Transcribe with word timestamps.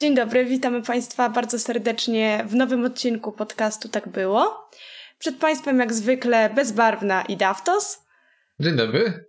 Dzień 0.00 0.14
dobry, 0.14 0.44
witamy 0.44 0.82
Państwa 0.82 1.30
bardzo 1.30 1.58
serdecznie 1.58 2.44
w 2.48 2.54
nowym 2.54 2.84
odcinku 2.84 3.32
podcastu 3.32 3.88
Tak 3.88 4.08
Było. 4.08 4.70
Przed 5.18 5.36
Państwem 5.36 5.78
jak 5.78 5.92
zwykle 5.92 6.50
bezbarwna 6.54 7.22
i 7.22 7.36
Daftos. 7.36 8.04
Dzień 8.60 8.76
dobry. 8.76 9.24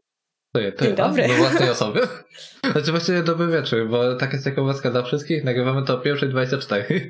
To 0.54 0.60
ja, 0.60 0.72
to 0.72 0.82
Dzień 0.82 0.90
ja, 0.90 0.96
dobry. 0.96 1.28
Do 1.28 1.34
własnej 1.34 1.70
osoby. 1.70 2.08
Znaczy 2.72 2.92
właściwie 2.92 3.24
dobry 3.24 3.48
wieczór, 3.48 3.90
bo 3.90 4.16
tak 4.16 4.34
jest 4.34 4.46
ciekawostka 4.46 4.92
dla 4.92 5.04
wszystkich. 5.04 5.44
Nagrywamy 5.44 5.86
to 5.86 5.94
o 5.94 6.02
1.24. 6.02 7.10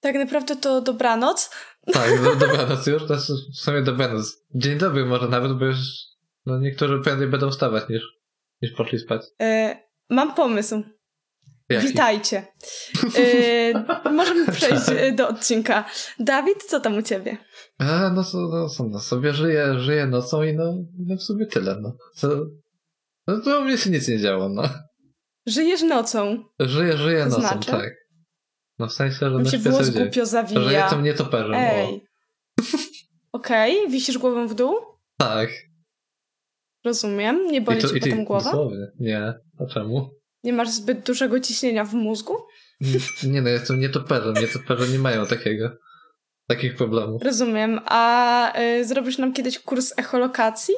Tak 0.00 0.14
naprawdę 0.14 0.56
to 0.56 0.80
dobranoc. 0.80 1.50
Tak, 1.92 2.22
do, 2.22 2.36
dobranoc 2.36 2.86
już. 2.86 3.06
To 3.06 3.16
w 3.54 3.56
sumie 3.56 3.82
dobranoc. 3.82 4.44
Dzień 4.54 4.78
dobry 4.78 5.04
może 5.04 5.28
nawet, 5.28 5.52
bo 5.52 5.64
już 5.64 5.78
no, 6.46 6.58
niektórzy 6.58 7.00
prędzej 7.04 7.28
będą 7.28 7.50
wstawać 7.50 7.88
niż, 7.88 8.02
niż 8.62 8.72
poszli 8.72 8.98
spać. 8.98 9.22
E, 9.40 9.76
mam 10.10 10.34
pomysł. 10.34 10.82
Jaki? 11.70 11.86
Witajcie. 11.86 12.46
E, 14.04 14.10
możemy 14.10 14.46
przejść 14.52 14.88
e, 14.88 15.12
do 15.12 15.28
odcinka. 15.28 15.84
Dawid, 16.18 16.64
co 16.64 16.80
tam 16.80 16.98
u 16.98 17.02
Ciebie? 17.02 17.36
A, 17.78 18.10
no, 18.10 18.24
no, 18.34 18.68
no 18.90 19.00
sobie 19.00 19.32
żyję, 19.32 19.78
żyję 19.78 20.06
nocą 20.06 20.42
i 20.42 20.54
no, 20.56 20.74
no 21.06 21.16
w 21.16 21.22
sumie 21.22 21.46
tyle, 21.46 21.76
no. 21.80 21.96
Co, 22.14 22.28
no 23.26 23.40
to 23.40 23.60
u 23.60 23.64
mnie 23.64 23.78
się 23.78 23.90
nic 23.90 24.08
nie 24.08 24.18
działo, 24.18 24.48
no. 24.48 24.62
Żyjesz 25.46 25.82
nocą. 25.82 26.44
Żyję, 26.60 26.96
żyję 26.96 27.24
nocą, 27.24 27.40
znaczy? 27.40 27.70
tak. 27.70 27.94
No 28.78 28.86
w 28.86 28.92
sensie, 28.92 29.16
że 29.18 29.30
no 29.30 29.44
się 29.44 29.58
włos 29.58 29.90
głupio 29.90 30.26
zawija. 30.26 30.82
jestem 30.82 31.02
nietoperzem, 31.02 31.54
o. 31.54 31.56
Ej. 31.56 32.04
Okej, 33.32 33.90
wisisz 33.90 34.18
głową 34.18 34.48
w 34.48 34.54
dół? 34.54 34.74
Tak. 35.18 35.50
Rozumiem. 36.84 37.46
Nie 37.46 37.60
boli 37.60 37.78
I 37.78 37.82
to, 37.82 37.88
Cię 37.88 37.96
i 37.96 38.00
potem 38.00 38.24
głowa? 38.24 38.50
Dosłownie. 38.50 38.86
Nie. 39.00 39.34
A 39.58 39.66
czemu? 39.66 40.19
Nie 40.44 40.52
masz 40.52 40.70
zbyt 40.70 41.06
dużego 41.06 41.40
ciśnienia 41.40 41.84
w 41.84 41.94
mózgu? 41.94 42.36
Nie, 43.24 43.42
no, 43.42 43.48
jestem 43.48 43.80
nietoperzem. 43.80 44.34
Nietoperze 44.34 44.88
nie 44.92 44.98
mają 44.98 45.26
takiego, 45.26 45.70
takich 46.48 46.76
problemów. 46.76 47.22
Rozumiem. 47.22 47.80
A 47.84 48.52
y, 48.60 48.84
zrobisz 48.84 49.18
nam 49.18 49.32
kiedyś 49.32 49.58
kurs 49.58 49.92
echolokacji? 49.96 50.74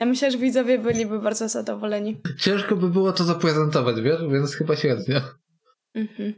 Ja 0.00 0.06
myślę, 0.06 0.30
że 0.30 0.38
widzowie 0.38 0.78
byliby 0.78 1.20
bardzo 1.20 1.48
zadowoleni. 1.48 2.20
Ciężko 2.38 2.76
by 2.76 2.88
było 2.90 3.12
to 3.12 3.24
zaprezentować, 3.24 4.00
wiesz? 4.00 4.20
Więc 4.32 4.54
chyba 4.54 4.76
średnio. 4.76 5.20
Mhm, 5.94 6.34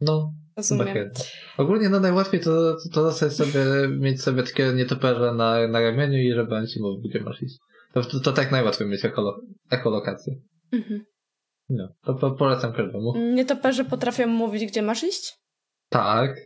No, 0.00 0.32
rozumiem. 0.56 1.10
Ogólnie 1.56 1.88
no 1.88 2.00
najłatwiej 2.00 2.40
to, 2.40 2.76
to, 2.92 3.12
to 3.12 3.30
sobie, 3.30 3.60
mieć 3.98 4.22
sobie 4.22 4.42
takiego 4.42 4.72
nietoperza 4.72 5.34
na, 5.34 5.68
na 5.68 5.80
ramieniu 5.80 6.18
i 6.18 6.32
żeby 6.34 6.54
on 6.54 6.66
ci 6.66 6.80
mówił, 6.80 7.10
gdzie 7.10 7.20
masz 7.20 7.42
iść. 7.42 7.58
To, 7.94 8.02
to, 8.02 8.20
to 8.20 8.32
tak 8.32 8.52
najłatwiej 8.52 8.88
mieć 8.88 9.04
echolo, 9.04 9.40
echolokację. 9.70 10.34
Mhm. 10.72 11.04
No, 11.70 11.88
to 12.04 12.14
po, 12.14 12.30
polecam 12.30 12.72
każdemu. 12.72 13.12
Nietoperze 13.16 13.84
potrafią 13.84 14.26
mówić, 14.26 14.66
gdzie 14.66 14.82
masz 14.82 15.04
iść? 15.04 15.38
Tak. 15.88 16.36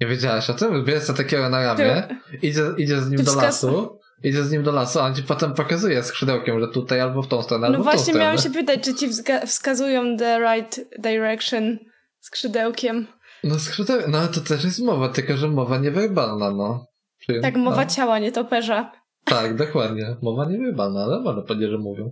Nie 0.00 0.06
wiedziałaś 0.06 0.50
o 0.50 0.54
tym? 0.54 0.84
Bierz 0.84 1.04
co 1.04 1.14
takiego 1.14 1.48
na 1.48 1.62
ramię, 1.62 2.08
idzie, 2.42 2.62
idzie 2.78 3.00
z 3.00 3.10
nim 3.10 3.24
do 3.24 3.34
lasu, 3.34 3.98
idzie 4.22 4.44
z 4.44 4.52
nim 4.52 4.62
do 4.62 4.72
lasu, 4.72 5.00
a 5.00 5.02
on 5.02 5.14
ci 5.14 5.22
potem 5.22 5.54
pokazuje 5.54 6.02
skrzydełkiem, 6.02 6.60
że 6.60 6.68
tutaj 6.68 7.00
albo 7.00 7.22
w 7.22 7.28
tą 7.28 7.42
stronę, 7.42 7.60
No 7.60 7.66
albo 7.66 7.78
w 7.82 7.86
tą 7.86 7.90
właśnie 7.90 8.04
stronę. 8.04 8.20
miałam 8.20 8.38
się 8.38 8.50
pytać, 8.50 8.80
czy 8.84 8.94
ci 8.94 9.08
wskazują 9.46 10.16
the 10.16 10.38
right 10.40 10.80
direction 10.98 11.78
skrzydełkiem. 12.20 13.06
No 13.44 13.58
skrzydeł... 13.58 14.00
no 14.08 14.28
to 14.28 14.40
też 14.40 14.64
jest 14.64 14.80
mowa, 14.80 15.08
tylko 15.08 15.36
że 15.36 15.48
mowa 15.48 15.78
niewerbalna, 15.78 16.50
no. 16.50 16.86
Czyli, 17.26 17.40
Tak, 17.42 17.56
mowa 17.56 17.84
no. 17.84 17.90
ciała 17.90 18.18
nietoperza. 18.18 18.92
Tak, 19.24 19.56
dokładnie. 19.56 20.16
Mowa 20.22 20.44
niewerbalna, 20.44 21.02
ale 21.04 21.20
można 21.20 21.42
powiedzieć, 21.42 21.70
że 21.70 21.78
mówią. 21.78 22.10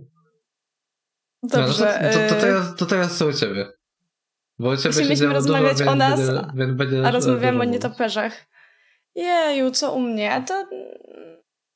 Dobrze. 1.47 1.99
No, 2.03 2.09
to, 2.09 2.19
to, 2.19 2.29
to, 2.29 2.37
y, 2.37 2.41
teraz, 2.41 2.75
to 2.75 2.85
teraz 2.85 3.17
co 3.17 3.27
u 3.27 3.33
ciebie? 3.33 3.67
Bo 4.59 4.69
u 4.69 4.77
ciebie 4.77 5.15
działo 5.15 5.33
rozmawiać 5.33 5.77
dużo, 5.77 5.91
o 5.91 5.95
nas, 5.95 6.19
będzie, 6.53 6.73
będzie 6.73 7.07
A 7.07 7.11
rozmawiamy 7.11 7.61
o 7.61 7.63
nietoperzach. 7.63 8.45
Jeju, 9.15 9.71
co 9.71 9.93
u 9.93 9.99
mnie? 9.99 10.43
To... 10.47 10.65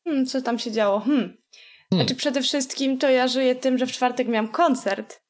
Hmm, 0.07 0.25
co 0.25 0.41
tam 0.41 0.59
się 0.59 0.71
działo? 0.71 0.99
Hmm. 0.99 1.19
Hmm. 1.19 1.37
Znaczy 1.91 2.15
przede 2.15 2.41
wszystkim 2.41 2.97
to 2.97 3.09
ja 3.09 3.27
żyję 3.27 3.55
tym, 3.55 3.77
że 3.77 3.85
w 3.85 3.91
czwartek 3.91 4.27
miałam 4.27 4.47
koncert. 4.51 5.21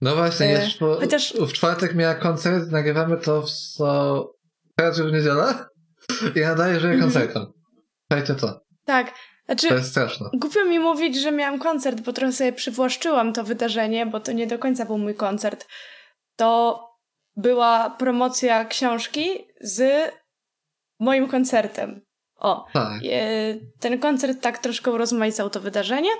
No 0.00 0.16
właśnie, 0.16 0.46
E, 0.46 0.50
jeszcze 0.50 0.78
po, 0.78 0.96
chociaż- 1.00 1.34
w 1.34 1.52
czwartek 1.52 1.94
miała 1.94 2.14
koncert, 2.14 2.70
nagrywamy 2.70 3.16
to 3.16 3.42
w 3.42 3.50
so... 3.50 4.30
teraz 4.76 4.98
już 4.98 5.10
w 5.10 5.12
niedzielę 5.14 5.54
i 6.36 6.40
nadaje, 6.40 6.80
że 6.80 6.88
Mhm. 6.88 7.00
koncertem. 7.00 7.46
Słuchajcie 8.12 8.34
to, 8.34 8.60
Tak, 8.84 9.14
znaczy 9.48 9.68
to 9.68 9.74
jest 9.74 9.90
straszne. 9.90 10.30
głupio 10.34 10.64
mi 10.64 10.78
mówić, 10.78 11.16
że 11.20 11.32
miałam 11.32 11.58
koncert, 11.58 12.00
bo 12.00 12.12
trochę 12.12 12.32
sobie 12.32 12.52
przywłaszczyłam 12.52 13.32
to 13.32 13.44
wydarzenie, 13.44 14.06
bo 14.06 14.20
to 14.20 14.32
nie 14.32 14.46
do 14.46 14.58
końca 14.58 14.84
był 14.84 14.98
mój 14.98 15.14
koncert. 15.14 15.66
To 16.36 16.84
była 17.36 17.90
promocja 17.90 18.64
książki 18.64 19.30
z 19.60 20.10
moim 21.00 21.28
koncertem. 21.28 22.00
O, 22.36 22.66
Tak. 22.72 23.02
E, 23.04 23.54
ten 23.80 23.98
koncert 23.98 24.40
tak 24.40 24.58
troszkę 24.58 24.90
urozmaicał 24.90 25.50
to 25.50 25.60
wydarzenie. 25.60 26.10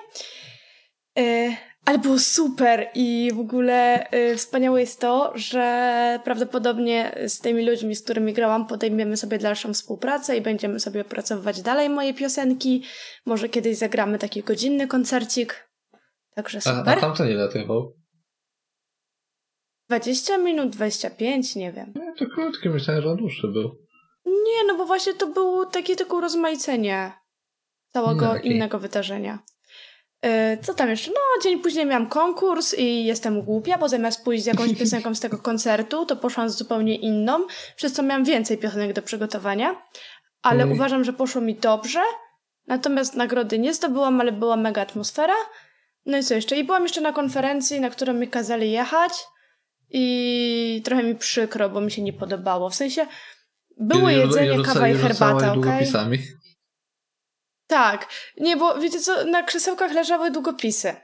Ale 1.89 1.99
było 1.99 2.19
super 2.19 2.91
i 2.95 3.31
w 3.35 3.41
ogóle 3.41 4.11
e, 4.11 4.37
wspaniałe 4.37 4.81
jest 4.81 5.01
to, 5.01 5.33
że 5.35 6.21
prawdopodobnie 6.25 7.19
z 7.27 7.41
tymi 7.41 7.67
ludźmi, 7.67 7.97
z 7.97 8.03
którymi 8.03 8.33
grałam, 8.33 8.67
podejmiemy 8.67 9.17
sobie 9.17 9.39
dalszą 9.39 9.75
współpracę 9.75 10.37
i 10.37 10.41
będziemy 10.41 10.81
sobie 10.81 11.01
opracowywać 11.01 11.63
dalej 11.63 11.91
moje 11.91 12.15
piosenki. 12.15 12.85
Może 13.27 13.49
kiedyś 13.49 13.77
zagramy 13.77 14.19
taki 14.19 14.43
godzinny 14.43 14.87
koncercik. 14.87 15.69
Także 16.35 16.61
A, 16.65 16.71
a 16.71 16.79
super. 16.79 17.01
tamten 17.01 17.29
ile 17.31 17.49
trwał? 17.49 17.97
20 19.89 20.39
minut, 20.39 20.71
25, 20.71 21.57
nie 21.57 21.73
wiem. 21.73 21.93
No, 21.95 22.15
to 22.19 22.27
krótki, 22.27 22.69
myślałem, 22.69 23.03
że 23.03 23.11
on 23.11 23.17
dłuższy 23.17 23.49
był. 23.49 23.71
Nie, 24.27 24.65
no 24.67 24.77
bo 24.77 24.87
właśnie 24.87 25.15
to 25.15 25.27
było 25.27 25.67
takie 25.67 25.97
tylko 25.97 26.17
urozmaicenie 26.17 27.13
całego 27.93 28.27
No, 28.27 28.37
innego 28.37 28.79
wydarzenia. 28.79 29.39
E, 30.23 30.59
Co 30.63 30.75
tam 30.75 30.89
jeszcze? 30.91 31.11
No, 31.11 31.43
dzień 31.43 31.59
później 31.61 31.87
miałam 31.87 32.07
konkurs 32.09 32.75
i 32.79 33.05
jestem 33.05 33.43
głupia, 33.43 33.79
bo 33.79 33.89
zamiast 33.89 34.25
pójść 34.25 34.43
z 34.45 34.47
jakąś 34.47 34.75
piosenką 34.75 35.15
z 35.15 35.21
tego 35.21 35.39
koncertu, 35.39 36.07
to 36.07 36.17
poszłam 36.17 36.51
z 36.51 36.57
zupełnie 36.59 36.97
inną, 36.97 37.47
przez 37.77 37.93
co 37.93 38.03
miałam 38.03 38.25
więcej 38.25 38.59
piosenek 38.59 38.93
do 38.93 39.03
przygotowania. 39.03 39.83
Ale 40.43 40.63
Mm. 40.63 40.75
uważam, 40.75 41.05
że 41.05 41.13
poszło 41.13 41.41
mi 41.41 41.55
dobrze. 41.55 42.01
Natomiast 42.67 43.15
nagrody 43.15 43.59
nie 43.59 43.75
zdobyłam, 43.75 44.21
ale 44.21 44.33
była 44.33 44.57
mega 44.57 44.83
atmosfera. 44.83 45.35
No 46.07 46.19
i 46.19 46.23
co 46.23 46.35
jeszcze? 46.35 46.57
I 46.57 46.65
byłam 46.65 46.83
jeszcze 46.83 47.01
na 47.01 47.13
konferencji, 47.13 47.81
na 47.81 47.91
którą 47.91 48.13
mi 48.13 48.29
kazali 48.29 48.73
jechać. 48.73 49.13
I 49.91 50.83
trochę 50.85 51.03
mi 51.03 51.15
przykro, 51.15 51.71
bo 51.71 51.81
mi 51.81 51.91
się 51.91 52.03
nie 52.03 52.13
podobało. 52.13 52.71
W 52.71 52.75
sensie 52.75 53.07
było 53.81 54.11
jedzenie, 54.11 54.63
kawa 54.63 54.89
i 54.89 54.95
herbata, 54.95 55.37
okej? 55.37 55.63
długopisami. 55.63 56.19
Tak. 57.69 58.07
Nie, 58.37 58.57
bo 58.57 58.79
wiecie 58.79 59.01
co, 59.01 59.25
na 59.25 59.43
krzesełkach 59.43 59.93
leżały 59.93 60.31
długopisy. 60.31 60.95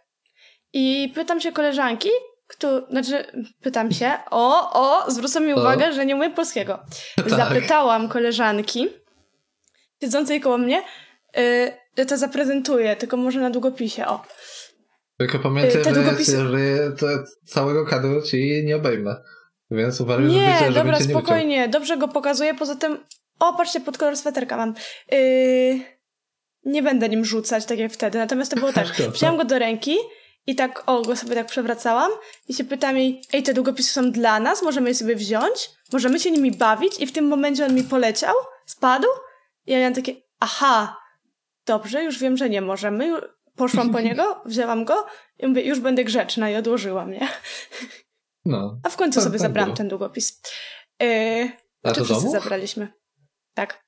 I 0.73 1.13
pytam 1.15 1.41
się 1.41 1.53
koleżanki, 1.53 2.09
kto, 2.47 2.87
znaczy 2.91 3.25
pytam 3.63 3.93
się, 3.93 4.13
o, 4.31 4.73
o, 5.05 5.11
zwrócą 5.11 5.41
mi 5.41 5.53
O. 5.53 5.57
uwagę, 5.61 5.93
że 5.93 6.07
nie 6.07 6.17
umiem 6.17 6.33
polskiego. 6.35 6.79
Tak. 7.17 7.31
Zapytałam 7.31 8.09
koleżanki 8.09 8.89
siedzącej 10.03 10.41
koło 10.41 10.59
mnie, 10.59 10.83
y, 11.39 11.73
że 11.99 12.07
to 12.07 12.17
zaprezentuję, 12.17 12.97
tylko 12.97 13.17
może 13.17 13.41
na 13.41 13.51
długopisie, 13.51 14.07
o. 14.07 14.25
Tylko 15.19 15.39
pamiętaj, 15.39 15.81
Y, 15.81 15.85
długopisy- 15.85 16.51
że 16.53 16.93
to 16.93 17.07
całego 17.47 17.87
kadru 17.87 18.23
ci 18.23 18.63
nie 18.65 18.77
obejmę. 18.77 19.17
Więc 19.71 20.01
uważaj, 20.01 20.25
Nie, 20.27 20.53
żeby, 20.53 20.59
żeby 20.59 20.75
dobra, 20.75 20.99
cię 20.99 21.05
nie 21.05 21.11
spokojnie, 21.11 21.69
dobrze 21.69 21.97
go 21.97 22.09
pokazuję, 22.09 22.55
poza 22.55 22.77
tym, 22.77 22.99
o, 23.41 23.53
patrzcie, 23.57 23.81
pod 23.81 23.99
kolor 23.99 24.17
sweterka 24.17 24.57
mam. 24.57 24.75
Yy, 25.13 25.81
nie 26.65 26.83
będę 26.83 27.09
nim 27.09 27.25
rzucać, 27.25 27.65
tak 27.65 27.79
jak 27.79 27.93
wtedy, 27.93 28.19
natomiast 28.19 28.51
to 28.51 28.57
było 28.57 28.73
tak, 28.83 28.87
wzięłam 28.87 29.37
go 29.37 29.45
do 29.45 29.59
ręki 29.59 29.97
i 30.47 30.55
tak, 30.55 30.83
o, 30.87 31.03
go 31.03 31.17
sobie 31.17 31.35
tak 31.35 31.47
przewracałam 31.47 32.11
i 32.49 32.55
się 32.55 32.65
pytam 32.65 32.97
jej, 32.97 33.23
ej, 33.33 33.43
te 33.43 33.55
długopisy 33.55 33.93
są 33.93 34.11
dla 34.13 34.41
nas, 34.41 34.63
możemy 34.63 34.89
je 34.89 34.95
sobie 34.95 35.17
wziąć, 35.17 35.71
możemy 35.93 36.21
się 36.21 36.31
nimi 36.31 36.53
bawić 36.53 37.01
i 37.01 37.07
w 37.07 37.13
tym 37.13 37.29
momencie 37.29 37.67
on 37.67 37.75
mi 37.75 37.85
poleciał, 37.85 38.35
spadł 38.67 39.09
i 39.67 39.73
ja 39.73 39.79
miałam 39.79 39.95
takie, 39.95 40.15
aha, 40.41 40.97
dobrze, 41.67 42.05
już 42.05 42.19
wiem, 42.19 42.37
że 42.37 42.51
nie 42.51 42.61
możemy, 42.61 43.21
poszłam 43.57 43.93
po 43.93 44.01
niego, 44.09 44.43
wzięłam 44.47 44.85
go 44.85 45.07
i 45.39 45.47
mówię, 45.47 45.63
już 45.63 45.81
będę 45.81 46.05
grzeczna 46.05 46.51
i 46.51 46.57
odłożyłam, 46.57 47.11
nie? 47.11 47.29
No. 48.45 48.79
A 48.83 48.89
w 48.89 48.97
końcu 48.97 49.15
Tak, 49.15 49.25
sobie 49.25 49.39
tak 49.39 49.43
zabrałam 49.43 49.69
było. 49.71 49.77
ten 49.77 49.89
długopis. 49.89 50.41
Yy, 51.01 51.51
A 51.83 51.93
czy 51.93 52.05
wszyscy 52.05 52.15
domu? 52.25 52.33
zabraliśmy? 52.33 52.89
Tak. 53.55 53.84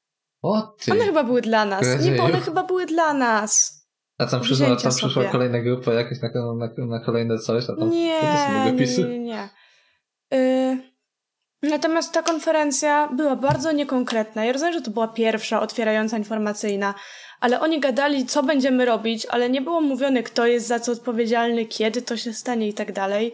O 0.46 0.74
ty. 0.84 0.92
One 0.92 1.04
chyba 1.04 1.24
były 1.24 1.42
dla 1.42 1.64
nas. 1.64 2.04
Nie, 2.04 2.12
bo 2.12 2.24
one 2.24 2.40
chyba 2.40 2.62
były 2.62 2.86
dla 2.86 3.14
nas. 3.14 3.76
A 4.18 4.26
tam 4.26 4.40
przyszła, 4.40 4.66
wzięcia 4.66 4.82
tam 4.82 4.92
przyszła 4.92 5.22
sobie. 5.22 5.28
kolejna 5.28 5.60
grupa 5.60 5.92
jakaś 5.92 6.18
na, 6.22 6.28
na, 6.54 6.86
na 6.86 7.00
kolejne 7.04 7.38
coś, 7.38 7.64
a 7.64 7.76
tam 7.76 7.90
Nie, 7.90 8.20
nie, 8.72 8.86
nie, 8.98 9.18
nie. 9.18 9.48
Yy, 10.30 10.78
natomiast 11.62 12.12
ta 12.12 12.22
konferencja 12.22 13.08
była 13.08 13.36
bardzo 13.36 13.72
niekonkretna. 13.72 14.44
Ja 14.44 14.52
rozumiem, 14.52 14.74
że 14.74 14.82
to 14.82 14.90
była 14.90 15.08
pierwsza, 15.08 15.60
otwierająca 15.60 16.18
informacyjna, 16.18 16.94
ale 17.40 17.60
oni 17.60 17.80
gadali, 17.80 18.26
co 18.26 18.42
będziemy 18.42 18.84
robić, 18.84 19.26
ale 19.26 19.50
nie 19.50 19.62
było 19.62 19.80
mówione, 19.80 20.22
kto 20.22 20.46
jest 20.46 20.66
za 20.66 20.80
co 20.80 20.92
odpowiedzialny, 20.92 21.66
kiedy 21.66 22.02
to 22.02 22.16
się 22.16 22.32
stanie 22.32 22.68
i 22.68 22.74
tak 22.74 22.92
dalej. 22.92 23.32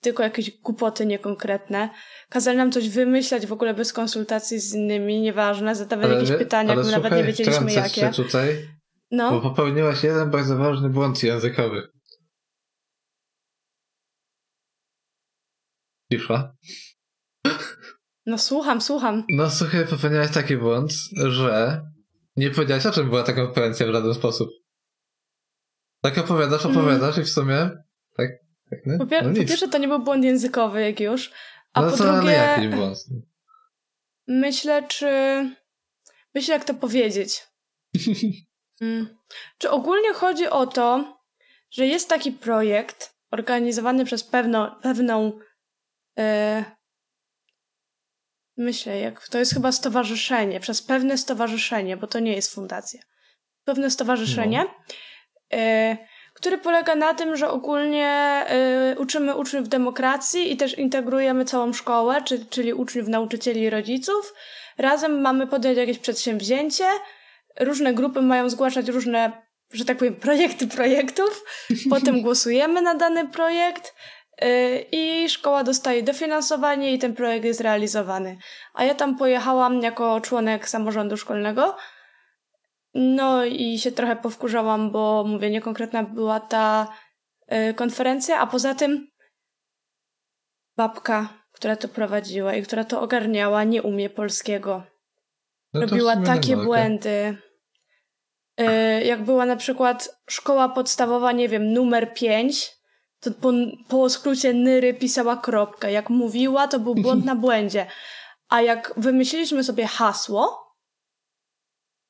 Tylko 0.00 0.22
jakieś 0.22 0.60
głupoty 0.60 1.06
niekonkretne. 1.06 1.90
Kazali 2.30 2.58
nam 2.58 2.72
coś 2.72 2.88
wymyślać 2.88 3.46
w 3.46 3.52
ogóle 3.52 3.74
bez 3.74 3.92
konsultacji 3.92 4.60
z 4.60 4.74
innymi, 4.74 5.20
nieważne, 5.20 5.74
zadawali 5.74 6.14
jakieś 6.14 6.30
pytania, 6.30 6.74
słuchaj, 6.74 6.92
nawet 6.92 7.12
nie 7.12 7.24
wiedzieliśmy 7.24 7.72
jakie. 7.72 8.10
tutaj, 8.10 8.68
no. 9.10 9.30
bo 9.30 9.40
popełniłaś 9.40 10.04
jeden 10.04 10.30
bardzo 10.30 10.56
ważny 10.56 10.88
błąd 10.90 11.22
językowy. 11.22 11.88
Cisza. 16.12 16.54
No 18.26 18.38
słucham, 18.38 18.80
słucham. 18.80 19.24
No 19.30 19.50
słuchaj, 19.50 19.86
popełniłaś 19.86 20.30
taki 20.30 20.56
błąd, 20.56 20.92
że 21.28 21.82
nie 22.36 22.50
powiedziałaś 22.50 22.86
o 22.86 22.92
czym 22.92 23.08
była 23.08 23.22
ta 23.22 23.32
konferencja 23.32 23.86
w 23.86 23.92
żaden 23.92 24.14
sposób. 24.14 24.48
Tak 26.02 26.18
opowiadasz, 26.18 26.66
Mhm. 26.66 26.84
opowiadasz 26.84 27.14
mm. 27.14 27.22
i 27.22 27.24
w 27.24 27.32
sumie 27.32 27.70
tak? 28.70 28.98
Po, 28.98 29.06
pier- 29.06 29.24
no 29.24 29.30
po 29.30 29.46
pierwsze 29.46 29.68
to 29.68 29.78
nie 29.78 29.88
był 29.88 29.98
błąd 29.98 30.24
językowy 30.24 30.82
jak 30.82 31.00
już, 31.00 31.32
a 31.72 31.82
no 31.82 31.90
po 31.90 31.96
to 31.96 32.12
drugie 32.12 32.70
błąd. 32.76 32.98
myślę, 34.28 34.82
czy... 34.88 35.08
Myślę, 36.34 36.54
jak 36.54 36.64
to 36.64 36.74
powiedzieć. 36.74 37.42
Mm. 38.80 39.18
Czy 39.58 39.70
ogólnie 39.70 40.12
chodzi 40.12 40.46
o 40.46 40.66
to, 40.66 41.18
że 41.70 41.86
jest 41.86 42.08
taki 42.08 42.32
projekt 42.32 43.14
organizowany 43.30 44.04
przez 44.04 44.24
pewno, 44.24 44.80
pewną 44.82 45.38
e, 46.18 46.64
myślę, 48.56 48.98
jak 48.98 49.28
to 49.28 49.38
jest 49.38 49.54
chyba 49.54 49.72
stowarzyszenie, 49.72 50.60
przez 50.60 50.82
pewne 50.82 51.18
stowarzyszenie, 51.18 51.96
bo 51.96 52.06
to 52.06 52.18
nie 52.18 52.32
jest 52.32 52.54
fundacja. 52.54 53.00
Pewne 53.64 53.90
stowarzyszenie, 53.90 54.66
e, 55.52 55.96
które 56.38 56.58
polega 56.58 56.94
na 56.94 57.14
tym, 57.14 57.36
że 57.36 57.50
ogólnie 57.50 58.06
e, 58.06 58.96
uczymy 58.98 59.36
uczniów 59.36 59.68
demokracji 59.68 60.52
i 60.52 60.56
też 60.56 60.78
integrujemy 60.78 61.44
całą 61.44 61.72
szkołę, 61.72 62.22
czy, 62.24 62.46
czyli 62.46 62.72
uczniów, 62.72 63.08
nauczycieli 63.08 63.60
i 63.60 63.70
rodziców. 63.70 64.34
Razem 64.78 65.20
mamy 65.20 65.46
podjąć 65.46 65.78
jakieś 65.78 65.98
przedsięwzięcie. 65.98 66.84
Różne 67.60 67.94
grupy 67.94 68.22
mają 68.22 68.50
zgłaszać 68.50 68.88
różne, 68.88 69.32
że 69.72 69.84
tak 69.84 69.96
powiem, 69.96 70.16
projekty 70.16 70.66
projektów. 70.66 71.44
Potem 71.90 72.22
głosujemy 72.22 72.82
na 72.82 72.94
dany 72.94 73.28
projekt 73.28 73.94
y, 74.42 74.46
i 74.92 75.28
szkoła 75.28 75.64
dostaje 75.64 76.02
dofinansowanie 76.02 76.92
i 76.92 76.98
ten 76.98 77.14
projekt 77.14 77.44
jest 77.44 77.60
realizowany. 77.60 78.38
A 78.74 78.84
ja 78.84 78.94
tam 78.94 79.16
pojechałam 79.16 79.82
jako 79.82 80.20
członek 80.20 80.68
samorządu 80.68 81.16
szkolnego. 81.16 81.76
No 83.00 83.44
i 83.44 83.78
się 83.78 83.92
trochę 83.92 84.16
powkurzałam, 84.16 84.90
bo 84.90 85.24
mówię, 85.26 85.50
niekonkretna 85.50 86.02
była 86.02 86.40
ta 86.40 86.88
y, 87.52 87.74
konferencja, 87.74 88.38
a 88.38 88.46
poza 88.46 88.74
tym 88.74 89.08
babka, 90.76 91.28
która 91.52 91.76
to 91.76 91.88
prowadziła 91.88 92.54
i 92.54 92.62
która 92.62 92.84
to 92.84 93.00
ogarniała, 93.00 93.64
nie 93.64 93.82
umie 93.82 94.10
polskiego. 94.10 94.82
No 95.74 95.80
Robiła 95.80 96.16
takie 96.16 96.56
błędy. 96.56 97.36
Y, 98.60 98.64
jak 99.04 99.24
była 99.24 99.46
na 99.46 99.56
przykład 99.56 100.20
szkoła 100.30 100.68
podstawowa, 100.68 101.32
nie 101.32 101.48
wiem, 101.48 101.72
numer 101.72 102.14
5, 102.14 102.72
to 103.20 103.30
po, 103.30 103.52
po 103.88 104.10
skrócie 104.10 104.52
Nyry 104.52 104.94
pisała 104.94 105.36
kropkę. 105.36 105.92
Jak 105.92 106.10
mówiła, 106.10 106.68
to 106.68 106.80
był 106.80 106.94
błąd 106.94 107.24
na 107.24 107.34
błędzie. 107.34 107.86
A 108.48 108.60
jak 108.60 108.94
wymyśliliśmy 108.96 109.64
sobie 109.64 109.86
hasło, 109.86 110.67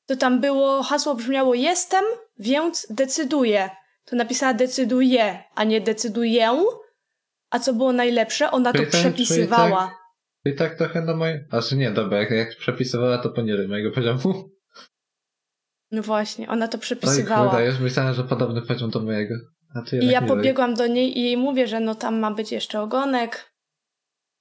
to 0.09 0.15
tam 0.15 0.41
było, 0.41 0.83
hasło 0.83 1.15
brzmiało 1.15 1.53
jestem, 1.55 2.05
więc 2.39 2.87
decyduję. 2.89 3.69
To 4.05 4.15
napisała 4.15 4.53
decyduje, 4.53 5.43
a 5.55 5.63
nie 5.63 5.81
decyduję. 5.81 6.63
A 7.49 7.59
co 7.59 7.73
było 7.73 7.93
najlepsze, 7.93 8.51
ona 8.51 8.71
to 8.71 8.77
Czyli 8.79 8.91
tak- 8.91 9.01
czyli 9.01 9.13
przepisywała. 9.13 9.95
I 10.45 10.55
tak 10.55 10.75
trochę 10.77 11.01
na 11.01 11.15
moje... 11.15 11.45
Znaczy 11.49 11.77
nie, 11.77 11.91
dobra, 11.91 12.17
jak, 12.17 12.31
jak 12.31 12.57
przepisywała 12.57 13.17
to 13.17 13.29
poniżej 13.29 13.67
mojego 13.67 13.91
poziomu. 13.91 14.49
No 15.91 16.01
właśnie, 16.01 16.49
ona 16.49 16.67
to 16.67 16.77
Oj, 16.77 16.81
przepisywała. 16.81 17.49
wydajesz, 17.49 17.79
myślałem, 17.79 18.13
że 18.13 18.23
podobny 18.23 18.61
poziom 18.61 18.89
do 18.89 18.99
mojego. 18.99 19.35
I 20.01 20.07
ja 20.07 20.21
pobiegłam 20.21 20.73
do 20.73 20.87
niej 20.87 21.19
i 21.19 21.23
jej 21.23 21.37
mówię, 21.37 21.67
że 21.67 21.79
no 21.79 21.95
tam 21.95 22.19
ma 22.19 22.31
być 22.31 22.51
jeszcze 22.51 22.81
ogonek. 22.81 23.48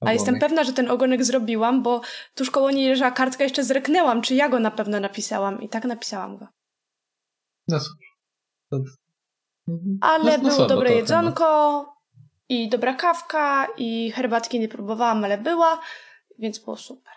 A 0.00 0.04
Ogonek. 0.04 0.14
jestem 0.14 0.38
pewna, 0.38 0.64
że 0.64 0.72
ten 0.72 0.90
ogonek 0.90 1.24
zrobiłam, 1.24 1.82
bo 1.82 2.00
tuż 2.34 2.50
koło 2.50 2.70
niej 2.70 2.88
leżała 2.88 3.10
kartka, 3.10 3.44
jeszcze 3.44 3.64
zreknęłam, 3.64 4.22
czy 4.22 4.34
ja 4.34 4.48
go 4.48 4.60
na 4.60 4.70
pewno 4.70 5.00
napisałam. 5.00 5.62
I 5.62 5.68
tak 5.68 5.84
napisałam 5.84 6.38
go. 6.38 6.46
No 7.68 7.80
cóż. 7.80 7.96
To... 8.70 8.76
Mhm. 9.68 9.98
Ale 10.00 10.38
no, 10.38 10.48
było 10.48 10.66
dobre 10.66 10.94
jedzonko 10.94 11.86
i 12.48 12.68
dobra 12.68 12.94
kawka 12.94 13.66
i 13.76 14.10
herbatki 14.10 14.60
nie 14.60 14.68
próbowałam, 14.68 15.24
ale 15.24 15.38
była, 15.38 15.80
więc 16.38 16.58
było 16.58 16.76
super. 16.76 17.12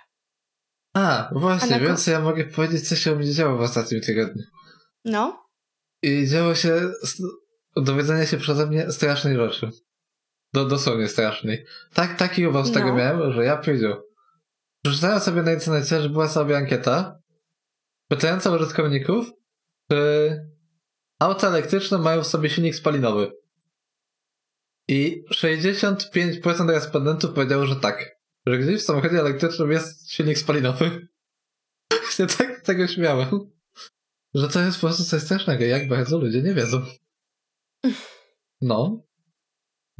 A, 0.94 1.30
właśnie, 1.36 1.76
A 1.76 1.80
więc 1.80 2.08
ja 2.08 2.20
mogę 2.20 2.46
powiedzieć, 2.46 2.90
co 2.90 2.96
się 2.96 3.14
u 3.14 3.16
mnie 3.16 3.34
działo 3.34 3.58
w 3.58 3.62
ostatnim 3.62 4.02
tygodniu. 4.02 4.44
No, 5.06 5.46
I 6.04 6.28
działo 6.28 6.56
się 6.56 6.92
dowiedzenie 7.76 8.28
się 8.28 8.38
przeze 8.38 8.68
mnie 8.68 8.92
strasznej 8.92 9.36
rzeczy. 9.36 9.70
Do, 10.54 10.66
dosłownie 10.66 11.08
strasznej. 11.08 11.66
Tak, 11.94 12.18
taki 12.18 12.48
uwał 12.48 12.66
z 12.66 12.72
tego 12.72 12.88
No. 12.88 12.96
miałem, 12.96 13.34
że 13.34 13.46
ja 13.46 13.58
powiedział. 13.58 14.02
Przeczytałem 14.84 15.20
sobie 15.20 15.42
na 15.42 15.54
internecie, 15.54 16.02
że 16.02 16.10
była 16.10 16.28
sobie 16.28 16.58
ankieta 16.58 17.20
pytająca 18.08 18.52
użytkowników, 18.52 19.32
czy 19.92 20.32
auta 21.20 21.48
elektryczne 21.48 21.98
mają 21.98 22.24
w 22.24 22.28
sobie 22.28 22.50
silnik 22.50 22.76
spalinowy. 22.76 23.32
I 24.88 25.24
65% 25.30 26.70
respondentów 26.70 27.34
powiedziało, 27.34 27.66
że 27.66 27.76
tak. 27.76 28.12
Że 28.48 28.58
gdzieś 28.58 28.82
w 28.82 28.86
samochodzie 28.86 29.20
elektrycznym 29.20 29.72
jest 29.72 30.12
silnik 30.12 30.38
spalinowy. 30.38 31.08
się 32.18 32.28
tak 32.28 32.62
tego 32.62 32.88
śmiałem. 32.88 33.40
Że 34.34 34.50
to 34.50 34.62
jest 34.62 34.82
po 34.82 34.88
prostu 34.88 35.06
coś 35.06 35.22
strasznego, 35.22 35.64
jak 35.64 35.88
bardzo 35.88 36.18
ludzie 36.18 36.42
nie 36.42 36.54
wiedzą. 36.54 36.82
No. 38.64 39.04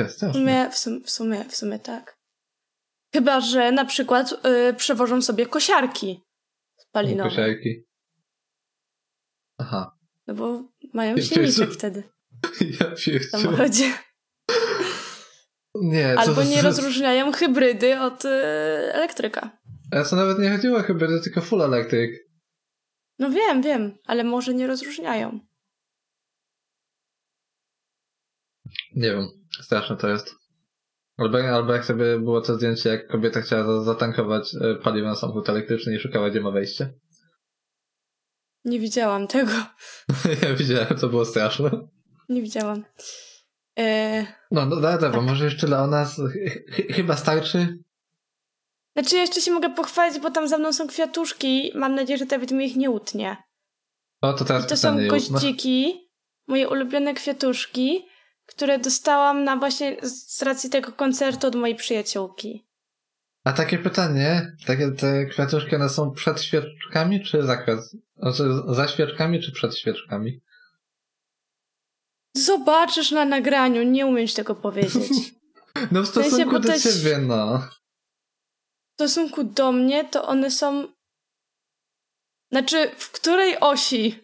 To 0.02 0.06
jest 0.08 0.14
w 0.16 0.18
straszne. 0.18 0.40
sumie, 0.40 0.70
w 0.72 0.78
sumie, 0.78 1.02
w 1.06 1.10
sumie, 1.12 1.46
w 1.50 1.56
sumie 1.56 1.80
tak. 1.80 2.18
Chyba, 3.16 3.42
że 3.42 3.72
na 3.72 3.86
przykład 3.86 4.32
y, 4.70 4.74
przewożą 4.74 5.22
sobie 5.22 5.46
kosiarki 5.46 6.22
spalinowe. 6.78 7.30
Kosiarki. 7.30 7.84
Aha. 9.58 9.98
No 10.28 10.34
bo 10.34 10.64
mają 10.94 11.16
Jezu. 11.16 11.34
silniczek 11.36 11.72
wtedy 11.72 12.04
Ja 12.80 12.96
w 12.96 13.04
pierdziu. 13.06 13.30
samochodzie. 13.30 13.94
Nie, 15.76 16.20
Albo 16.20 16.36
to- 16.36 16.44
nie 16.44 16.56
co- 16.58 16.62
rozróżniają 16.64 17.32
hybrydy 17.32 18.00
od 18.00 18.26
y, 18.26 18.30
elektryka. 18.94 19.58
Ale 19.92 20.06
to 20.06 20.16
nawet 20.16 20.40
nie 20.40 20.52
chodziło 20.52 20.80
chyba, 20.84 21.08
że 21.08 21.20
tylko 21.20 21.42
full 21.42 21.62
electric. 21.62 22.20
No 23.20 23.30
wiem, 23.30 23.62
wiem, 23.62 23.98
ale 24.06 24.24
może 24.24 24.54
nie 24.54 24.68
rozróżniają. 24.68 25.40
Nie 28.96 29.10
wiem, 29.12 29.28
straszne 29.62 29.98
to 29.98 30.08
jest. 30.10 30.36
Albo, 31.18 31.38
albo 31.38 31.74
jak 31.74 31.86
sobie 31.86 32.20
było 32.20 32.42
to 32.42 32.56
zdjęcie, 32.56 32.90
jak 32.90 33.08
kobieta 33.08 33.42
chciała 33.42 33.64
za- 33.64 33.84
zatankować 33.84 34.56
e, 34.62 34.76
paliwo 34.76 35.08
na 35.08 35.16
samochód 35.16 35.50
elektryczny 35.50 35.96
i 35.96 36.00
szukała, 36.00 36.30
gdzie 36.30 36.42
ma 36.42 36.52
wejście. 36.52 36.94
Nie 38.66 38.80
widziałam 38.80 39.28
tego. 39.28 39.52
ja 40.44 40.54
widziałem, 40.56 40.88
to 41.00 41.08
było 41.10 41.26
straszne. 41.26 41.72
Nie 42.30 42.42
widziałam. 42.42 42.84
E, 43.80 44.22
No, 44.52 44.66
no 44.66 44.76
dobra, 44.76 44.98
Tak. 44.98 45.22
może 45.24 45.46
jeszcze 45.46 45.68
dla 45.68 45.88
nas 45.88 46.16
ch- 46.16 46.74
ch- 46.76 46.96
chyba 46.96 47.16
starczy. 47.18 47.78
znaczy, 48.96 49.16
ja 49.16 49.22
jeszcze 49.22 49.42
się 49.42 49.52
mogę 49.52 49.70
pochwalić, 49.70 50.20
bo 50.20 50.32
tam 50.32 50.48
za 50.48 50.58
mną 50.58 50.74
są 50.74 50.88
kwiatuszki. 50.88 51.72
Mam 51.76 51.96
nadzieję, 51.96 52.18
że 52.18 52.26
Dawid 52.26 52.52
mi 52.52 52.66
ich 52.66 52.76
nie 52.76 52.90
utnie. 52.92 53.38
O, 54.22 54.34
to 54.34 54.46
teraz 54.46 54.66
I 54.66 54.68
to 54.68 54.78
są. 54.78 55.00
Józef. 55.00 55.10
goździki, 55.32 56.10
moje 56.48 56.70
ulubione 56.70 57.14
kwiatuszki, 57.14 58.06
które 58.52 58.80
dostałam 58.80 59.44
na 59.44 59.56
właśnie 59.58 59.98
z 60.08 60.42
racji 60.42 60.70
tego 60.70 60.92
koncertu 60.92 61.48
od 61.48 61.56
mojej 61.56 61.76
przyjaciółki. 61.76 62.68
A 63.44 63.54
takie 63.54 63.80
pytanie, 63.80 64.56
takie 64.66 64.92
te 64.92 65.26
kwiatuszki, 65.26 65.76
one 65.76 65.90
są 65.90 66.12
przed 66.12 66.42
świeczkami, 66.42 67.24
czy 67.24 67.44
za, 67.44 67.66
znaczy 68.18 68.44
za 68.68 68.88
świeczkami, 68.88 69.42
czy 69.42 69.52
przed 69.52 69.78
świeczkami? 69.78 70.42
Zobaczysz 72.36 73.12
na 73.12 73.26
nagraniu, 73.26 73.84
nie 73.84 74.06
umiem 74.06 74.28
ci 74.28 74.36
tego 74.36 74.56
powiedzieć. 74.56 75.12
No 75.92 76.02
w 76.02 76.08
sensie, 76.08 76.30
stosunku 76.30 76.52
bo 76.52 76.60
do 76.60 76.68
to 76.68 76.74
jest- 76.74 77.04
ciebie, 77.04 77.18
no. 77.18 77.58
W 78.90 78.94
stosunku 78.94 79.44
do 79.44 79.72
mnie, 79.72 80.06
to 80.10 80.28
one 80.28 80.52
są. 80.52 80.88
Znaczy, 82.52 82.92
w 82.98 83.12
której 83.12 83.60
osi? 83.60 84.20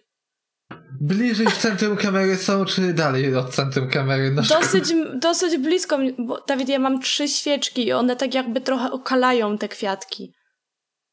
Bliżej 1.02 1.48
w 1.48 1.58
centrum 1.58 1.98
kamery 1.98 2.38
są, 2.38 2.66
czy 2.66 2.94
dalej 2.94 3.36
od 3.36 3.56
centrum 3.56 3.90
kamery? 3.90 4.32
No 4.32 4.42
Dosyć, 4.42 4.94
dosyć 5.20 5.58
blisko, 5.58 6.00
bo 6.18 6.44
Dawid, 6.48 6.70
ja 6.70 6.80
mam 6.80 7.02
trzy 7.02 7.28
świeczki 7.28 7.88
i 7.88 7.94
one 7.94 8.16
tak 8.16 8.34
jakby 8.34 8.62
trochę 8.62 8.92
okalają 8.92 9.58
te 9.58 9.68
kwiatki. 9.68 10.34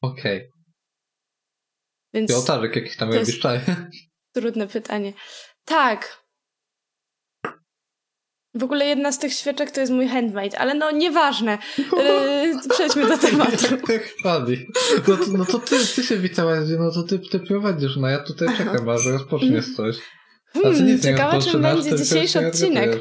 Okej. 0.01 0.49
Więc 2.13 2.31
I 2.31 2.33
ołtarzyk 2.33 2.75
jakiś 2.75 2.97
tam 2.97 3.13
robisz, 3.13 3.39
czaj. 3.39 3.59
trudne 4.35 4.67
pytanie. 4.67 5.13
Tak. 5.65 6.24
W 8.55 8.63
ogóle 8.63 8.85
jedna 8.85 9.11
z 9.11 9.19
tych 9.19 9.33
świeczek 9.33 9.71
to 9.71 9.79
jest 9.79 9.93
mój 9.93 10.07
handmade, 10.07 10.59
ale 10.59 10.73
no 10.73 10.91
nieważne. 10.91 11.57
Yy, 11.77 12.69
przejdźmy 12.69 13.07
do 13.07 13.17
tematu. 13.17 13.65
Jak 13.93 14.03
chwali. 14.03 14.67
No 15.07 15.17
to, 15.17 15.23
no 15.37 15.45
to 15.45 15.59
ty, 15.59 15.75
ty 15.95 16.03
się 16.03 16.17
witałaś, 16.17 16.59
no 16.79 16.91
to 16.91 17.03
ty, 17.03 17.19
ty 17.19 17.39
prowadzisz, 17.39 17.95
no 17.95 18.07
ja 18.07 18.19
tutaj 18.19 18.57
czekam, 18.57 18.89
aż 18.89 19.05
rozpoczniesz 19.05 19.75
coś. 19.75 19.95
Hmm, 20.53 21.01
ciekawe, 21.01 21.41
czym 21.41 21.61
będzie 21.61 21.95
dzisiejszy 21.95 22.47
odcinek. 22.47 22.99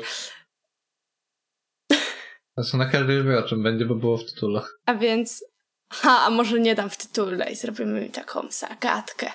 Znaczy 2.54 2.76
na 2.76 2.86
każdy 2.86 3.24
wie 3.24 3.38
o 3.38 3.42
czym 3.42 3.62
będzie, 3.62 3.84
bo 3.84 3.94
było 3.94 4.16
w 4.16 4.24
tytule. 4.24 4.60
A 4.86 4.94
więc, 4.94 5.44
ha, 5.92 6.24
a 6.26 6.30
może 6.30 6.60
nie 6.60 6.74
dam 6.74 6.90
w 6.90 6.96
tytule 6.96 7.52
i 7.52 7.56
zrobimy 7.56 8.10
taką 8.10 8.46
zagadkę. 8.50 9.30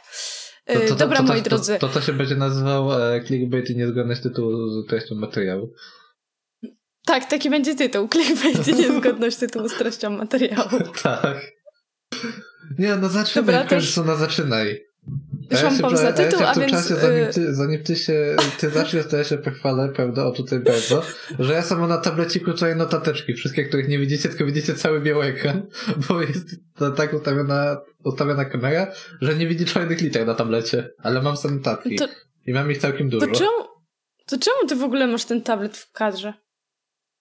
To, 0.65 0.79
to, 0.79 0.87
to, 0.87 0.95
Dobra, 0.95 1.21
moi 1.21 1.41
drodzy. 1.41 1.77
To, 1.79 1.87
to, 1.87 2.01
się 2.01 2.13
będzie 2.13 2.35
nazywał 2.35 2.93
e, 2.93 3.21
clickbait 3.23 3.69
i 3.69 3.75
niezgodność 3.75 4.21
tytułu 4.21 4.67
z 4.67 4.87
treścią 4.87 5.15
materiału. 5.15 5.73
Tak, 7.09 7.25
taki 7.25 7.49
będzie 7.49 7.75
tytuł. 7.75 8.07
Clickbait 8.07 8.67
i 8.67 8.73
niezgodność 8.73 9.37
tytułu 9.37 9.69
z 9.69 9.73
treścią 9.73 10.09
materiału. 10.09 10.69
tak. 11.03 11.51
Nie, 12.79 12.95
no 12.95 13.09
zaczynaj, 13.09 13.45
Dobra, 13.45 13.63
też... 13.69 13.97
no 13.97 14.15
zaczynaj. 14.15 14.79
Mam 15.63 15.77
pomysł 15.77 16.03
na 16.03 16.11
tytuł, 16.13 16.39
ja 16.41 16.51
w 16.51 16.53
tym 16.53 16.61
więc... 16.61 16.73
Czasie, 16.73 16.95
zanim 16.95 17.23
y- 17.23 17.33
ty, 17.33 17.55
zanim 17.55 17.83
ty 17.83 17.95
się, 17.95 18.35
ty 18.59 18.69
zaczniesz, 18.69 19.07
to 19.07 19.17
ja 19.17 19.23
się 19.23 19.37
pochwalę, 19.37 19.89
prawda, 19.95 20.25
o 20.25 20.31
tutaj 20.31 20.59
bardzo, 20.59 21.03
że 21.39 21.53
ja 21.53 21.61
sam 21.61 21.87
na 21.87 21.97
tableciku 21.97 22.53
czuję 22.53 22.75
notateczki, 22.75 23.33
wszystkie, 23.33 23.63
których 23.65 23.87
nie 23.87 23.99
widzicie, 23.99 24.29
tylko 24.29 24.45
widzicie 24.45 24.73
cały 24.73 25.01
biały 25.01 25.25
ekran, 25.25 25.67
bo 26.09 26.21
jest 26.21 26.47
to 26.75 26.91
tak 26.91 27.13
ustawiona, 27.13 27.77
ustawiona 28.03 28.45
kamera, 28.45 28.91
że 29.21 29.35
nie 29.35 29.47
widzi 29.47 29.65
czarnych 29.65 30.01
liter 30.01 30.27
na 30.27 30.35
tablecie, 30.35 30.89
ale 30.97 31.21
mam 31.21 31.37
sobie 31.37 31.55
notatki 31.55 31.95
to... 31.95 32.07
i 32.45 32.53
mam 32.53 32.71
ich 32.71 32.77
całkiem 32.77 33.09
dużo. 33.09 33.27
To 33.27 33.33
czemu, 33.33 33.67
to 34.25 34.37
czemu 34.37 34.67
ty 34.67 34.75
w 34.75 34.83
ogóle 34.83 35.07
masz 35.07 35.25
ten 35.25 35.41
tablet 35.41 35.77
w 35.77 35.91
kadrze? 35.91 36.33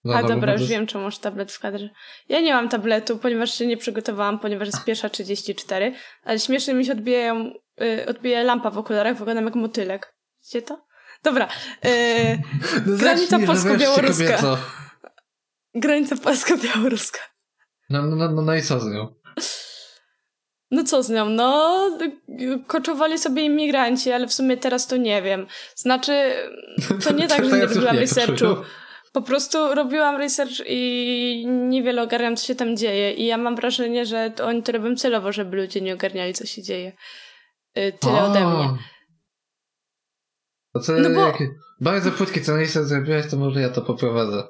No, 0.05 0.15
A 0.15 0.23
no, 0.23 0.29
dobra, 0.29 0.53
już 0.53 0.67
wiem, 0.67 0.87
czemu 0.87 1.05
masz 1.05 1.19
tablet 1.19 1.53
w 1.53 1.61
kadrze. 1.61 1.89
Ja 2.29 2.41
nie 2.41 2.53
mam 2.53 2.69
tabletu, 2.69 3.19
ponieważ 3.19 3.55
się 3.55 3.67
nie 3.67 3.77
przygotowałam, 3.77 4.39
ponieważ 4.39 4.67
jest 4.69 4.85
pierwsza 4.85 5.09
34, 5.09 5.95
ale 6.25 6.39
śmiesznie 6.39 6.75
mi 6.75 6.85
się 6.85 6.93
odbijają, 6.93 7.53
y, 7.83 8.07
odbija 8.07 8.43
lampa 8.43 8.71
w 8.71 8.79
okularach, 8.79 9.17
wyglądam 9.17 9.45
jak 9.45 9.55
motylek. 9.55 10.15
Widzicie 10.41 10.63
to? 10.63 10.87
Dobra. 11.23 11.49
Y, 11.85 12.39
no 12.87 12.97
granica 12.97 13.39
polsko-białoruska. 13.39 14.59
Granica 15.75 16.17
polsko-białoruska. 16.17 17.21
No, 17.91 18.03
no, 18.03 18.29
no, 18.29 18.43
no 18.43 18.55
i 18.55 18.63
co 18.63 18.81
z 18.81 18.87
nią? 18.87 19.15
No 20.71 20.85
co 20.85 21.03
z 21.03 21.11
nią? 21.11 21.29
No, 21.29 21.91
koczowali 22.67 23.19
sobie 23.19 23.43
imigranci, 23.43 24.13
ale 24.13 24.27
w 24.27 24.33
sumie 24.33 24.57
teraz 24.57 24.87
to 24.87 24.97
nie 24.97 25.23
wiem. 25.23 25.47
Znaczy, 25.77 26.35
to 27.05 27.13
nie 27.13 27.29
tak, 27.37 27.45
że 27.45 27.57
nie 27.57 27.67
robiłam 27.67 27.99
researchu. 27.99 28.57
Po 29.13 29.23
prostu 29.23 29.75
robiłam 29.75 30.17
research 30.17 30.63
i 30.67 31.45
niewiele 31.47 32.03
ogarniam, 32.03 32.37
co 32.37 32.47
się 32.47 32.55
tam 32.55 32.77
dzieje. 32.77 33.13
I 33.13 33.27
ja 33.27 33.39
mam 33.39 33.57
wrażenie, 33.57 34.07
że 34.07 34.31
to 34.31 34.47
oni 34.47 34.63
to 34.63 34.73
robią 34.73 34.97
celowo, 34.97 35.33
żeby 35.33 35.57
ludzie 35.57 35.81
nie 35.81 35.95
ogarniali, 35.95 36.35
co 36.35 36.47
się 36.47 36.63
dzieje. 36.63 36.93
Y, 37.79 37.93
tyle 38.01 38.23
ode 38.23 38.47
mnie. 38.47 38.79
To 40.75 40.81
co, 40.81 40.93
no 40.93 41.11
bo... 41.11 41.27
jak 41.27 41.37
bardzo 41.81 42.11
płytkie 42.11 42.41
co 42.41 42.57
miejsce 42.57 42.85
zrobiłaś, 42.85 43.25
to 43.31 43.37
może 43.37 43.61
ja 43.61 43.69
to 43.69 43.83
poprowadzę. 43.83 44.43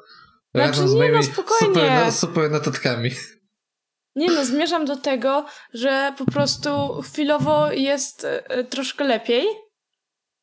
Razem 0.55 0.75
znaczy, 0.75 0.89
z 0.89 0.95
moimi 0.95 1.17
no, 1.17 1.23
super, 1.43 2.13
super 2.13 2.51
notatkami. 2.51 3.11
Nie 4.15 4.31
no, 4.31 4.45
zmierzam 4.45 4.85
do 4.85 4.97
tego, 4.97 5.47
że 5.75 6.15
po 6.19 6.25
prostu 6.25 7.03
chwilowo 7.03 7.73
jest 7.73 8.25
y, 8.25 8.65
troszkę 8.65 9.05
lepiej, 9.05 9.47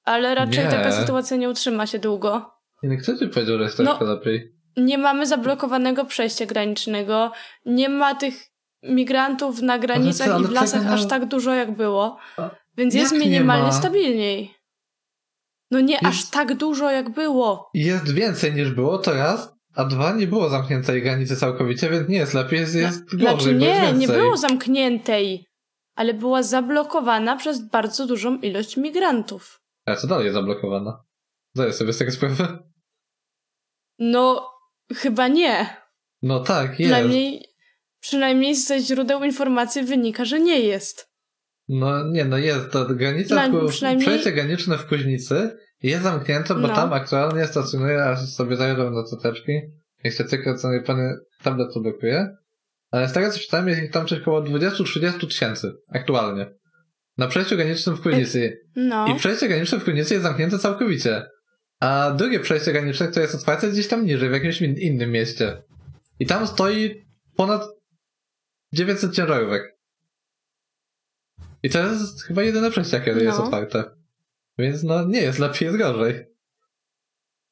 ale 0.03 0.35
raczej 0.35 0.63
nie. 0.63 0.71
taka 0.71 0.91
sytuacja 0.91 1.37
nie 1.37 1.49
utrzyma 1.49 1.87
się 1.87 1.99
długo. 1.99 2.54
Nie, 2.83 2.97
kto 2.97 3.17
ci 3.17 3.27
powiedział, 3.27 3.57
że 3.57 3.63
jest 3.63 3.79
no, 3.79 3.85
troszkę 3.85 4.05
lepiej? 4.05 4.55
Nie 4.77 4.97
mamy 4.97 5.25
zablokowanego 5.25 6.05
przejścia 6.05 6.45
granicznego, 6.45 7.31
nie 7.65 7.89
ma 7.89 8.15
tych 8.15 8.33
migrantów 8.83 9.61
na 9.61 9.79
granicach 9.79 10.27
co, 10.27 10.39
i 10.39 10.43
w 10.43 10.51
lasach 10.51 10.87
aż 10.87 11.07
tak 11.07 11.25
dużo 11.25 11.53
jak 11.53 11.75
było, 11.75 12.17
A, 12.37 12.49
więc 12.77 12.93
jest 12.93 13.13
minimalnie 13.13 13.73
stabilniej. 13.73 14.55
No 15.71 15.79
nie 15.79 15.93
jest... 15.93 16.05
aż 16.05 16.29
tak 16.29 16.57
dużo 16.57 16.91
jak 16.91 17.09
było. 17.09 17.69
Jest 17.73 18.13
więcej 18.13 18.53
niż 18.53 18.71
było, 18.71 18.97
to 18.97 19.13
raz, 19.13 19.55
a 19.75 19.85
dwa, 19.85 20.13
nie 20.13 20.27
było 20.27 20.49
zamkniętej 20.49 21.01
granicy 21.01 21.35
całkowicie, 21.35 21.89
więc 21.89 22.09
nie 22.09 22.17
jest 22.17 22.33
lepiej, 22.33 22.59
jest, 22.59 22.75
jest 22.75 23.03
no, 23.13 23.31
gorzej, 23.31 23.57
Znaczy 23.57 23.93
nie, 23.93 23.93
nie 23.93 24.07
było 24.07 24.37
zamkniętej, 24.37 25.45
ale 25.95 26.13
była 26.13 26.43
zablokowana 26.43 27.35
przez 27.35 27.69
bardzo 27.69 28.07
dużą 28.07 28.37
ilość 28.37 28.77
migrantów. 28.77 29.61
A 29.85 29.95
co 29.95 30.07
dalej 30.07 30.25
jest 30.25 30.35
zablokowana? 30.35 31.03
Zdaję 31.55 31.73
sobie 31.73 31.93
z 31.93 31.97
tego 31.97 32.11
sprawę. 32.11 32.57
No, 33.99 34.49
chyba 34.95 35.27
nie. 35.27 35.77
No 36.21 36.39
tak, 36.39 36.79
jest. 36.79 36.91
Przynajmniej, 36.91 37.45
przynajmniej 37.99 38.55
ze 38.55 38.79
źródeł 38.79 39.23
informacji 39.23 39.83
wynika, 39.83 40.25
że 40.25 40.39
nie 40.39 40.59
jest. 40.59 41.09
No 41.67 42.11
nie, 42.11 42.25
no 42.25 42.37
jest. 42.37 42.71
To 42.71 42.85
granica, 42.85 43.49
Dla, 43.49 43.67
przynajmniej... 43.67 44.07
przejście 44.07 44.31
graniczne 44.31 44.77
w 44.77 44.87
Kuźnicy 44.87 45.57
jest 45.81 46.03
zamknięte, 46.03 46.55
bo 46.55 46.67
no. 46.67 46.75
tam 46.75 46.93
aktualnie 46.93 47.47
stacjonuje, 47.47 48.03
aż 48.03 48.29
sobie 48.29 48.55
zajrzę 48.55 48.91
na 48.91 49.03
coteczki. 49.03 49.61
Jak 50.03 50.13
się 50.13 50.23
tylko 50.23 50.55
co 50.55 50.67
pan 50.85 51.17
tablet 51.43 51.73
to 51.73 51.79
blokuje. 51.79 52.27
Ale 52.91 53.09
z 53.09 53.13
tego 53.13 53.31
co 53.31 53.39
czytałem, 53.39 53.67
jest 53.67 53.83
ich 53.83 53.91
tam 53.91 54.07
coś 54.07 54.21
około 54.21 54.41
20-30 54.41 55.27
tysięcy 55.27 55.71
aktualnie. 55.93 56.51
Na 57.17 57.27
przejściu 57.27 57.55
granicznym 57.55 57.95
w 57.95 58.01
Kuźnicy. 58.01 58.57
No. 58.75 59.07
I 59.07 59.15
przejście 59.15 59.47
graniczne 59.47 59.79
w 59.79 59.85
Kuźnicy 59.85 60.13
jest 60.13 60.23
zamknięte 60.23 60.59
całkowicie. 60.59 61.23
A 61.79 62.11
drugie 62.11 62.39
przejście 62.39 62.71
graniczne, 62.71 63.07
które 63.07 63.21
jest 63.21 63.35
otwarte 63.35 63.69
gdzieś 63.69 63.87
tam 63.87 64.05
niżej, 64.05 64.29
w 64.29 64.33
jakimś 64.33 64.61
innym 64.61 65.11
mieście. 65.11 65.63
I 66.19 66.25
tam 66.25 66.47
stoi 66.47 67.05
ponad 67.35 67.61
900 68.73 69.15
ciężarówek. 69.15 69.77
I 71.63 71.69
to 71.69 71.79
jest 71.79 72.23
chyba 72.23 72.43
jedyne 72.43 72.71
przejście, 72.71 72.99
które 72.99 73.15
no. 73.15 73.21
jest 73.21 73.39
otwarte. 73.39 73.83
Więc 74.57 74.83
no 74.83 75.05
nie 75.05 75.21
jest 75.21 75.39
lepiej, 75.39 75.65
jest 75.65 75.77
gorzej. 75.77 76.25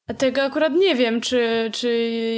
A 0.06 0.14
tego 0.14 0.42
akurat 0.42 0.72
nie 0.72 0.94
wiem, 0.94 1.20
czy, 1.20 1.70
czy 1.72 1.88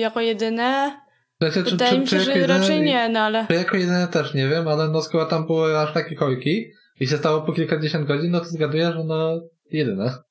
jako 0.01 0.21
jedyne. 0.21 1.01
Znaczy, 1.41 1.63
Wydaje 1.63 1.93
czy, 1.93 1.99
mi 1.99 2.09
się, 2.09 2.21
że 2.21 2.33
jedyne, 2.33 2.59
raczej 2.59 2.83
nie, 2.83 3.09
no 3.09 3.21
ale. 3.21 3.47
Czy 3.47 3.55
jako 3.55 3.77
jedyne 3.77 4.09
też 4.09 4.35
nie 4.35 4.49
wiem, 4.49 4.69
ale 4.69 4.89
no 4.89 5.03
skoro 5.03 5.27
tam 5.27 5.47
były 5.47 5.79
aż 5.79 5.95
takie 5.95 6.17
kolejki 6.17 6.73
i 7.01 7.07
się 7.07 7.17
stało 7.17 7.43
po 7.43 7.53
kilkadziesiąt 7.53 8.07
godzin, 8.07 8.31
no 8.31 8.41
to 8.41 8.47
zgaduję, 8.47 8.93
że 8.93 9.05
no 9.05 9.41
jedyne. 9.71 10.26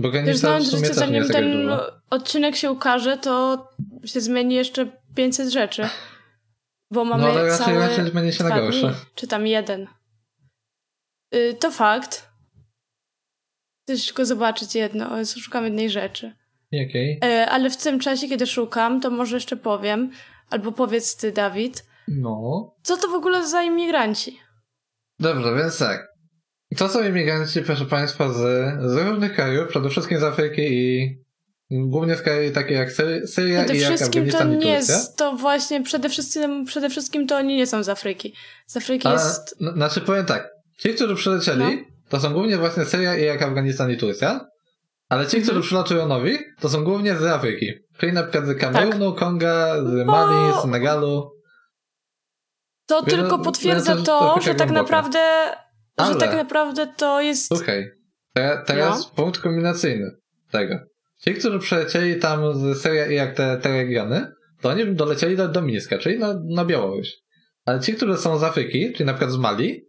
Bo 0.00 0.10
Wiesz, 0.10 0.36
znając 0.36 0.70
życie, 0.70 0.94
zanim 0.94 1.28
ten 1.28 1.70
odcinek 2.10 2.56
się 2.56 2.70
ukaże, 2.72 3.18
to 3.18 3.68
się 4.04 4.20
zmieni 4.20 4.54
jeszcze 4.54 4.86
500 5.14 5.48
rzeczy. 5.48 5.88
Bo 6.90 7.04
mamy 7.04 7.22
no, 7.22 7.30
ale 7.30 7.44
raczej, 7.44 7.66
cały 7.66 7.78
raczej 7.78 8.10
zmieni 8.10 8.32
się 8.32 8.44
na 8.44 8.60
gorsze. 8.60 8.94
Czy 9.14 9.26
tam 9.26 9.46
jeden. 9.46 9.86
Yy, 11.32 11.54
to 11.54 11.70
fakt. 11.70 12.30
Chcę 13.82 14.06
tylko 14.06 14.26
zobaczyć 14.26 14.74
jedno, 14.74 15.24
szukam 15.24 15.64
jednej 15.64 15.90
rzeczy. 15.90 16.34
Jakiej? 16.72 17.20
Yy, 17.22 17.46
ale 17.48 17.70
w 17.70 17.76
tym 17.76 18.00
czasie, 18.00 18.28
kiedy 18.28 18.46
szukam, 18.46 19.00
to 19.00 19.10
może 19.10 19.36
jeszcze 19.36 19.56
powiem, 19.56 20.10
albo 20.50 20.72
powiedz 20.72 21.16
ty, 21.16 21.32
Dawid. 21.32 21.86
No. 22.08 22.74
Co 22.82 22.96
to 22.96 23.08
w 23.08 23.14
ogóle 23.14 23.48
za 23.48 23.62
imigranci? 23.62 24.40
Dobrze, 25.18 25.54
więc 25.56 25.78
tak. 25.78 26.09
To 26.76 26.88
są 26.88 27.08
imigranci, 27.08 27.62
proszę 27.62 27.84
Państwa, 27.84 28.32
z, 28.32 28.38
z 28.92 28.96
różnych 28.96 29.34
krajów, 29.34 29.68
przede 29.68 29.90
wszystkim 29.90 30.20
z 30.20 30.22
Afryki 30.22 30.62
i 30.62 31.18
głównie 31.70 32.16
z 32.16 32.22
krajów 32.22 32.54
takie 32.54 32.74
jak 32.74 32.92
Syria 32.92 33.64
przede 33.64 33.76
i 33.76 33.80
jak 33.80 34.02
Afganistan 34.02 34.48
to 34.48 34.64
nie 34.64 34.72
jest, 34.72 35.16
to 35.16 35.36
właśnie 35.36 35.82
przede 35.82 36.08
wszystkim, 36.08 36.64
przede 36.64 36.90
wszystkim 36.90 37.26
to 37.26 37.36
oni 37.36 37.56
nie 37.56 37.66
są 37.66 37.82
z 37.82 37.88
Afryki. 37.88 38.34
Z 38.66 38.76
Afryki 38.76 39.08
A, 39.08 39.12
jest... 39.12 39.56
Znaczy 39.74 40.00
powiem 40.00 40.26
tak, 40.26 40.48
ci, 40.78 40.94
którzy 40.94 41.14
przylecieli, 41.14 41.58
no. 41.58 41.70
to 42.08 42.20
są 42.20 42.32
głównie 42.32 42.58
właśnie 42.58 42.84
Syria 42.84 43.18
i 43.18 43.24
jak 43.24 43.42
Afganistan 43.42 43.90
i 43.90 43.96
Turcja, 43.96 44.46
ale 45.08 45.26
ci, 45.26 45.36
mhm. 45.36 45.42
którzy 45.42 45.66
przylatują 45.66 46.08
nowi, 46.08 46.38
to 46.60 46.68
są 46.68 46.84
głównie 46.84 47.16
z 47.16 47.24
Afryki. 47.24 47.72
Czyli 47.98 48.12
na 48.12 48.22
przykład 48.22 48.46
z 48.46 48.58
Kamerunu, 48.58 49.12
tak. 49.12 49.20
Konga, 49.20 49.76
z 49.82 50.06
Mali, 50.06 50.58
z 50.58 50.62
Senegalu. 50.62 51.30
To 52.86 53.02
tylko 53.02 53.38
potwierdza 53.38 53.96
to, 53.96 54.02
to 54.02 54.40
że 54.40 54.54
tak 54.54 54.70
naprawdę 54.70 55.20
ale... 56.00 56.12
Że 56.12 56.20
tak 56.20 56.34
naprawdę 56.34 56.86
to 56.96 57.20
jest... 57.20 57.46
Słuchaj, 57.46 57.90
te, 58.34 58.62
teraz 58.66 58.98
no. 58.98 59.10
punkt 59.16 59.40
kombinacyjny 59.40 60.10
tego. 60.50 60.74
Ci, 61.24 61.34
którzy 61.34 61.58
przelecieli 61.58 62.20
tam 62.20 62.54
z 62.54 62.78
Syria 62.78 63.06
i 63.06 63.14
jak 63.14 63.34
te, 63.34 63.56
te 63.56 63.68
regiony, 63.68 64.32
to 64.60 64.68
oni 64.68 64.94
dolecieli 64.94 65.36
do, 65.36 65.48
do 65.48 65.62
Mińska, 65.62 65.98
czyli 65.98 66.18
na, 66.18 66.40
na 66.44 66.64
Białoruś. 66.64 67.08
Ale 67.64 67.80
ci, 67.80 67.94
którzy 67.94 68.16
są 68.16 68.38
z 68.38 68.42
Afryki, 68.42 68.92
czyli 68.92 69.06
na 69.06 69.12
przykład 69.12 69.32
z 69.32 69.36
Mali, 69.36 69.86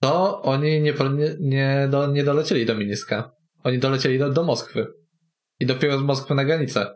to 0.00 0.42
oni 0.42 0.80
nie, 0.80 0.92
nie, 0.92 1.36
nie, 1.40 1.88
do, 1.90 2.06
nie 2.06 2.24
dolecieli 2.24 2.66
do 2.66 2.74
Mińska. 2.74 3.32
Oni 3.64 3.78
dolecieli 3.78 4.18
do, 4.18 4.30
do 4.30 4.44
Moskwy. 4.44 4.86
I 5.60 5.66
dopiero 5.66 5.98
z 5.98 6.02
Moskwy 6.02 6.34
na 6.34 6.44
granicę. 6.44 6.94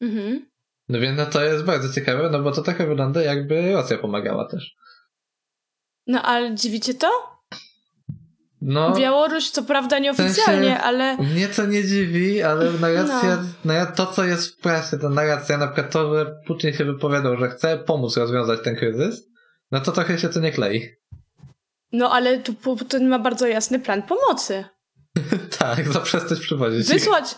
Mhm. 0.00 0.46
No 0.88 1.00
więc 1.00 1.18
no 1.18 1.26
to 1.26 1.44
jest 1.44 1.64
bardzo 1.64 1.92
ciekawe, 1.92 2.30
no 2.30 2.42
bo 2.42 2.52
to 2.52 2.62
trochę 2.62 2.86
wygląda 2.86 3.22
jakby 3.22 3.72
Rosja 3.72 3.98
pomagała 3.98 4.48
też. 4.48 4.74
No 6.06 6.22
ale 6.22 6.54
dziwicie 6.54 6.94
to? 6.94 7.34
No, 8.66 8.94
Białoruś, 8.94 9.50
co 9.50 9.62
prawda 9.62 9.98
nieoficjalnie, 9.98 10.62
w 10.62 10.72
sensie 10.72 10.80
ale. 10.80 11.16
Mnie 11.16 11.48
to 11.48 11.66
nie 11.66 11.84
dziwi, 11.84 12.42
ale 12.42 12.72
narracja, 12.72 13.44
no. 13.64 13.74
to 13.96 14.06
co 14.06 14.24
jest 14.24 14.54
w 14.54 14.56
prasie, 14.56 14.98
ta 14.98 15.08
narracja, 15.08 15.58
na 15.58 15.66
przykład 15.66 15.92
to, 15.92 16.14
że 16.14 16.36
Putin 16.46 16.72
się 16.72 16.84
wypowiadał, 16.84 17.36
że 17.36 17.48
chce 17.48 17.78
pomóc 17.78 18.16
rozwiązać 18.16 18.60
ten 18.64 18.76
kryzys, 18.76 19.28
no 19.70 19.80
to 19.80 19.92
trochę 19.92 20.18
się 20.18 20.28
to 20.28 20.40
nie 20.40 20.52
klei. 20.52 20.88
No 21.92 22.12
ale 22.12 22.38
tu 22.38 22.54
Putin 22.54 23.08
ma 23.08 23.18
bardzo 23.18 23.46
jasny 23.46 23.80
plan 23.80 24.02
pomocy. 24.02 24.64
tak, 25.58 25.92
zaprzestać 25.92 26.40
przywozić. 26.40 26.88
Wysłać. 26.88 27.34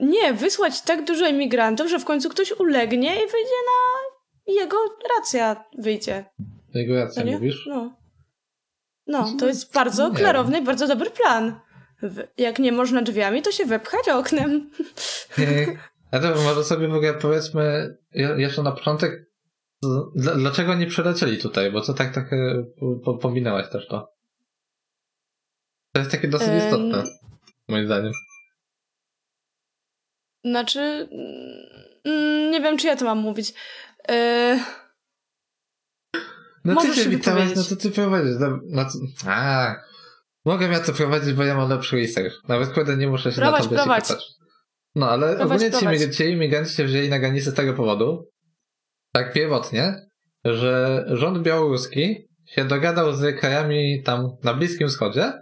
Nie, 0.00 0.34
wysłać 0.34 0.82
tak 0.82 1.04
dużo 1.04 1.26
emigrantów, 1.26 1.90
że 1.90 1.98
w 1.98 2.04
końcu 2.04 2.28
ktoś 2.28 2.52
ulegnie 2.52 3.14
i 3.14 3.18
wyjdzie 3.18 3.60
na. 3.66 4.14
Jego 4.46 4.76
racja 5.16 5.64
wyjdzie. 5.78 6.24
Jego 6.74 6.94
racja, 6.94 7.24
mówisz? 7.24 7.66
No. 7.66 7.96
No, 9.06 9.34
to 9.38 9.46
jest 9.46 9.74
bardzo 9.74 10.08
nie 10.08 10.16
klarowny 10.16 10.58
i 10.58 10.64
bardzo 10.64 10.88
dobry 10.88 11.10
plan. 11.10 11.60
Jak 12.38 12.58
nie 12.58 12.72
można 12.72 13.02
drzwiami, 13.02 13.42
to 13.42 13.52
się 13.52 13.66
wepchać 13.66 14.08
oknem. 14.08 14.70
A 16.10 16.18
to 16.18 16.34
może 16.34 16.64
sobie 16.64 16.88
w 16.88 16.94
ogóle 16.94 17.14
powiedzmy 17.14 17.96
jeszcze 18.36 18.62
na 18.62 18.72
początek, 18.72 19.30
dlaczego 20.14 20.74
nie 20.74 20.86
przylecieli 20.86 21.38
tutaj, 21.38 21.72
bo 21.72 21.80
to 21.80 21.94
tak 21.94 22.14
trochę 22.14 22.64
pominęłaś 23.20 23.70
też 23.70 23.88
to. 23.88 24.14
To 25.92 25.98
jest 25.98 26.10
takie 26.10 26.28
dosyć 26.28 26.64
istotne, 26.64 27.04
moim 27.68 27.86
zdaniem. 27.86 28.12
Znaczy, 30.44 31.08
mm, 32.04 32.50
nie 32.50 32.60
wiem, 32.60 32.78
czy 32.78 32.86
ja 32.86 32.96
to 32.96 33.04
mam 33.04 33.18
mówić. 33.18 33.54
Yy... 34.08 34.83
No 36.64 36.82
ty 36.82 36.94
się 36.94 37.10
witałaś, 37.10 37.48
no 37.56 37.62
to 37.62 37.76
ty 37.76 37.90
prowadzisz. 37.90 38.34
No, 38.40 38.60
no, 38.64 38.86
a, 39.26 39.74
mogę 40.44 40.66
ja 40.66 40.80
to 40.80 40.92
prowadzić, 40.92 41.32
bo 41.32 41.44
ja 41.44 41.54
mam 41.54 41.70
lepszy 41.70 41.96
research. 41.96 42.34
Nawet 42.48 42.68
kurde 42.68 42.96
nie 42.96 43.08
muszę 43.08 43.32
się 43.32 43.40
prowadź, 43.40 43.70
na 43.70 43.76
tablecie 43.76 44.02
pytać. 44.02 44.24
No 44.94 45.10
ale 45.10 45.36
prowadź, 45.36 45.62
ogólnie 45.62 45.78
prowadź. 45.78 46.16
ci 46.16 46.24
imigranci 46.24 46.74
się 46.74 46.84
wzięli 46.84 47.08
na 47.08 47.18
granicy 47.18 47.50
z 47.50 47.54
tego 47.54 47.74
powodu, 47.74 48.28
tak 49.12 49.32
pierwotnie, 49.32 49.94
że 50.44 51.04
rząd 51.08 51.42
białoruski 51.42 52.28
się 52.46 52.64
dogadał 52.64 53.12
z 53.12 53.40
krajami 53.40 54.02
tam 54.02 54.28
na 54.42 54.54
Bliskim 54.54 54.88
Wschodzie 54.88 55.32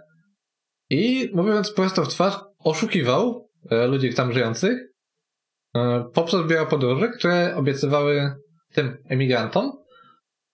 i 0.89 1.31
mówiąc 1.33 1.71
prosto 1.71 2.03
w 2.03 2.07
twarz, 2.07 2.39
oszukiwał 2.59 3.49
e, 3.71 3.87
ludzi 3.87 4.13
tam 4.13 4.33
żyjących 4.33 4.79
e, 5.75 6.05
poprzez 6.13 6.47
biura 6.47 6.65
podróży, 6.65 7.11
które 7.17 7.55
obiecywały 7.55 8.31
tym 8.73 8.97
emigrantom, 9.09 9.71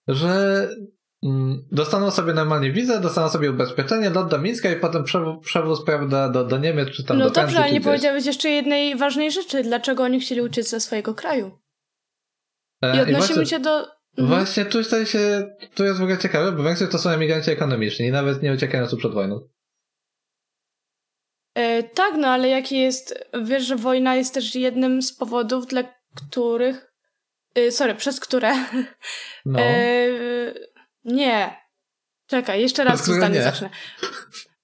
że 0.08 0.68
mm, 1.22 1.68
dostaną 1.72 2.10
sobie 2.10 2.32
normalnie 2.32 2.72
wizę, 2.72 3.00
dostaną 3.00 3.28
sobie 3.28 3.50
ubezpieczenie, 3.50 4.10
lot 4.10 4.30
do 4.30 4.38
Mińska 4.38 4.72
i 4.72 4.76
potem 4.76 5.04
przewóz, 5.04 5.44
przewóz 5.44 5.84
prawda, 5.84 6.28
do, 6.28 6.44
do 6.44 6.58
Niemiec 6.58 6.88
czy 6.88 7.04
tam 7.04 7.18
no 7.18 7.24
do 7.24 7.30
Francji. 7.30 7.54
No 7.54 7.60
dobrze, 7.60 7.64
ale 7.64 7.72
nie 7.72 7.80
powiedziałeś 7.80 8.26
jeszcze 8.26 8.48
jednej 8.50 8.96
ważnej 8.96 9.30
rzeczy. 9.30 9.62
Dlaczego 9.62 10.02
oni 10.02 10.20
chcieli 10.20 10.40
uciec 10.40 10.68
ze 10.68 10.80
swojego 10.80 11.14
kraju? 11.14 11.58
E, 12.82 12.96
I 12.96 13.00
odnosimy 13.00 13.46
się 13.46 13.60
do... 13.60 14.00
Mhm. 14.18 14.38
Właśnie 14.38 14.64
tutaj 14.64 15.06
się, 15.06 15.50
tu 15.74 15.84
jest 15.84 15.98
w 15.98 16.02
ogóle 16.02 16.18
ciekawe, 16.18 16.52
bo 16.52 16.62
większość 16.62 16.92
to 16.92 16.98
są 16.98 17.10
emigranci 17.10 17.50
ekonomiczni 17.50 18.06
i 18.06 18.10
nawet 18.10 18.42
nie 18.42 18.52
uciekają 18.52 18.86
tu 18.86 18.96
przed 18.96 19.12
wojną. 19.12 19.48
E, 21.54 21.82
tak, 21.82 22.14
no 22.16 22.28
ale 22.28 22.48
jaki 22.48 22.78
jest, 22.78 23.28
wiesz, 23.42 23.66
że 23.66 23.76
wojna 23.76 24.16
jest 24.16 24.34
też 24.34 24.54
jednym 24.54 25.02
z 25.02 25.12
powodów, 25.12 25.66
dla 25.66 25.82
których 26.16 26.89
Y, 27.58 27.72
sorry, 27.72 27.94
przez 27.94 28.20
które. 28.20 28.54
No. 29.44 29.60
E, 29.60 30.06
nie. 31.04 31.60
Czekaj, 32.26 32.60
jeszcze 32.60 32.84
raz 32.84 33.04
to 33.04 33.12
zdanie 33.12 33.42
zacznę. 33.42 33.70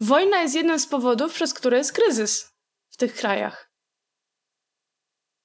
Wojna 0.01 0.43
jest 0.43 0.55
jednym 0.55 0.79
z 0.79 0.87
powodów, 0.87 1.35
przez 1.35 1.55
które 1.55 1.79
jest 1.79 1.93
kryzys 1.93 2.55
w 2.89 2.97
tych 2.97 3.15
krajach. 3.15 3.71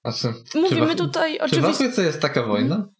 Znaczy, 0.05 0.33
Mówimy 0.55 0.95
tutaj 0.95 1.39
oczywiście. 1.39 1.55
Czy 1.55 1.61
w 1.61 1.75
Afryce 1.75 2.03
jest 2.03 2.21
taka 2.21 2.43
wojna? 2.43 2.75
Mhm. 2.75 2.93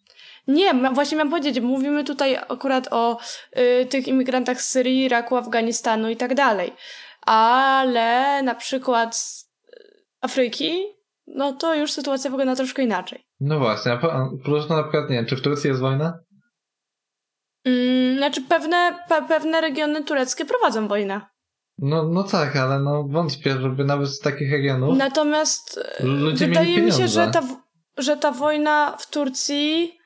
Nie, 0.48 0.74
właśnie 0.93 1.17
mam 1.17 1.29
powiedzieć, 1.29 1.60
mówimy 1.60 2.04
tutaj 2.04 2.36
akurat 2.36 2.88
o 2.91 3.19
y, 3.58 3.86
tych 3.86 4.08
imigrantach 4.08 4.62
z 4.62 4.69
Syrii, 4.69 5.06
Iraku, 5.06 5.36
Afganistanu 5.36 6.10
i 6.10 6.17
tak 6.17 6.36
dalej. 6.36 6.73
Ale 7.21 8.43
na 8.43 8.56
przykład 8.56 9.15
z 9.15 9.51
Afryki 10.21 11.01
no 11.27 11.54
to 11.54 11.75
już 11.75 11.91
sytuacja 11.91 12.32
wygląda 12.32 12.56
troszkę 12.56 12.84
inaczej. 12.84 13.25
No 13.41 13.60
właśnie, 13.60 13.91
a 13.91 14.30
plus 14.43 14.69
na 14.69 14.84
przykład, 14.84 15.10
nie 15.10 15.15
wiem, 15.15 15.25
czy 15.25 15.36
w 15.36 15.41
Turcji 15.41 15.67
jest 15.67 15.82
wojna? 15.82 16.19
Mm, 17.65 18.17
znaczy 18.17 18.41
pewne, 18.41 19.06
pe, 19.10 19.21
pewne 19.27 19.62
regiony 19.62 20.04
tureckie 20.04 20.45
prowadzą 20.45 20.88
wojnę. 20.88 21.21
No, 21.77 22.04
no 22.04 22.23
tak, 22.23 22.56
ale 22.56 22.80
no 22.80 23.04
wątpię, 23.04 23.62
żeby 23.62 23.86
nawet 23.86 24.10
z 24.10 24.19
takich 24.19 24.51
regionów. 24.51 24.97
Natomiast 24.97 25.80
e, 25.99 26.06
wydaje 26.34 26.82
mi 26.82 26.91
się, 26.91 27.08
że 27.08 27.27
ta, 27.27 27.41
że 27.97 28.17
ta 28.17 28.32
wojna 28.32 28.97
w 28.99 29.10
Turcji 29.10 29.97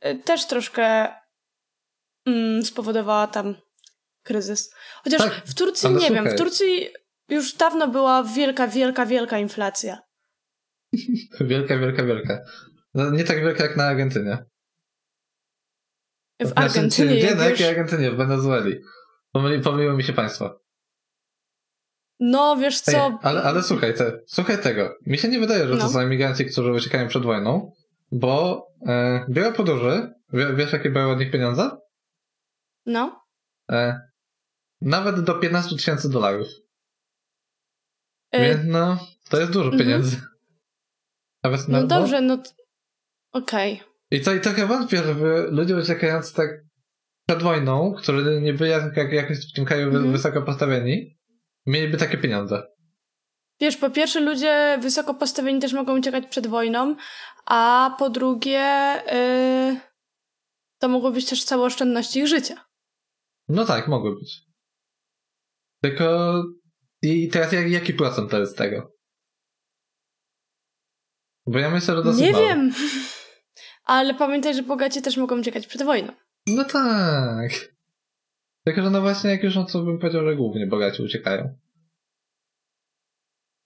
e, 0.00 0.14
też 0.14 0.46
troszkę 0.46 1.08
mm, 2.26 2.64
spowodowała 2.64 3.26
tam 3.26 3.54
kryzys. 4.22 4.74
Chociaż 5.04 5.22
tak, 5.22 5.42
w 5.46 5.54
Turcji 5.54 5.90
nie 5.90 5.98
słuchaj. 5.98 6.14
wiem, 6.14 6.34
w 6.34 6.38
Turcji 6.38 6.88
już 7.28 7.54
dawno 7.54 7.88
była 7.88 8.22
wielka, 8.22 8.68
wielka, 8.68 9.06
wielka 9.06 9.38
inflacja. 9.38 9.98
Wielka, 11.40 11.78
wielka, 11.78 12.04
wielka. 12.04 12.40
No, 12.94 13.10
nie 13.10 13.24
tak 13.24 13.40
wielka 13.40 13.64
jak 13.64 13.76
na 13.76 13.84
Argentynie. 13.84 14.38
W 16.40 16.46
znaczy, 16.46 16.60
Argentynie? 16.60 17.22
Nie, 17.22 17.34
na 17.34 17.44
jakiej 17.44 17.68
Argentynie? 17.68 18.10
W 18.10 18.16
Wenezueli. 18.16 18.80
Pomyli, 19.32 19.62
pomyliło 19.62 19.96
mi 19.96 20.02
się 20.02 20.12
państwo. 20.12 20.60
No, 22.20 22.56
wiesz 22.56 22.80
co... 22.80 23.06
Ej, 23.06 23.12
ale, 23.22 23.42
ale 23.42 23.62
słuchaj, 23.62 23.94
te, 23.94 24.20
słuchaj 24.26 24.62
tego. 24.62 24.94
Mi 25.06 25.18
się 25.18 25.28
nie 25.28 25.40
wydaje, 25.40 25.68
że 25.68 25.74
no. 25.74 25.80
to 25.80 25.88
są 25.88 26.00
emigranci, 26.00 26.46
którzy 26.46 26.72
uciekają 26.72 27.08
przed 27.08 27.22
wojną, 27.22 27.72
bo 28.12 28.66
e, 28.86 29.26
biorę 29.30 29.52
podróży. 29.52 30.12
Wiesz, 30.32 30.72
jakie 30.72 30.90
były 30.90 31.12
od 31.12 31.18
nich 31.18 31.30
pieniądze? 31.30 31.70
No. 32.86 33.24
E, 33.70 34.00
nawet 34.80 35.20
do 35.20 35.34
15 35.34 35.76
tysięcy 35.76 36.10
dolarów. 36.10 36.48
E... 38.30 38.48
Więc 38.48 38.60
no, 38.64 39.06
to 39.30 39.40
jest 39.40 39.52
dużo 39.52 39.70
mhm. 39.70 39.82
pieniędzy. 39.82 40.16
Nawet 41.44 41.68
na, 41.68 41.80
no 41.80 41.86
dobrze, 41.86 42.20
no, 42.20 42.42
okej. 43.32 43.72
Okay. 43.74 43.92
I 44.10 44.20
to 44.20 44.34
i 44.34 44.40
trochę 44.40 44.66
wątpię, 44.66 45.02
żeby 45.02 45.46
ludzie 45.50 45.76
uciekający 45.76 46.34
tak 46.34 46.50
przed 47.26 47.42
wojną, 47.42 47.94
którzy 47.94 48.40
nie 48.40 48.54
byli 48.54 48.70
jak, 48.70 49.12
jakoś 49.12 49.50
w 49.50 49.54
tym 49.54 49.64
kraju 49.64 49.88
mm 49.88 50.04
-hmm. 50.04 50.12
wysoko 50.12 50.42
postawieni, 50.42 51.18
mieliby 51.66 51.96
takie 51.96 52.18
pieniądze. 52.18 52.62
Wiesz, 53.60 53.76
po 53.76 53.90
pierwsze 53.90 54.20
ludzie 54.20 54.78
wysoko 54.82 55.14
postawieni 55.14 55.60
też 55.60 55.72
mogą 55.72 55.98
uciekać 55.98 56.26
przed 56.26 56.46
wojną, 56.46 56.96
a 57.46 57.94
po 57.98 58.10
drugie 58.10 58.60
yy, 59.12 59.80
to 60.78 60.88
mogły 60.88 61.12
być 61.12 61.26
też 61.26 61.44
całe 61.44 61.64
oszczędności 61.64 62.18
ich 62.18 62.26
życia. 62.26 62.64
No 63.48 63.64
tak, 63.64 63.88
mogły 63.88 64.14
być. 64.14 64.42
Tylko 65.82 66.34
i 67.02 67.28
teraz 67.28 67.52
jak, 67.52 67.70
jaki 67.70 67.94
procent 67.94 68.30
to 68.30 68.38
jest 68.38 68.58
tego? 68.58 68.91
Bo 71.46 71.58
ja 71.58 71.70
myślę, 71.70 71.96
że 71.96 72.02
dosyć 72.02 72.20
Nie 72.22 72.32
mało. 72.32 72.46
wiem. 72.46 72.72
Ale 73.84 74.14
pamiętaj, 74.14 74.54
że 74.54 74.62
bogaci 74.62 75.02
też 75.02 75.16
mogą 75.16 75.40
uciekać 75.40 75.66
przed 75.66 75.82
wojną. 75.82 76.12
No 76.46 76.64
tak. 76.64 77.50
Tylko, 78.64 78.82
że 78.82 78.90
no 78.90 79.00
właśnie, 79.00 79.30
jak 79.30 79.42
już 79.42 79.56
no 79.56 79.64
co 79.64 79.82
bym 79.82 79.98
powiedział, 79.98 80.24
że 80.24 80.36
głównie 80.36 80.66
bogaci 80.66 81.02
uciekają. 81.02 81.58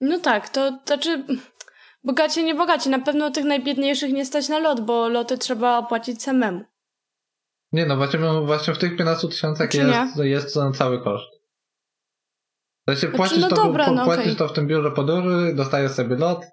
No 0.01 0.19
tak, 0.19 0.49
to 0.49 0.79
znaczy 0.85 1.23
bogaci, 2.03 2.43
nie 2.43 2.55
bogaci. 2.55 2.89
Na 2.89 2.99
pewno 2.99 3.31
tych 3.31 3.45
najbiedniejszych 3.45 4.13
nie 4.13 4.25
stać 4.25 4.49
na 4.49 4.59
lot, 4.59 4.81
bo 4.81 5.09
loty 5.09 5.37
trzeba 5.37 5.77
opłacić 5.77 6.23
samemu. 6.23 6.61
Nie 7.71 7.85
no, 7.85 7.97
właśnie, 7.97 8.19
właśnie 8.45 8.73
w 8.73 8.77
tych 8.77 8.97
15 8.97 9.27
tysiącach 9.27 9.73
jest, 9.73 10.17
jest 10.17 10.53
to 10.53 10.71
cały 10.71 11.03
koszt. 11.03 11.31
To 12.85 12.93
się 12.93 12.99
znaczy, 12.99 13.17
płacisz, 13.17 13.37
no 13.37 13.49
to, 13.49 13.55
dobra, 13.55 13.91
no 13.91 14.05
płacisz 14.05 14.25
okay. 14.25 14.35
to 14.35 14.47
w 14.47 14.53
tym 14.53 14.67
biurze 14.67 14.91
podróży, 14.91 15.53
dostajesz 15.55 15.91
sobie 15.91 16.15
lot, 16.15 16.45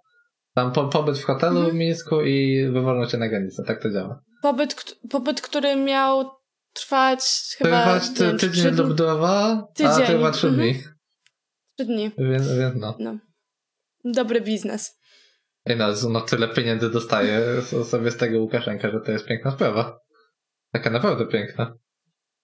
tam 0.55 0.73
po, 0.73 0.89
pobyt 0.89 1.19
w 1.19 1.25
hotelu 1.25 1.57
mhm. 1.57 1.71
w 1.71 1.79
Mińsku 1.79 2.23
i 2.23 2.67
wywolno 2.73 3.07
cię 3.07 3.19
na 3.19 3.29
granicę. 3.29 3.63
Tak 3.67 3.83
to 3.83 3.91
działa. 3.91 4.21
Pobyt, 4.43 4.99
pobyt 5.11 5.41
który 5.41 5.77
miał 5.77 6.31
trwać 6.73 7.21
chyba... 7.59 7.83
Trwać 7.83 8.19
ty, 8.19 8.25
wiem, 8.25 8.39
tydzień 8.39 8.75
lub 8.75 8.95
dwa, 8.95 9.69
tydzień. 9.75 10.03
a 10.03 10.07
chyba 10.07 10.31
trzy 10.31 10.51
dni. 10.51 10.69
Mhm. 10.69 10.95
Trzy 11.77 11.87
dni. 11.87 12.11
Więc, 12.19 12.49
więc 12.59 12.75
no. 12.77 12.97
no. 12.99 13.19
Dobry 14.05 14.41
biznes. 14.41 14.99
I 15.67 15.77
no, 15.77 15.87
no 16.11 16.21
tyle 16.21 16.49
pieniędzy 16.49 16.91
dostaje 16.91 17.63
sobie 17.63 18.11
z 18.11 18.17
tego 18.17 18.39
Łukaszenka, 18.39 18.91
że 18.91 19.01
to 19.01 19.13
jest 19.13 19.27
piękna 19.27 19.51
sprawa. 19.51 19.99
Taka 20.73 20.91
naprawdę 20.91 21.27
piękna. 21.27 21.75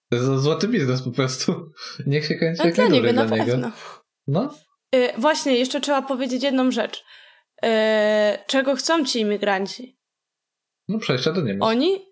To 0.09 0.15
jest 0.15 0.27
złoty 0.27 0.67
biznes 0.67 1.01
po 1.01 1.11
prostu. 1.11 1.71
Niech 2.05 2.25
się 2.25 2.35
kręci 2.35 2.61
jak 2.65 2.75
dla 2.75 2.87
niego, 2.87 3.13
dla 3.13 3.25
niego. 3.25 3.71
No. 4.27 4.53
Yy, 4.93 5.09
właśnie, 5.17 5.57
jeszcze 5.57 5.81
trzeba 5.81 6.01
powiedzieć 6.01 6.43
jedną 6.43 6.71
rzecz. 6.71 7.03
E, 7.63 8.43
czego 8.47 8.75
chcą 8.75 9.05
ci 9.05 9.19
imigranci? 9.19 9.99
No 10.87 10.99
przejścia 10.99 11.31
do 11.31 11.41
Niemiec. 11.41 11.63
Oni? 11.63 12.05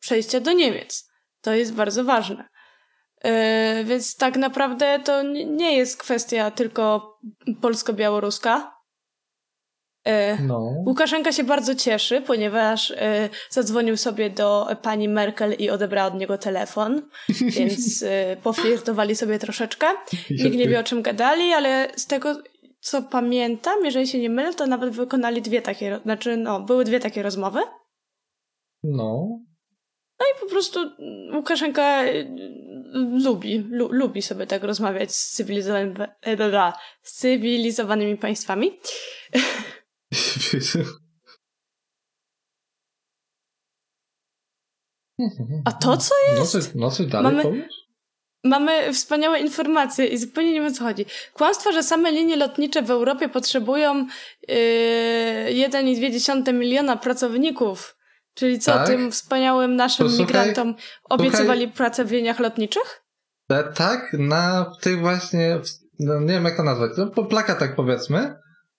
Przejścia 0.00 0.40
do 0.40 0.52
Niemiec. 0.52 1.10
To 1.40 1.54
jest 1.54 1.74
bardzo 1.74 2.04
ważne. 2.04 2.48
Yy, 3.24 3.84
więc 3.84 4.16
tak 4.16 4.36
naprawdę 4.36 5.00
to 5.04 5.22
nie 5.46 5.76
jest 5.76 5.96
kwestia 5.96 6.50
tylko 6.50 7.18
polsko-białoruska. 7.60 8.76
Yy, 10.06 10.12
no. 10.42 10.58
Łukaszenka 10.86 11.32
się 11.32 11.44
bardzo 11.44 11.74
cieszy, 11.74 12.20
ponieważ 12.20 12.94
zadzwonił 13.50 13.96
sobie 13.96 14.30
do 14.30 14.76
pani 14.82 15.08
Merkel 15.08 15.52
i 15.52 15.70
odebrała 15.70 16.08
od 16.08 16.14
niego 16.14 16.38
telefon, 16.38 17.02
więc 17.56 18.04
poflirtowali 18.42 19.16
sobie 19.16 19.38
troszeczkę. 19.38 19.86
Nikt 20.30 20.56
nie 20.56 20.68
wie 20.68 20.80
o 20.80 20.84
czym 20.84 21.02
gadali, 21.02 21.52
ale 21.52 21.88
z 21.96 22.06
tego 22.06 22.42
co 22.86 23.02
pamiętam, 23.02 23.84
jeżeli 23.84 24.06
się 24.06 24.18
nie 24.18 24.30
mylę, 24.30 24.54
to 24.54 24.66
nawet 24.66 24.94
wykonali 24.94 25.42
dwie 25.42 25.62
takie, 25.62 26.00
znaczy 26.02 26.36
no, 26.36 26.60
były 26.60 26.84
dwie 26.84 27.00
takie 27.00 27.22
rozmowy. 27.22 27.60
No. 28.82 29.38
No 30.20 30.26
i 30.26 30.40
po 30.40 30.46
prostu 30.46 30.90
Łukaszenka 31.34 32.04
y, 32.04 32.28
lubi, 33.24 33.58
lu, 33.58 33.88
lubi 33.92 34.22
sobie 34.22 34.46
tak 34.46 34.64
rozmawiać 34.64 35.14
z, 35.14 35.30
cywilizowanymi, 35.32 35.94
e, 36.22 36.72
z 37.02 37.12
cywilizowanymi 37.12 38.16
państwami. 38.16 38.70
A 45.64 45.72
to 45.72 45.96
co 45.96 46.14
jest? 46.28 46.74
No, 46.74 46.80
no 46.80 46.90
co 46.90 47.04
dalej 47.04 47.32
Mamy... 47.32 47.42
powiesz? 47.42 47.85
Mamy 48.48 48.92
wspaniałe 48.92 49.40
informacje 49.40 50.06
i 50.06 50.18
zupełnie 50.18 50.52
nie 50.52 50.60
wiem 50.60 50.72
o 50.72 50.74
co 50.74 50.84
chodzi. 50.84 51.06
Kłamstwo, 51.32 51.72
że 51.72 51.82
same 51.82 52.12
linie 52.12 52.36
lotnicze 52.36 52.82
w 52.82 52.90
Europie 52.90 53.28
potrzebują 53.28 54.06
yy, 54.48 54.54
1,2 55.68 56.54
miliona 56.54 56.96
pracowników. 56.96 57.96
Czyli 58.34 58.58
co, 58.58 58.72
tak? 58.72 58.86
tym 58.86 59.12
wspaniałym 59.12 59.76
naszym 59.76 60.06
Posłuchaj, 60.06 60.26
migrantom 60.26 60.74
obiecywali 61.04 61.60
słuchaj, 61.60 61.76
pracę 61.76 62.04
w 62.04 62.12
liniach 62.12 62.38
lotniczych? 62.38 63.02
E, 63.48 63.64
tak, 63.64 64.16
na 64.18 64.72
tych 64.80 65.00
właśnie, 65.00 65.60
no 65.98 66.20
nie 66.20 66.26
wiem 66.26 66.44
jak 66.44 66.56
to 66.56 66.62
nazwać, 66.62 66.90
no, 66.96 67.06
po 67.06 67.24
plakatach 67.24 67.74
powiedzmy, 67.74 68.36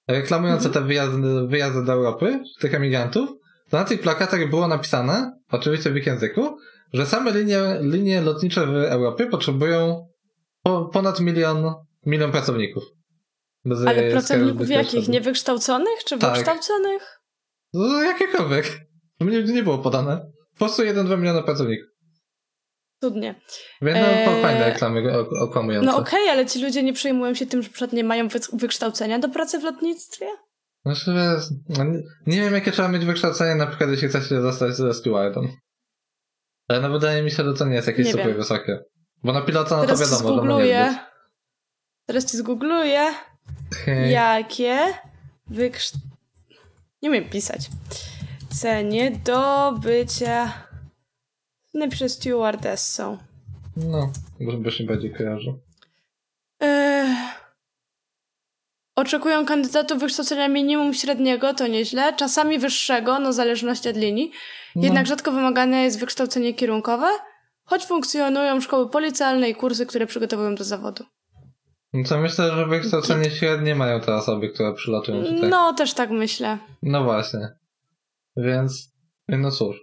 reklamujące 0.07 0.67
mhm. 0.67 0.73
te 0.73 0.87
wyjazdy, 0.87 1.47
wyjazdy 1.47 1.85
do 1.85 1.93
Europy, 1.93 2.39
tych 2.59 2.73
emigrantów, 2.73 3.29
to 3.69 3.77
na 3.77 3.83
tych 3.83 4.01
plakatach 4.01 4.49
było 4.49 4.67
napisane, 4.67 5.39
oczywiście 5.51 5.89
w 5.89 5.97
ich 5.97 6.05
języku, 6.05 6.57
że 6.93 7.05
same 7.05 7.31
linie, 7.31 7.59
linie 7.81 8.21
lotnicze 8.21 8.65
w 8.65 8.75
Europie 8.75 9.25
potrzebują 9.25 10.07
po, 10.63 10.85
ponad 10.85 11.19
milion, 11.19 11.73
milion 12.05 12.31
pracowników. 12.31 12.83
Ale 13.85 14.11
pracowników 14.11 14.69
jakich? 14.69 15.07
Niewykształconych 15.07 16.03
czy 16.05 16.17
tak. 16.17 16.33
wykształconych? 16.33 17.21
No, 17.73 18.03
jakiekolwiek. 18.03 18.79
Nie, 19.21 19.43
nie 19.43 19.63
było 19.63 19.77
podane. 19.77 20.31
Po 20.53 20.57
prostu 20.57 20.83
1-2 20.83 21.17
miliona 21.17 21.41
pracowników. 21.41 21.87
Cudnie. 23.01 23.41
Więc 23.81 23.99
no, 23.99 24.07
eee... 24.07 24.41
fajne 24.41 24.65
reklamy 24.65 25.17
okłamujące. 25.41 25.91
No 25.91 25.97
okej, 25.97 26.19
okay, 26.19 26.31
ale 26.31 26.45
ci 26.45 26.63
ludzie 26.63 26.83
nie 26.83 26.93
przejmują 26.93 27.33
się 27.33 27.45
tym, 27.45 27.61
że 27.61 27.69
przed 27.69 27.93
nie 27.93 28.03
mają 28.03 28.27
wykształcenia 28.53 29.19
do 29.19 29.29
pracy 29.29 29.59
w 29.59 29.63
lotnictwie? 29.63 30.25
Znaczy, 30.87 31.11
no, 31.69 31.83
nie, 31.83 32.03
nie 32.27 32.41
wiem, 32.41 32.53
jakie 32.53 32.71
trzeba 32.71 32.87
mieć 32.87 33.05
wykształcenie, 33.05 33.55
na 33.55 33.67
przykład 33.67 33.89
jeśli 33.89 34.07
chce 34.07 34.21
się 34.21 34.41
zostać 34.41 34.75
ze 34.75 34.93
stewardem. 34.93 35.47
Ale 36.67 36.81
no 36.81 36.89
wydaje 36.89 37.23
mi 37.23 37.31
się, 37.31 37.43
że 37.43 37.53
to 37.53 37.65
nie 37.65 37.75
jest 37.75 37.87
jakieś 37.87 38.05
nie 38.05 38.11
super 38.11 38.27
wiem. 38.27 38.37
wysokie. 38.37 38.79
Bo 39.23 39.33
na 39.33 39.41
pilota 39.41 39.77
no 39.77 39.81
Teraz 39.81 39.99
to 39.99 40.05
wiadomo, 40.05 40.41
że 40.41 40.47
może 40.47 40.65
nie 40.65 40.99
Teraz 42.05 42.25
ci 42.31 42.37
zgoogluję. 42.37 43.13
Okay. 43.83 44.09
Jakie 44.09 44.79
wyksz... 45.47 45.91
Nie 47.01 47.09
umiem 47.09 47.29
pisać. 47.29 47.69
Cenie 48.49 49.11
do 49.11 49.71
bycia 49.81 50.53
napiszę 51.73 52.09
stewardessą. 52.09 53.17
No, 53.77 54.11
może 54.39 54.57
byś 54.57 54.79
nie 54.79 54.85
bardziej 54.85 55.13
kojarzył. 55.13 55.59
Oczekują 58.97 59.45
kandydatów 59.45 59.99
wykształcenia 59.99 60.47
minimum 60.47 60.93
średniego, 60.93 61.53
to 61.53 61.67
nieźle, 61.67 62.13
czasami 62.15 62.59
wyższego, 62.59 63.19
no 63.19 63.29
w 63.29 63.33
zależności 63.33 63.89
od 63.89 63.95
linii. 63.95 64.31
No. 64.75 64.83
Jednak 64.83 65.07
rzadko 65.07 65.31
wymagane 65.31 65.83
jest 65.83 65.99
wykształcenie 65.99 66.53
kierunkowe, 66.53 67.07
choć 67.63 67.85
funkcjonują 67.85 68.61
szkoły 68.61 68.89
policjalne 68.89 69.49
i 69.49 69.55
kursy, 69.55 69.85
które 69.85 70.07
przygotowują 70.07 70.55
do 70.55 70.63
zawodu. 70.63 71.03
No 71.93 72.03
to 72.09 72.19
myślę, 72.19 72.51
że 72.51 72.65
wykształcenie 72.65 73.31
średnie 73.31 73.75
mają 73.75 74.01
te 74.01 74.15
osoby, 74.15 74.49
które 74.49 74.73
przylatują 74.73 75.23
tutaj. 75.23 75.49
No, 75.49 75.73
też 75.73 75.93
tak 75.93 76.09
myślę. 76.09 76.57
No 76.83 77.03
właśnie. 77.03 77.49
Więc, 78.37 78.93
no 79.27 79.51
cóż. 79.51 79.77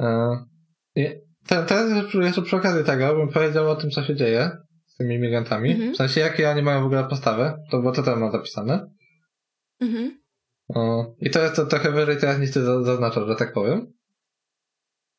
Eee, 0.00 1.20
teraz 1.46 1.90
jeszcze 2.14 2.42
przy 2.42 2.56
okazji 2.56 2.84
tego 2.84 3.14
bym 3.14 3.28
powiedział 3.28 3.70
o 3.70 3.76
tym, 3.76 3.90
co 3.90 4.04
się 4.04 4.16
dzieje 4.16 4.50
tymi 4.98 5.14
imigrantami. 5.14 5.72
Mhm. 5.72 5.92
W 5.92 5.96
sensie, 5.96 6.20
jakie 6.20 6.50
oni 6.50 6.62
mają 6.62 6.82
w 6.82 6.86
ogóle 6.86 7.04
postawę. 7.04 7.58
To 7.70 7.78
było 7.78 7.92
to 7.92 8.02
tam 8.02 8.32
zapisane. 8.32 8.90
Mhm. 9.80 10.18
O, 10.74 11.06
I 11.20 11.30
to 11.30 11.42
jest 11.42 11.56
to 11.56 11.66
trochę 11.66 11.90
wyżej 11.90 12.16
teraz 12.16 12.38
niż 12.38 12.50
ty 12.50 12.62
zaznaczasz, 12.62 13.28
że 13.28 13.36
tak 13.36 13.52
powiem. 13.52 13.92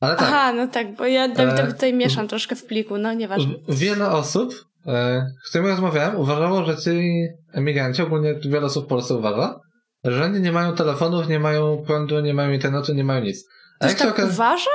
Ale 0.00 0.16
tak. 0.16 0.28
Aha, 0.28 0.52
no 0.52 0.68
tak, 0.68 0.96
bo 0.96 1.06
ja 1.06 1.24
e, 1.24 1.72
tutaj 1.72 1.94
mieszam 1.94 2.28
troszkę 2.28 2.56
w 2.56 2.64
pliku, 2.64 2.98
no 2.98 3.12
nieważne. 3.12 3.54
Wiele 3.68 4.10
osób, 4.10 4.54
e, 4.86 5.26
z 5.44 5.48
którymi 5.48 5.70
rozmawiałem, 5.70 6.16
uważało, 6.16 6.64
że 6.64 6.76
ci 6.76 7.26
emigranci, 7.52 8.02
ogólnie 8.02 8.34
wiele 8.34 8.66
osób 8.66 8.84
w 8.84 8.88
Polsce 8.88 9.14
uważa, 9.14 9.60
że 10.04 10.24
oni 10.24 10.40
nie 10.40 10.52
mają 10.52 10.74
telefonów, 10.74 11.28
nie 11.28 11.40
mają 11.40 11.82
prądu, 11.86 12.20
nie 12.20 12.34
mają 12.34 12.52
internetu, 12.52 12.94
nie 12.94 13.04
mają 13.04 13.24
nic. 13.24 13.48
A 13.80 13.86
Ktoś 13.86 13.98
tak 13.98 14.18
uważa? 14.24 14.70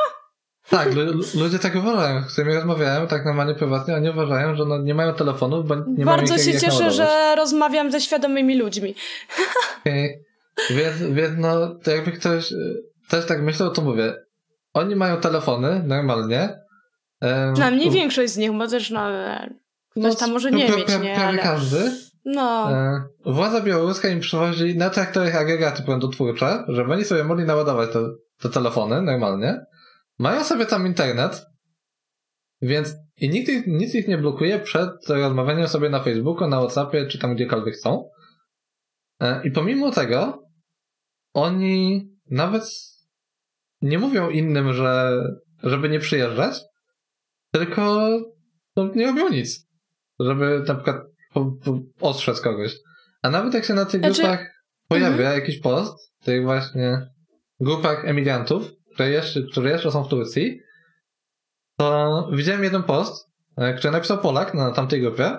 Tak, 0.69 0.89
ludzie 1.36 1.60
tak 1.60 1.75
uważają. 1.75 2.23
Z 2.23 2.34
którymi 2.34 2.54
rozmawiałem 2.54 3.08
tak 3.08 3.25
normalnie 3.25 3.56
prywatnie, 3.56 3.95
oni 3.95 4.10
uważają, 4.10 4.56
że 4.56 4.65
no, 4.65 4.78
nie 4.78 4.93
mają 4.93 5.13
telefonów, 5.13 5.67
bo 5.67 5.75
nie 5.75 6.06
Bardzo 6.06 6.34
mają 6.34 6.45
się 6.45 6.60
cieszę, 6.60 6.91
że 6.91 7.36
rozmawiam 7.38 7.91
ze 7.91 8.01
świadomymi 8.01 8.58
ludźmi. 8.58 8.95
Więc, 10.69 10.97
więc 11.12 11.34
no, 11.38 11.80
jakby 11.88 12.12
ktoś 12.12 12.54
też 13.10 13.25
tak 13.25 13.41
myślał, 13.41 13.71
to 13.71 13.82
mówię. 13.82 14.15
Oni 14.73 14.95
mają 14.95 15.17
telefony 15.17 15.84
normalnie. 15.86 16.60
Dla 17.56 17.71
mnie 17.71 17.91
większość 17.91 18.34
z 18.34 18.38
nich, 18.38 18.51
bo 18.51 18.67
też 18.67 18.89
no, 18.89 19.08
ktoś 19.91 20.13
no, 20.13 20.15
tam 20.15 20.32
może 20.32 20.51
nie 20.51 20.67
pra, 20.67 20.78
mieć, 20.78 20.88
nie? 20.88 20.95
Prawie 20.95 21.28
ale... 21.28 21.38
każdy. 21.38 21.91
No. 22.25 22.71
E, 22.71 23.04
władza 23.25 23.62
białoruska 23.62 24.10
im 24.10 24.19
przywozi 24.19 24.78
na 24.78 24.89
traktorach 24.89 25.36
agregaty 25.36 25.84
prądotwórcze, 25.84 26.63
żeby 26.67 26.93
oni 26.93 27.04
sobie 27.04 27.23
mogli 27.23 27.45
naładować 27.45 27.89
te, 27.93 27.99
te 28.41 28.49
telefony 28.49 29.01
normalnie. 29.01 29.65
Mają 30.19 30.43
sobie 30.43 30.65
tam 30.65 30.88
internet, 30.88 31.45
więc 32.62 32.95
i 33.17 33.30
nikt, 33.30 33.67
nic 33.67 33.95
ich 33.95 34.08
nie 34.08 34.17
blokuje 34.17 34.60
przed 34.60 35.10
rozmawianiem 35.10 35.67
sobie 35.67 35.89
na 35.89 36.04
Facebooku, 36.04 36.47
na 36.47 36.60
Whatsappie, 36.60 37.08
czy 37.08 37.19
tam 37.19 37.36
gdziekolwiek 37.36 37.75
chcą. 37.75 38.10
E, 39.19 39.41
I 39.43 39.51
pomimo 39.51 39.91
tego, 39.91 40.43
oni 41.34 42.08
nawet 42.30 42.63
nie 43.82 43.99
mówią 43.99 44.30
innym, 44.30 44.73
że 44.73 45.21
żeby 45.63 45.89
nie 45.89 45.99
przyjeżdżać, 45.99 46.62
tylko 47.51 48.10
no, 48.75 48.91
nie 48.95 49.08
robią 49.08 49.30
nic, 49.30 49.67
żeby 50.19 50.63
na 50.67 50.75
przykład 50.75 50.97
po, 51.34 51.45
po, 51.45 51.80
ostrzec 52.01 52.41
kogoś. 52.41 52.75
A 53.21 53.30
nawet 53.30 53.54
jak 53.54 53.65
się 53.65 53.73
na 53.73 53.86
tych 53.86 54.01
znaczy... 54.01 54.21
grupach 54.21 54.63
pojawia 54.88 55.17
mhm. 55.17 55.39
jakiś 55.39 55.60
post, 55.60 56.13
tych 56.23 56.43
właśnie 56.43 57.10
grupach 57.60 58.06
emigrantów, 58.06 58.71
które 58.95 59.10
jeszcze, 59.10 59.41
które 59.51 59.71
jeszcze 59.71 59.91
są 59.91 60.03
w 60.03 60.08
Turcji, 60.08 60.62
to 61.77 62.29
widziałem 62.34 62.63
jeden 62.63 62.84
post, 62.84 63.29
e, 63.58 63.73
który 63.73 63.91
napisał 63.91 64.17
Polak 64.17 64.53
na 64.53 64.71
tamtej 64.71 65.01
grupie, 65.01 65.38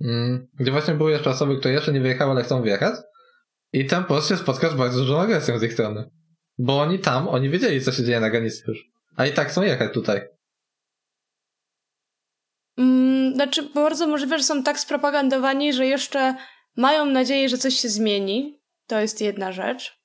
mm, 0.00 0.48
gdzie 0.54 0.70
właśnie 0.70 0.94
były 0.94 1.10
jeszcze 1.10 1.30
osoby, 1.30 1.58
które 1.58 1.74
jeszcze 1.74 1.92
nie 1.92 2.00
wyjechały, 2.00 2.30
ale 2.30 2.42
chcą 2.42 2.62
wyjechać. 2.62 2.94
I 3.72 3.86
ten 3.86 4.04
post 4.04 4.28
się 4.28 4.36
spotkał 4.36 4.70
z 4.70 4.74
bardzo 4.74 4.98
dużą 5.00 5.20
agresją 5.20 5.58
z 5.58 5.62
ich 5.62 5.72
strony. 5.72 6.10
Bo 6.58 6.80
oni 6.80 6.98
tam, 6.98 7.28
oni 7.28 7.50
wiedzieli, 7.50 7.80
co 7.80 7.92
się 7.92 8.04
dzieje 8.04 8.20
na 8.20 8.30
granicy 8.30 8.64
już. 8.68 8.78
A 9.16 9.26
i 9.26 9.32
tak 9.32 9.48
chcą 9.48 9.62
jechać 9.62 9.92
tutaj. 9.92 10.20
Mm, 12.78 13.34
znaczy, 13.34 13.62
bardzo 13.62 14.06
możliwe, 14.06 14.38
że 14.38 14.44
są 14.44 14.62
tak 14.62 14.80
spropagandowani, 14.80 15.72
że 15.72 15.86
jeszcze 15.86 16.34
mają 16.76 17.06
nadzieję, 17.06 17.48
że 17.48 17.58
coś 17.58 17.74
się 17.74 17.88
zmieni. 17.88 18.60
To 18.86 19.00
jest 19.00 19.20
jedna 19.20 19.52
rzecz. 19.52 19.95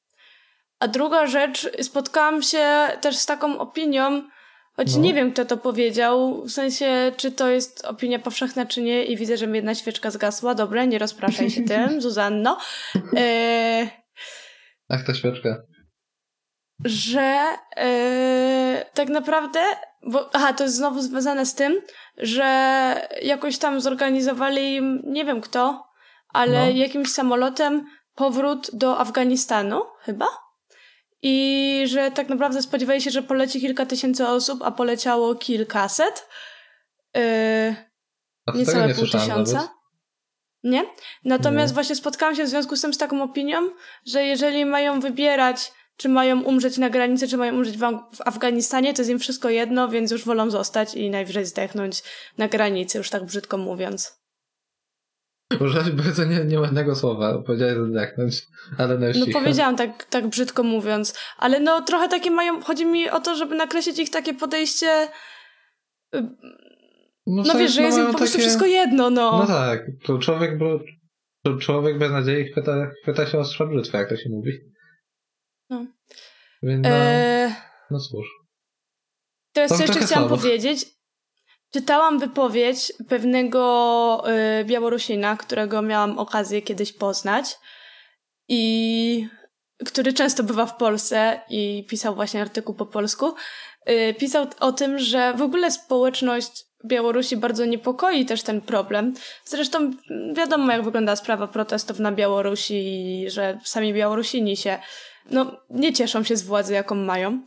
A 0.81 0.87
druga 0.87 1.27
rzecz, 1.27 1.69
spotkałam 1.81 2.41
się 2.41 2.65
też 3.01 3.17
z 3.17 3.25
taką 3.25 3.59
opinią, 3.59 4.23
choć 4.75 4.95
no. 4.95 5.01
nie 5.01 5.13
wiem, 5.13 5.33
kto 5.33 5.45
to 5.45 5.57
powiedział, 5.57 6.43
w 6.43 6.51
sensie, 6.51 7.11
czy 7.17 7.31
to 7.31 7.49
jest 7.49 7.85
opinia 7.85 8.19
powszechna, 8.19 8.65
czy 8.65 8.81
nie, 8.81 9.05
i 9.05 9.17
widzę, 9.17 9.37
że 9.37 9.47
mi 9.47 9.55
jedna 9.55 9.75
świeczka 9.75 10.11
zgasła. 10.11 10.55
Dobre, 10.55 10.87
nie 10.87 10.99
rozpraszaj 10.99 11.49
się 11.49 11.63
tym, 11.63 12.01
Zuzanno. 12.01 12.57
E... 13.17 13.87
Ach, 14.89 15.05
ta 15.05 15.13
świeczka. 15.13 15.57
Że 16.85 17.45
e... 17.77 18.85
tak 18.93 19.09
naprawdę, 19.09 19.59
bo, 20.07 20.29
aha, 20.33 20.53
to 20.53 20.63
jest 20.63 20.75
znowu 20.75 21.01
związane 21.01 21.45
z 21.45 21.55
tym, 21.55 21.81
że 22.17 23.07
jakoś 23.21 23.57
tam 23.57 23.81
zorganizowali, 23.81 24.81
nie 25.03 25.25
wiem 25.25 25.41
kto, 25.41 25.83
ale 26.33 26.65
no. 26.65 26.71
jakimś 26.71 27.11
samolotem 27.11 27.85
powrót 28.15 28.69
do 28.73 28.99
Afganistanu, 28.99 29.81
chyba? 29.99 30.27
I 31.21 31.83
że 31.85 32.11
tak 32.11 32.29
naprawdę 32.29 32.61
spodziewali 32.61 33.01
się, 33.01 33.11
że 33.11 33.23
poleci 33.23 33.61
kilka 33.61 33.85
tysięcy 33.85 34.27
osób, 34.27 34.61
a 34.63 34.71
poleciało 34.71 35.35
kilkaset. 35.35 36.27
Yy, 37.15 37.75
niecałe 38.55 38.93
pół 38.93 39.07
tysiąca. 39.07 39.53
Nawet. 39.53 39.71
Nie? 40.63 40.83
Natomiast 41.25 41.71
no. 41.71 41.73
właśnie 41.73 41.95
spotkałam 41.95 42.35
się 42.35 42.43
w 42.43 42.49
związku 42.49 42.75
z 42.75 42.81
tym 42.81 42.93
z 42.93 42.97
taką 42.97 43.23
opinią, 43.23 43.69
że 44.05 44.23
jeżeli 44.23 44.65
mają 44.65 44.99
wybierać, 44.99 45.71
czy 45.97 46.09
mają 46.09 46.41
umrzeć 46.41 46.77
na 46.77 46.89
granicy, 46.89 47.27
czy 47.27 47.37
mają 47.37 47.55
umrzeć 47.55 47.77
w, 47.77 47.81
w 48.15 48.21
Afganistanie, 48.25 48.93
to 48.93 49.01
jest 49.01 49.11
im 49.11 49.19
wszystko 49.19 49.49
jedno, 49.49 49.89
więc 49.89 50.11
już 50.11 50.25
wolą 50.25 50.49
zostać 50.49 50.95
i 50.95 51.09
najwyżej 51.09 51.45
zdechnąć 51.45 52.03
na 52.37 52.47
granicy, 52.47 52.97
już 52.97 53.09
tak 53.09 53.25
brzydko 53.25 53.57
mówiąc. 53.57 54.20
Użyłaś 55.59 55.89
bardzo 56.03 56.25
nie, 56.25 56.45
nieładnego 56.45 56.95
słowa, 56.95 57.41
powiedziałeś 57.45 57.77
zdechnąć, 57.89 58.47
ale 58.77 58.97
na 58.97 59.07
No 59.07 59.25
powiedziałam 59.33 59.75
tak, 59.75 60.03
tak 60.03 60.27
brzydko 60.27 60.63
mówiąc, 60.63 61.19
ale 61.37 61.59
no 61.59 61.81
trochę 61.81 62.09
takie 62.09 62.31
mają, 62.31 62.61
chodzi 62.61 62.85
mi 62.85 63.09
o 63.09 63.19
to, 63.19 63.35
żeby 63.35 63.55
nakreślić 63.55 63.99
ich 63.99 64.09
takie 64.09 64.33
podejście 64.33 65.07
no, 67.27 67.43
no 67.47 67.59
wiesz, 67.59 67.73
że 67.73 67.81
jest 67.81 67.97
im 67.97 68.05
po 68.05 68.13
prostu 68.13 68.37
takie... 68.37 68.47
wszystko 68.47 68.65
jedno, 68.65 69.09
no. 69.09 69.39
No 69.39 69.47
tak, 69.47 69.85
to 70.05 70.17
człowiek, 70.17 70.59
to 71.43 71.57
człowiek 71.57 71.97
bez 71.97 72.11
nadziei 72.11 72.51
chwyta, 72.51 72.91
chwyta 73.03 73.25
się 73.25 73.39
ostrza 73.39 73.65
brzytwa, 73.65 73.97
jak 73.97 74.09
to 74.09 74.17
się 74.17 74.29
mówi. 74.29 74.51
No. 75.69 75.85
Więc 76.63 76.83
no, 76.83 76.89
eee... 76.89 77.51
no 77.91 77.99
cóż. 77.99 78.27
Teraz 79.53 79.71
co 79.71 79.81
jeszcze 79.81 79.99
chciałam 79.99 80.29
słabo. 80.29 80.37
powiedzieć. 80.37 80.85
Czytałam 81.73 82.19
wypowiedź 82.19 82.93
pewnego 83.09 84.23
y, 84.59 84.65
Białorusina, 84.65 85.37
którego 85.37 85.81
miałam 85.81 86.19
okazję 86.19 86.61
kiedyś 86.61 86.93
poznać 86.93 87.59
i 88.47 89.27
który 89.85 90.13
często 90.13 90.43
bywa 90.43 90.65
w 90.65 90.77
Polsce 90.77 91.41
i 91.49 91.85
pisał 91.89 92.15
właśnie 92.15 92.41
artykuł 92.41 92.75
po 92.75 92.85
polsku. 92.85 93.33
Y, 93.89 94.15
pisał 94.19 94.47
o 94.59 94.71
tym, 94.71 94.99
że 94.99 95.33
w 95.33 95.41
ogóle 95.41 95.71
społeczność 95.71 96.65
Białorusi 96.85 97.37
bardzo 97.37 97.65
niepokoi 97.65 98.25
też 98.25 98.43
ten 98.43 98.61
problem. 98.61 99.13
Zresztą 99.45 99.91
wiadomo, 100.33 100.71
jak 100.71 100.83
wygląda 100.83 101.15
sprawa 101.15 101.47
protestów 101.47 101.99
na 101.99 102.11
Białorusi 102.11 102.75
i 102.75 103.29
że 103.29 103.59
sami 103.63 103.93
Białorusini 103.93 104.57
się 104.57 104.79
no, 105.31 105.61
nie 105.69 105.93
cieszą 105.93 106.23
się 106.23 106.35
z 106.35 106.43
władzy, 106.43 106.73
jaką 106.73 106.95
mają. 106.95 107.41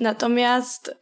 Natomiast, 0.00 0.96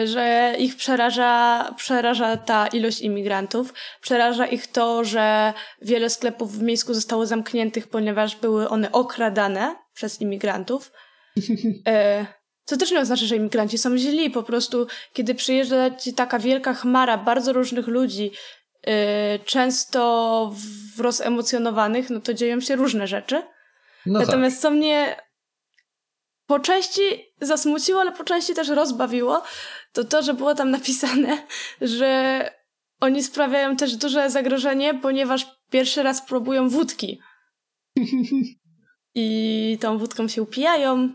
yy, 0.00 0.06
że 0.06 0.54
ich 0.58 0.76
przeraża, 0.76 1.64
przeraża 1.76 2.36
ta 2.36 2.66
ilość 2.66 3.00
imigrantów, 3.00 3.74
przeraża 4.00 4.46
ich 4.46 4.66
to, 4.66 5.04
że 5.04 5.52
wiele 5.82 6.10
sklepów 6.10 6.58
w 6.58 6.62
Mińsku 6.62 6.94
zostało 6.94 7.26
zamkniętych, 7.26 7.88
ponieważ 7.88 8.36
były 8.36 8.68
one 8.68 8.92
okradane 8.92 9.76
przez 9.94 10.20
imigrantów. 10.20 10.92
Yy, 11.36 11.46
co 12.64 12.76
też 12.76 12.90
nie 12.90 13.00
oznacza, 13.00 13.26
że 13.26 13.36
imigranci 13.36 13.78
są 13.78 13.96
źli. 13.96 14.30
Po 14.30 14.42
prostu, 14.42 14.86
kiedy 15.12 15.34
przyjeżdża 15.34 15.90
ci 15.90 16.14
taka 16.14 16.38
wielka 16.38 16.74
chmara 16.74 17.18
bardzo 17.18 17.52
różnych 17.52 17.86
ludzi, 17.86 18.30
yy, 18.86 18.92
często 19.44 20.52
w 20.96 21.00
rozemocjonowanych, 21.00 22.10
no 22.10 22.20
to 22.20 22.34
dzieją 22.34 22.60
się 22.60 22.76
różne 22.76 23.06
rzeczy. 23.06 23.42
No 24.06 24.20
Natomiast 24.20 24.56
tak. 24.56 24.62
co 24.62 24.70
mnie 24.70 25.16
po 26.48 26.60
części 26.60 27.02
zasmuciło, 27.40 28.00
ale 28.00 28.12
po 28.12 28.24
części 28.24 28.54
też 28.54 28.68
rozbawiło, 28.68 29.42
to 29.92 30.04
to, 30.04 30.22
że 30.22 30.34
było 30.34 30.54
tam 30.54 30.70
napisane, 30.70 31.46
że 31.80 32.40
oni 33.00 33.22
sprawiają 33.22 33.76
też 33.76 33.96
duże 33.96 34.30
zagrożenie, 34.30 34.94
ponieważ 34.94 35.46
pierwszy 35.70 36.02
raz 36.02 36.26
próbują 36.26 36.68
wódki. 36.68 37.20
I 39.14 39.78
tą 39.80 39.98
wódką 39.98 40.28
się 40.28 40.42
upijają, 40.42 41.12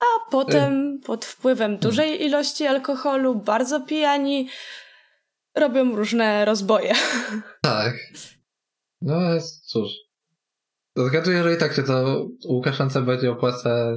a 0.00 0.30
potem 0.30 1.00
pod 1.04 1.24
wpływem 1.24 1.78
dużej 1.78 2.24
ilości 2.24 2.66
alkoholu, 2.66 3.34
bardzo 3.34 3.80
pijani, 3.80 4.48
robią 5.54 5.96
różne 5.96 6.44
rozboje. 6.44 6.94
Tak. 7.62 7.94
No 9.00 9.16
cóż. 9.66 10.05
Zgaduję, 10.96 11.42
że 11.42 11.54
i 11.54 11.58
tak 11.58 11.74
się 11.74 11.82
to 11.82 12.26
Łukaszance 12.48 13.02
będzie 13.02 13.30
opłaca, 13.30 13.96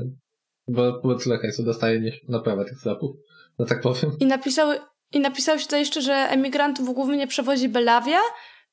bo, 0.67 1.15
tyle 1.15 1.39
hajsu 1.39 1.63
dostaje 1.63 1.99
niż 1.99 2.23
naprawa 2.27 2.65
tych 2.65 2.79
sklepów, 2.79 3.15
no 3.59 3.65
tak 3.65 3.81
powiem. 3.81 4.11
I 4.19 4.25
napisały, 4.25 4.79
i 5.11 5.19
napisało 5.19 5.57
się 5.57 5.63
tutaj 5.63 5.79
jeszcze, 5.79 6.01
że 6.01 6.13
emigrantów 6.13 6.93
głównie 6.93 7.27
przewozi 7.27 7.69
Belawia, 7.69 8.19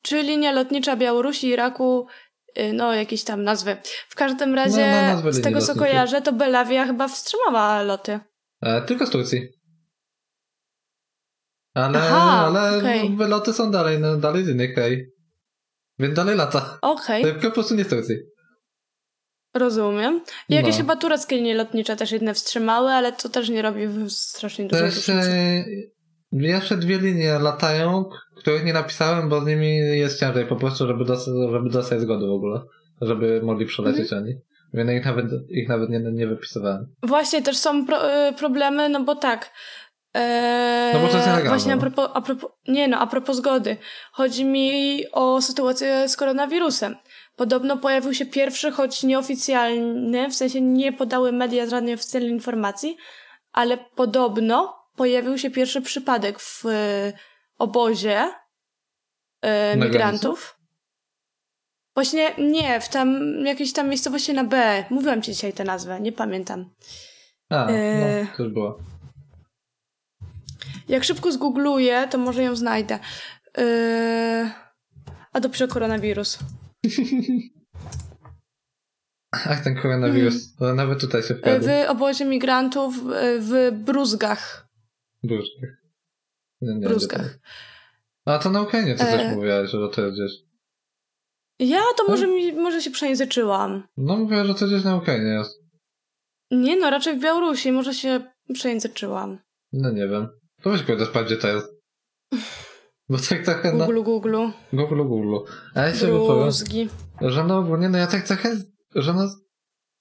czy 0.03 0.23
linia 0.23 0.53
lotnicza 0.53 0.97
Białorusi, 0.97 1.49
Iraku, 1.49 2.07
Y, 2.59 2.73
no 2.73 2.95
jakieś 2.95 3.25
tam 3.25 3.43
nazwy. 3.43 3.77
W 4.09 4.15
każdym 4.15 4.51
no, 4.51 4.57
razie, 4.57 5.13
no, 5.15 5.23
no, 5.25 5.33
z 5.33 5.43
tego 5.43 5.61
co 5.61 5.75
kojarzę, 5.75 6.23
to 6.23 6.33
Belawia 6.33 6.87
chyba 6.87 7.09
wstrzymała 7.09 7.83
loty. 7.83 8.21
E, 8.63 8.83
tylko 8.83 9.07
z 9.07 9.11
Turcji. 9.11 9.49
Ale, 11.75 11.99
Aha, 11.99 12.47
ale 12.47 12.79
okay. 12.79 13.29
loty 13.29 13.53
są 13.53 13.71
dalej, 13.71 13.99
no, 14.01 14.17
dalej 14.17 14.45
z 14.45 14.49
innych 14.49 14.75
krajów. 14.75 15.01
Więc 15.99 16.15
dalej 16.15 16.37
lata. 16.37 16.79
Okej. 16.83 17.23
Okay. 17.23 17.41
Po 17.41 17.51
prostu 17.51 17.75
nie 17.75 17.85
Turcji. 17.85 18.17
Rozumiem. 19.55 20.21
I 20.49 20.55
jakieś 20.55 20.75
no. 20.75 20.79
chyba 20.79 20.97
tureckie 20.97 21.37
linie 21.37 21.55
lotnicze 21.55 21.97
też 21.97 22.13
jedne 22.13 22.35
wstrzymały, 22.35 22.91
ale 22.91 23.13
to 23.13 23.29
też 23.29 23.49
nie 23.49 23.63
robi 23.63 23.89
strasznie 24.09 24.65
dużo 24.65 24.85
różnicy. 24.85 25.13
Jeszcze 26.33 26.77
dwie 26.77 26.99
linie 26.99 27.39
latają, 27.39 28.05
których 28.37 28.65
nie 28.65 28.73
napisałem, 28.73 29.29
bo 29.29 29.41
z 29.41 29.47
nimi 29.47 29.77
jest 29.79 30.21
ciężej 30.21 30.47
po 30.47 30.57
prostu, 30.57 30.87
żeby, 30.87 31.05
dostać, 31.05 31.35
żeby 31.53 31.71
dostać 31.71 32.01
zgody 32.01 32.27
w 32.27 32.31
ogóle, 32.31 32.61
żeby 33.01 33.41
mogli 33.43 33.67
przelecieć 33.67 34.13
mhm. 34.13 34.23
oni. 34.23 34.35
Więc 34.75 34.91
ich 34.91 35.05
nawet, 35.05 35.27
ich 35.49 35.69
nawet 35.69 35.91
nie, 35.91 36.01
nie 36.01 36.27
wypisywałem. 36.27 36.87
Właśnie, 37.03 37.43
też 37.43 37.57
są 37.57 37.87
pro, 37.87 38.29
y, 38.29 38.33
problemy, 38.33 38.89
no 38.89 39.05
bo 39.05 39.15
tak. 39.15 39.51
Eee, 40.17 40.95
no 40.95 41.01
bo 41.01 41.09
to 41.09 41.17
jest 41.17 41.27
nielegalne. 41.27 41.49
Właśnie 41.49 41.75
a 41.75 41.77
propos, 41.77 42.11
a 42.15 42.21
propos, 42.21 42.51
nie 42.69 42.89
no, 42.89 42.99
a 42.99 43.07
propos 43.07 43.37
zgody. 43.37 43.77
Chodzi 44.13 44.45
mi 44.45 45.03
o 45.13 45.43
sytuację 45.43 46.09
z 46.09 46.17
koronawirusem. 46.17 46.97
Podobno 47.37 47.77
pojawił 47.77 48.15
się 48.15 48.27
pierwszy, 48.27 48.73
choć 48.73 49.03
nieoficjalny, 49.03 50.29
w 50.31 50.35
sensie 50.35 50.61
nie 50.61 50.93
podały 50.93 51.33
media 51.33 51.67
żadnej 51.67 51.95
oficjalnej 51.95 52.31
informacji, 52.33 52.97
ale 53.53 53.77
podobno 53.77 54.77
pojawił 54.97 55.39
się 55.39 55.51
pierwszy 55.51 55.83
przypadek 55.83 56.41
w 56.41 56.67
y, 56.67 57.13
obozie 57.59 58.25
y, 59.75 59.77
migrantów. 59.77 60.59
Właśnie 61.95 62.35
nie, 62.39 62.81
w 62.81 62.89
tam 62.89 63.21
jakiejś 63.47 63.73
tam 63.73 63.89
miejscowości 63.89 64.35
na 64.35 64.45
B. 64.45 64.85
Mówiłam 64.91 65.23
ci 65.23 65.33
dzisiaj 65.33 65.53
tę 65.53 65.65
nazwę, 65.65 66.01
nie 66.01 66.13
pamiętam. 66.13 66.71
A, 67.51 67.71
y, 67.71 68.27
no, 68.27 68.37
to 68.37 68.43
już 68.43 68.53
było. 68.53 68.79
Jak 70.89 71.05
szybko 71.05 71.33
zgoogluję, 71.33 72.09
to 72.11 72.19
może 72.19 72.43
ją 72.43 72.57
znajdę. 72.57 72.99
Yy... 73.57 74.51
A 75.33 75.41
dopiero 75.41 75.69
koronawirus. 75.69 76.39
Ach, 79.33 79.65
ten 79.65 79.77
koronawirus. 79.77 80.57
Hmm. 80.59 80.77
Nawet 80.77 81.01
tutaj 81.01 81.23
się 81.23 81.35
wpadł. 81.35 81.65
W 81.65 81.91
obozie 81.91 82.25
migrantów 82.25 82.95
w 83.41 83.71
Bruzgach. 83.73 84.69
Bruzgach. 85.23 85.71
Nie, 86.61 86.75
nie 86.75 86.87
Bruzgach. 86.89 87.39
A 88.25 88.39
to 88.39 88.51
na 88.51 88.63
Ukrainie 88.63 88.95
ty 88.95 89.05
coś 89.05 89.21
e... 89.21 89.35
mówiłaś, 89.35 89.71
że 89.71 89.89
to 89.89 90.13
gdzieś. 90.13 90.33
Ja 91.59 91.81
to 91.97 92.05
może, 92.09 92.27
mi, 92.27 92.53
może 92.53 92.83
się 92.83 92.91
przejęzyczyłam. 92.91 93.89
No 93.97 94.17
mówię, 94.17 94.45
że 94.45 94.55
to 94.55 94.67
gdzieś 94.67 94.85
na 94.85 94.97
Ukrainie 94.97 95.31
jest. 95.31 95.63
Nie 96.51 96.77
no, 96.77 96.91
raczej 96.91 97.19
w 97.19 97.23
Białorusi. 97.23 97.73
Może 97.73 97.95
się 97.95 98.21
przejęzyczyłam. 98.55 99.39
No 99.73 99.91
nie 99.91 100.09
wiem. 100.09 100.29
To 100.63 100.71
weź 100.71 100.83
kurde 100.83 101.07
sprawdź, 101.07 101.27
gdzie 101.27 101.37
to 101.37 101.49
jest. 101.49 101.67
Bo 103.09 103.19
tak 103.29 103.45
trochę 103.45 103.73
no... 103.73 103.87
Google, 103.87 104.03
Google. 104.03 104.37
Google, 104.73 105.03
Google. 105.05 105.53
A 105.75 105.83
ja 105.83 105.95
się 105.95 106.07
powiem, 106.07 106.51
że 107.21 107.45
no 107.45 107.59
ogólnie, 107.59 107.89
no 107.89 107.99
ja 107.99 108.07
tak 108.07 108.27
trochę, 108.27 108.57
że 108.95 109.15
no... 109.15 109.29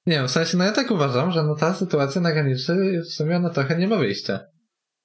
Nie 0.06 0.14
wiem, 0.14 0.28
w 0.28 0.32
sensie, 0.32 0.58
no 0.58 0.64
ja 0.64 0.72
tak 0.72 0.92
uważam, 0.92 1.32
że 1.32 1.44
no 1.44 1.56
ta 1.56 1.74
sytuacja 1.74 2.22
na 2.22 2.32
granicy 2.32 3.02
w 3.06 3.14
sumie 3.14 3.36
ona 3.36 3.50
trochę 3.50 3.78
nie 3.78 3.88
ma 3.88 3.98
wyjścia. 3.98 4.40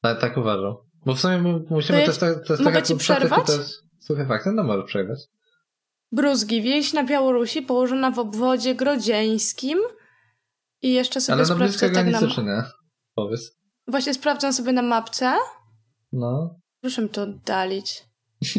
Ale 0.03 0.17
tak 0.17 0.37
uważam. 0.37 0.75
Bo 1.07 1.15
w 1.15 1.21
sumie 1.21 1.63
musimy 1.71 2.01
to 2.01 2.07
też... 2.07 2.19
To 2.19 2.53
jest 2.53 2.63
mogę 2.63 2.83
ci 2.83 2.97
przerwać? 2.97 3.49
Jest 3.49 3.83
suche 4.01 4.27
fakty, 4.27 4.53
no 4.53 4.65
może 4.65 4.83
przerwać. 4.83 5.19
Bruzgi, 6.13 6.63
wieś 6.63 6.93
na 6.93 7.05
Białorusi 7.05 7.63
położona 7.63 8.11
w 8.11 8.19
obwodzie 8.19 8.75
grodzieńskim 8.75 9.79
i 10.83 10.93
jeszcze 10.93 11.21
sobie 11.21 11.35
Ale 11.35 11.49
no 11.49 11.55
sprawdzę 11.55 11.91
tak 11.91 12.07
na... 12.07 12.29
czy 12.29 12.45
nie? 12.45 12.63
Powiedz. 13.15 13.60
Właśnie 13.91 14.15
sprawdzam 14.15 14.53
sobie 14.53 14.73
na 14.73 14.83
mapce. 14.83 15.37
No. 16.13 16.61
Proszę 16.81 17.03
mi 17.03 17.09
to 17.09 17.23
oddalić. 17.23 18.05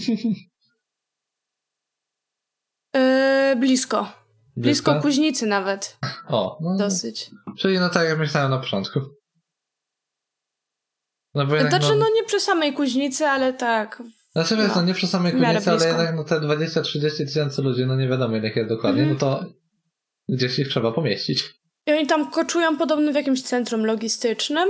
yy, 2.96 3.56
blisko. 3.56 3.56
blisko. 3.56 4.08
Blisko 4.58 5.02
Kuźnicy 5.02 5.46
nawet. 5.46 5.98
O. 6.28 6.58
No, 6.62 6.78
Dosyć. 6.78 7.32
Czyli 7.58 7.80
no 7.80 7.90
tak 7.90 8.08
jak 8.08 8.20
myślałem 8.20 8.52
na 8.52 8.58
początku. 8.58 9.00
No 11.34 11.46
bo 11.46 11.56
jednak, 11.56 11.72
znaczy, 11.72 11.96
no... 11.96 12.06
no 12.06 12.16
nie 12.16 12.24
przy 12.24 12.40
samej 12.40 12.74
Kuźnicy, 12.74 13.26
ale 13.26 13.54
tak. 13.54 14.04
Znaczy 14.32 14.58
wiesz, 14.58 14.68
no, 14.68 14.76
no 14.76 14.82
nie 14.82 14.94
przy 14.94 15.08
samej 15.08 15.32
Kuźnicy, 15.32 15.72
ale 15.72 15.88
jednak 15.88 16.16
no 16.16 16.24
te 16.24 16.40
20-30 16.40 17.26
tysięcy 17.26 17.62
ludzi, 17.62 17.86
no 17.86 17.96
nie 17.96 18.08
wiadomo 18.08 18.38
ile 18.38 18.50
jest 18.50 18.70
dokładnie, 18.70 19.04
mm 19.04 19.16
-hmm. 19.16 19.20
no 19.22 19.40
to 19.40 19.46
gdzieś 20.30 20.60
ich 20.60 20.70
trzeba 20.70 20.92
pomieścić. 20.92 21.62
I 21.88 21.92
oni 21.92 22.08
tam 22.08 22.32
koczują 22.32 22.78
podobno 22.78 23.12
w 23.12 23.16
jakimś 23.16 23.42
centrum 23.42 23.86
logistycznym 23.86 24.70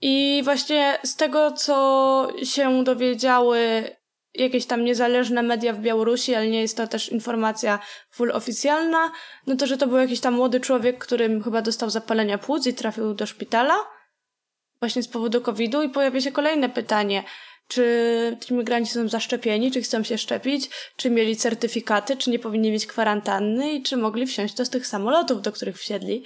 I 0.00 0.40
właśnie 0.44 0.98
z 1.04 1.16
tego, 1.16 1.52
co 1.52 2.28
się 2.42 2.84
dowiedziały 2.84 3.58
jakieś 4.34 4.66
tam 4.66 4.84
niezależne 4.84 5.42
media 5.42 5.72
w 5.72 5.80
Białorusi, 5.80 6.34
ale 6.34 6.48
nie 6.48 6.60
jest 6.60 6.76
to 6.76 6.86
też 6.86 7.08
informacja 7.08 7.78
full 8.10 8.32
oficjalna, 8.32 9.12
no 9.46 9.56
to, 9.56 9.66
że 9.66 9.76
to 9.76 9.86
był 9.86 9.98
jakiś 9.98 10.20
tam 10.20 10.34
młody 10.34 10.60
człowiek, 10.60 10.98
który 10.98 11.40
chyba 11.42 11.62
dostał 11.62 11.90
zapalenia 11.90 12.38
płuc 12.38 12.66
i 12.66 12.74
trafił 12.74 13.14
do 13.14 13.26
szpitala 13.26 13.74
właśnie 14.80 15.02
z 15.02 15.08
powodu 15.08 15.40
COVID-u 15.40 15.82
i 15.82 15.88
pojawia 15.88 16.20
się 16.20 16.32
kolejne 16.32 16.68
pytanie, 16.68 17.24
czy 17.68 18.36
ci 18.40 18.54
migranci 18.54 18.92
są 18.92 19.08
zaszczepieni, 19.08 19.70
czy 19.70 19.82
chcą 19.82 20.02
się 20.02 20.18
szczepić, 20.18 20.70
czy 20.96 21.10
mieli 21.10 21.36
certyfikaty, 21.36 22.16
czy 22.16 22.30
nie 22.30 22.38
powinni 22.38 22.70
mieć 22.70 22.86
kwarantanny? 22.86 23.72
I 23.72 23.82
czy 23.82 23.96
mogli 23.96 24.26
wsiąść 24.26 24.54
do 24.54 24.66
tych 24.66 24.86
samolotów, 24.86 25.42
do 25.42 25.52
których 25.52 25.78
wsiedli. 25.78 26.24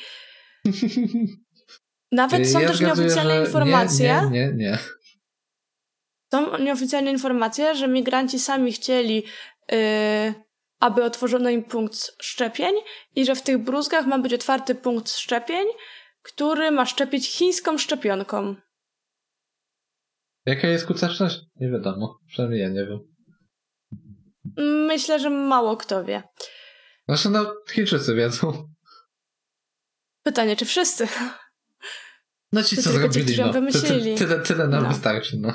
Nawet 2.12 2.48
są 2.48 2.60
ja 2.60 2.68
też 2.68 2.80
nieoficjalne 2.80 3.40
informacje. 3.40 4.28
Nie, 4.30 4.30
nie, 4.30 4.46
nie, 4.46 4.52
nie. 4.52 4.78
Są 6.32 6.58
nieoficjalne 6.58 7.10
informacje, 7.10 7.74
że 7.74 7.88
migranci 7.88 8.38
sami 8.38 8.72
chcieli, 8.72 9.24
yy, 9.72 9.78
aby 10.80 11.04
otworzono 11.04 11.50
im 11.50 11.64
punkt 11.64 12.12
szczepień 12.22 12.74
i 13.14 13.24
że 13.24 13.34
w 13.34 13.42
tych 13.42 13.58
bruzgach 13.58 14.06
ma 14.06 14.18
być 14.18 14.34
otwarty 14.34 14.74
punkt 14.74 15.10
szczepień, 15.10 15.66
który 16.22 16.70
ma 16.70 16.86
szczepić 16.86 17.28
chińską 17.28 17.78
szczepionką. 17.78 18.56
Jaka 20.46 20.68
jest 20.68 20.84
skuteczność? 20.84 21.40
Nie 21.56 21.70
wiadomo. 21.70 22.18
Przynajmniej 22.28 22.60
ja 22.60 22.68
nie 22.68 22.86
wiem. 22.86 22.98
Myślę, 24.86 25.18
że 25.18 25.30
mało 25.30 25.76
kto 25.76 26.04
wie. 26.04 26.22
Znaczy, 27.08 27.30
no, 27.30 27.54
Chińczycy 27.70 28.14
wiedzą. 28.14 28.68
Pytanie, 30.22 30.56
czy 30.56 30.64
wszyscy? 30.64 31.08
No 32.52 32.62
ci, 32.62 32.76
co 32.76 32.90
zrobili, 32.90 33.36
no. 33.38 33.52
Tyle, 33.52 34.16
tyle, 34.16 34.40
tyle 34.40 34.68
nam 34.68 34.82
no. 34.82 34.88
wystarczy, 34.88 35.36
no. 35.40 35.52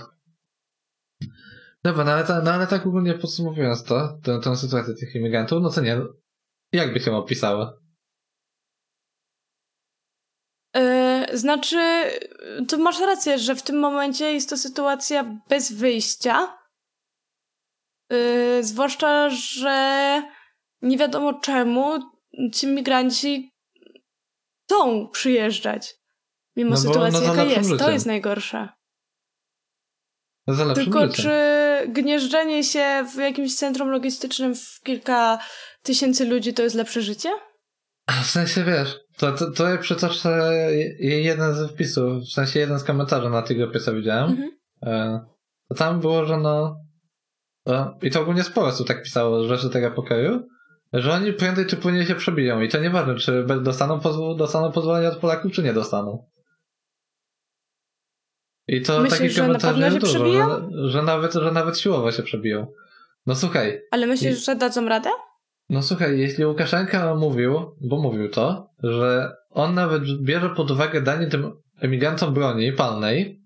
Dobra, 1.83 2.03
no 2.03 2.11
ale, 2.11 2.23
ta, 2.23 2.41
no 2.41 2.51
ale 2.51 2.67
tak 2.67 2.87
ogólnie 2.87 3.13
podsumowując 3.13 3.83
to, 3.83 4.19
tę, 4.23 4.39
tę 4.43 4.57
sytuację 4.57 4.93
tych 4.93 5.15
imigrantów, 5.15 5.63
no 5.63 5.69
co 5.69 5.81
nie, 5.81 6.01
jak 6.71 6.93
by 6.93 6.99
się 6.99 7.15
opisała? 7.15 7.79
Yy, 10.75 11.37
znaczy, 11.37 12.03
to 12.67 12.77
masz 12.77 12.99
rację, 12.99 13.39
że 13.39 13.55
w 13.55 13.63
tym 13.63 13.79
momencie 13.79 14.33
jest 14.33 14.49
to 14.49 14.57
sytuacja 14.57 15.41
bez 15.49 15.71
wyjścia. 15.71 16.57
Yy, 18.09 18.63
zwłaszcza, 18.63 19.29
że 19.29 20.21
nie 20.81 20.97
wiadomo 20.97 21.39
czemu 21.39 21.99
ci 22.53 22.67
migranci 22.67 23.51
chcą 24.65 25.09
przyjeżdżać. 25.09 25.96
Mimo 26.57 26.69
no 26.69 26.77
sytuacji, 26.77 27.19
no 27.19 27.33
jaka 27.33 27.43
jest. 27.43 27.69
Życiem. 27.69 27.77
To 27.77 27.91
jest 27.91 28.05
najgorsze. 28.05 28.69
Tylko 30.75 31.07
życiem. 31.07 31.25
czy 31.25 31.91
gnieżdżenie 31.91 32.63
się 32.63 33.05
w 33.13 33.15
jakimś 33.15 33.55
centrum 33.55 33.89
logistycznym 33.89 34.55
w 34.55 34.81
kilka 34.83 35.39
tysięcy 35.83 36.25
ludzi 36.25 36.53
to 36.53 36.63
jest 36.63 36.75
lepsze 36.75 37.01
życie? 37.01 37.29
W 38.23 38.25
sensie 38.25 38.63
wiesz, 38.63 38.99
to, 39.17 39.31
to, 39.31 39.51
to 39.51 39.69
ja 39.69 39.77
przytoczę 39.77 40.51
jeden 40.99 41.53
z 41.53 41.71
wpisów, 41.71 42.23
w 42.23 42.31
sensie 42.31 42.59
jeden 42.59 42.79
z 42.79 42.83
komentarzy 42.83 43.29
na 43.29 43.41
tej 43.41 43.57
grupie, 43.57 43.79
co 43.79 43.93
widziałem. 43.93 44.29
Mhm. 44.31 44.49
E, 44.83 45.19
to 45.69 45.75
tam 45.75 45.99
było, 45.99 46.25
że 46.25 46.37
no. 46.37 46.75
I 48.01 48.11
to 48.11 48.21
ogólnie 48.21 48.43
sporo 48.43 48.67
osób 48.67 48.87
tak 48.87 49.03
pisało 49.03 49.47
rzeczy 49.47 49.69
tego 49.69 49.91
pokoju, 49.91 50.47
że 50.93 51.13
oni 51.13 51.33
prędzej 51.33 51.65
czy 51.65 51.77
później 51.77 52.05
się 52.05 52.15
przebiją 52.15 52.61
i 52.61 52.69
to 52.69 52.79
nieważne, 52.79 53.15
czy 53.15 53.45
dostaną, 53.61 53.99
pozw- 53.99 54.37
dostaną 54.37 54.71
pozwolenie 54.71 55.07
od 55.07 55.17
Polaków, 55.17 55.51
czy 55.51 55.63
nie 55.63 55.73
dostaną. 55.73 56.27
I 58.67 58.81
to 58.81 58.99
Myślisz, 58.99 59.19
takich 59.19 59.37
komentarzy 59.37 59.81
jest 59.81 59.97
dużo, 59.97 60.31
że, 60.31 60.89
że, 60.89 61.03
nawet, 61.03 61.33
że 61.33 61.51
nawet 61.51 61.79
siłowo 61.79 62.11
się 62.11 62.23
przebiją. 62.23 62.67
No 63.25 63.35
słuchaj. 63.35 63.81
Ale 63.91 64.07
myślisz, 64.07 64.39
i... 64.39 64.43
że 64.43 64.55
dadzą 64.55 64.85
radę? 64.85 65.09
No 65.69 65.83
słuchaj, 65.83 66.19
jeśli 66.19 66.45
Łukaszenka 66.45 67.15
mówił, 67.15 67.75
bo 67.81 67.97
mówił 68.01 68.29
to, 68.29 68.69
że 68.83 69.35
on 69.49 69.73
nawet 69.73 70.03
bierze 70.21 70.49
pod 70.49 70.71
uwagę 70.71 71.01
danie 71.01 71.27
tym 71.27 71.51
emigrantom 71.81 72.33
broni 72.33 72.73
palnej, 72.73 73.41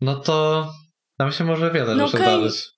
no 0.00 0.16
to 0.16 0.68
tam 1.18 1.32
się 1.32 1.44
może 1.44 1.70
wiele 1.70 1.94
no 1.94 2.06
rzeczy 2.06 2.22
okay. 2.22 2.38
zdarzyć. 2.38 2.70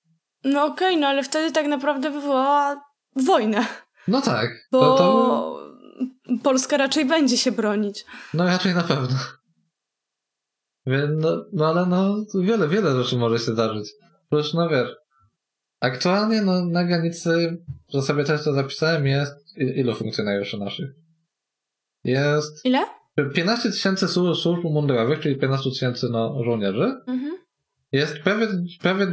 No 0.43 0.65
okej, 0.65 0.87
okay, 0.87 1.01
no 1.01 1.07
ale 1.07 1.23
wtedy 1.23 1.51
tak 1.51 1.67
naprawdę 1.67 2.11
wywołała 2.11 2.81
wojnę. 3.15 3.65
No 4.07 4.21
tak. 4.21 4.49
Bo 4.71 4.79
to, 4.79 4.97
to... 4.97 5.57
Polska 6.43 6.77
raczej 6.77 7.05
będzie 7.05 7.37
się 7.37 7.51
bronić. 7.51 8.05
No 8.33 8.45
raczej 8.45 8.75
na 8.75 8.83
pewno. 8.83 9.17
No, 11.17 11.45
no 11.53 11.67
ale 11.67 11.85
no, 11.85 12.25
wiele, 12.41 12.67
wiele 12.67 13.03
rzeczy 13.03 13.17
może 13.17 13.39
się 13.39 13.51
zdarzyć. 13.51 13.93
Przecież 14.31 14.53
no 14.53 14.69
wiesz, 14.69 14.95
aktualnie 15.79 16.41
no, 16.41 16.65
na 16.65 16.83
granicy, 16.83 17.63
że 17.89 18.01
sobie 18.01 18.23
też 18.23 18.43
to 18.43 18.53
zapisałem, 18.53 19.07
jest 19.07 19.57
ilu 19.57 19.95
funkcjonariuszy 19.95 20.57
naszych? 20.57 20.89
Jest... 22.03 22.65
Ile? 22.65 22.79
15 23.33 23.71
tysięcy 23.71 24.07
służb 24.07 24.63
mundurowych, 24.63 25.19
czyli 25.19 25.35
15 25.35 25.69
tysięcy 25.69 26.09
no, 26.09 26.43
żołnierzy. 26.43 26.95
Mhm. 27.07 27.37
Jest 27.91 28.19
prawie, 28.19 28.47
prawie 28.81 29.07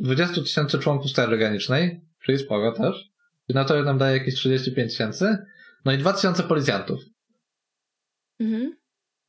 20 0.00 0.42
tysięcy 0.42 0.78
członków 0.78 1.10
Straży 1.10 1.38
Granicznej, 1.38 2.00
czyli 2.24 2.38
sporo 2.38 2.72
też. 2.72 3.10
I 3.48 3.54
na 3.54 3.64
to 3.64 3.82
nam 3.82 3.98
daje 3.98 4.18
jakieś 4.18 4.34
35 4.34 4.92
tysięcy. 4.92 5.38
No 5.84 5.92
i 5.92 5.98
2000 5.98 6.42
policjantów. 6.42 7.00
Mhm. 8.40 8.76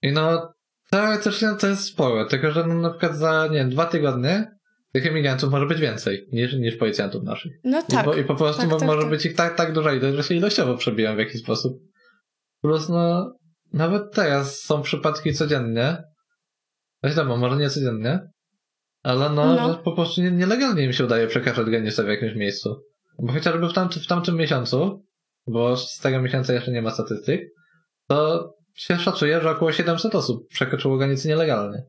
I 0.01 0.12
no, 0.12 0.53
teoretycznie 0.93 1.49
to 1.60 1.67
jest 1.67 1.84
sporo, 1.84 2.25
tylko 2.25 2.51
że 2.51 2.67
no, 2.67 2.73
na 2.73 2.89
przykład 2.89 3.15
za, 3.15 3.47
nie 3.47 3.58
wiem, 3.58 3.69
dwa 3.69 3.86
tygodnie 3.86 4.51
tych 4.91 5.08
emigrantów 5.08 5.51
może 5.51 5.65
być 5.65 5.79
więcej 5.79 6.27
niż, 6.32 6.53
niż 6.53 6.75
policjantów 6.75 7.23
naszych. 7.23 7.51
No 7.63 7.82
tak. 7.82 8.01
I, 8.01 8.06
po, 8.06 8.15
i 8.15 8.23
po 8.23 8.36
prostu 8.36 8.62
tak, 8.62 8.69
tak, 8.69 8.88
może 8.88 9.01
tak. 9.01 9.10
być 9.10 9.25
ich 9.25 9.36
tak, 9.36 9.56
tak 9.56 9.73
duża 9.73 9.93
ilość, 9.93 10.17
że 10.17 10.23
się 10.23 10.36
ilościowo 10.36 10.77
przebiją 10.77 11.15
w 11.15 11.19
jakiś 11.19 11.41
sposób. 11.41 11.73
Plus 12.62 12.89
no, 12.89 13.34
nawet 13.73 14.03
teraz 14.13 14.60
są 14.60 14.82
przypadki 14.82 15.34
codziennie. 15.34 15.97
Wiadomo, 17.03 17.38
może 17.38 17.58
nie 17.58 17.69
codziennie, 17.69 18.19
ale 19.03 19.29
no, 19.29 19.56
no. 19.56 19.77
po 19.77 19.91
prostu 19.91 20.21
nie, 20.21 20.32
nielegalnie 20.32 20.84
im 20.84 20.93
się 20.93 21.06
udaje 21.06 21.27
przekraczać 21.27 21.65
granicę 21.65 22.03
w 22.03 22.08
jakimś 22.08 22.36
miejscu. 22.36 22.75
Bo 23.19 23.34
chociażby 23.34 23.69
w, 23.69 23.73
tamty, 23.73 23.99
w 23.99 24.08
tamtym 24.08 24.36
miesiącu, 24.36 25.03
bo 25.47 25.77
z 25.77 25.97
tego 25.97 26.21
miesiąca 26.21 26.53
jeszcze 26.53 26.71
nie 26.71 26.82
ma 26.82 26.91
statystyk, 26.91 27.41
to 28.08 28.49
się 28.73 28.99
szacuje, 28.99 29.41
że 29.41 29.51
około 29.51 29.71
700 29.71 30.15
osób 30.15 30.47
przekroczyło 30.49 30.97
granicy 30.97 31.27
nielegalnie. 31.27 31.83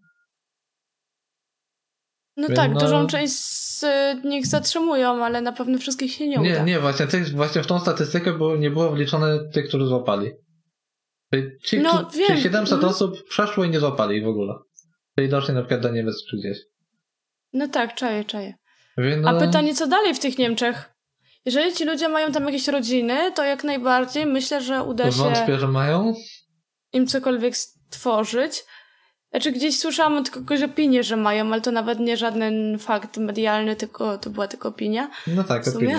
No 2.37 2.49
Więc 2.49 2.61
tak, 2.61 2.73
no... 2.73 2.81
dużą 2.81 3.07
część 3.07 3.33
z 3.35 3.85
nich 4.25 4.47
zatrzymują, 4.47 5.25
ale 5.25 5.41
na 5.41 5.53
pewno 5.53 5.79
wszystkich 5.79 6.13
się 6.13 6.29
nie 6.29 6.41
uda. 6.41 6.49
Nie, 6.49 6.61
nie, 6.65 6.81
właśnie, 6.81 7.07
tych, 7.07 7.29
właśnie 7.29 7.63
w 7.63 7.67
tą 7.67 7.81
statystykę 7.81 8.33
było, 8.33 8.57
nie 8.57 8.71
było 8.71 8.91
wliczone 8.91 9.39
tych, 9.53 9.69
którzy 9.69 9.87
złapali. 9.87 10.31
Ci, 11.65 11.79
no, 11.79 12.11
ci, 12.13 12.19
wiem. 12.19 12.39
700 12.39 12.73
mhm. 12.73 12.93
osób 12.93 13.29
przeszło 13.29 13.65
i 13.65 13.71
nie 13.71 13.81
złapali 13.81 14.23
w 14.23 14.29
ogóle. 14.29 14.55
Czyli 15.17 15.29
doszli 15.29 15.55
na 15.55 15.61
przykład 15.61 15.81
do 15.81 15.91
Niemiec 15.91 16.25
czy 16.31 16.37
gdzieś. 16.37 16.59
No 17.53 17.69
tak, 17.69 17.95
czaję, 17.95 18.25
czaję. 18.25 18.55
Więc, 18.99 19.27
A 19.27 19.35
pytanie, 19.41 19.75
co 19.75 19.87
dalej 19.87 20.15
w 20.15 20.21
tych 20.21 20.39
Niemczech? 20.39 20.95
Jeżeli 21.45 21.73
ci 21.73 21.85
ludzie 21.85 22.09
mają 22.09 22.33
tam 22.33 22.45
jakieś 22.45 22.69
rodziny, 22.69 23.33
to 23.33 23.45
jak 23.45 23.65
najbardziej 23.65 24.27
myślę, 24.27 24.61
że 24.61 24.83
uda 24.83 25.13
się... 25.13 25.19
Wątpię, 25.19 25.59
że 25.59 25.69
mają? 25.69 26.15
Im 26.95 27.07
cokolwiek 27.07 27.57
stworzyć. 27.57 28.65
Znaczy 29.31 29.53
gdzieś 29.53 29.79
słyszałam 29.79 30.17
od 30.17 30.31
kogoś 30.31 30.63
opinię, 30.63 31.03
że 31.03 31.17
mają, 31.17 31.53
ale 31.53 31.61
to 31.61 31.73
nawet 31.73 32.01
nie 32.01 32.17
żaden 32.17 32.79
fakt 32.79 33.17
medialny, 33.17 33.77
tylko 33.77 34.19
to 34.19 34.31
była 34.31 34.49
tylko 34.49 34.69
opinia. 34.69 35.11
No 35.27 35.45
tak, 35.45 35.69
opinia. 35.69 35.99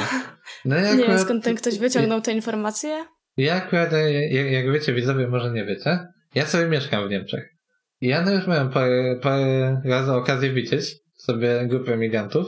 No 0.65 0.75
ja 0.75 0.93
nie 0.95 1.08
wiem 1.08 1.19
skąd 1.19 1.43
ten 1.43 1.55
ktoś 1.55 1.77
wyciągnął 1.77 2.21
te 2.21 2.31
informacje. 2.31 3.05
Ja 3.38 3.55
akurat, 3.55 3.91
jak, 4.29 4.51
jak 4.51 4.71
wiecie, 4.71 4.93
widzowie 4.93 5.27
może 5.27 5.51
nie 5.51 5.65
wiecie, 5.65 5.99
ja 6.36 6.45
sobie 6.45 6.67
mieszkam 6.67 7.08
w 7.08 7.12
Niemczech. 7.12 7.55
I 8.01 8.08
ja 8.08 8.21
no 8.21 8.31
już 8.31 8.47
miałem 8.47 8.69
parę, 8.69 9.19
parę 9.21 9.81
razy 9.86 10.13
okazję 10.13 10.53
widzieć 10.53 10.95
sobie 11.17 11.67
grupę 11.67 11.93
emigrantów. 11.93 12.47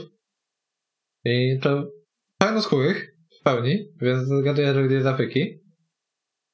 I 1.26 1.60
to 1.62 1.88
czarnoskórych 2.42 3.08
w 3.40 3.44
pełni, 3.44 3.86
więc 4.02 4.28
zgaduję, 4.28 4.74
że 4.74 4.84
gdzieś 4.84 5.04
z 5.04 5.06
Afryki. 5.06 5.60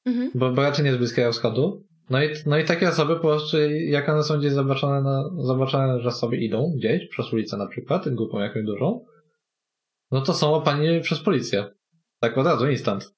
Mhm. 0.06 0.30
Bo, 0.34 0.52
bo 0.52 0.62
raczej 0.62 0.84
nie 0.84 0.92
z 0.92 0.96
Bliskiego 0.96 1.32
Wschodu. 1.32 1.83
No 2.10 2.22
i, 2.22 2.28
no 2.46 2.58
i 2.58 2.64
takie 2.64 2.88
osoby 2.88 3.14
po 3.14 3.20
prostu, 3.20 3.56
jak 3.70 4.08
one 4.08 4.22
są 4.22 4.38
gdzieś 4.38 4.52
zobaczone, 4.52 5.02
na, 5.02 5.30
zobaczone, 5.44 6.00
że 6.00 6.10
sobie 6.10 6.38
idą 6.38 6.72
gdzieś, 6.76 7.08
przez 7.08 7.32
ulicę 7.32 7.56
na 7.56 7.66
przykład, 7.66 8.08
grupą 8.08 8.38
jakąś 8.38 8.64
dużą, 8.64 9.04
no 10.10 10.20
to 10.20 10.34
są 10.34 10.50
łapani 10.50 11.00
przez 11.00 11.20
policję. 11.20 11.70
Tak 12.20 12.38
od 12.38 12.46
razu, 12.46 12.70
instant. 12.70 13.14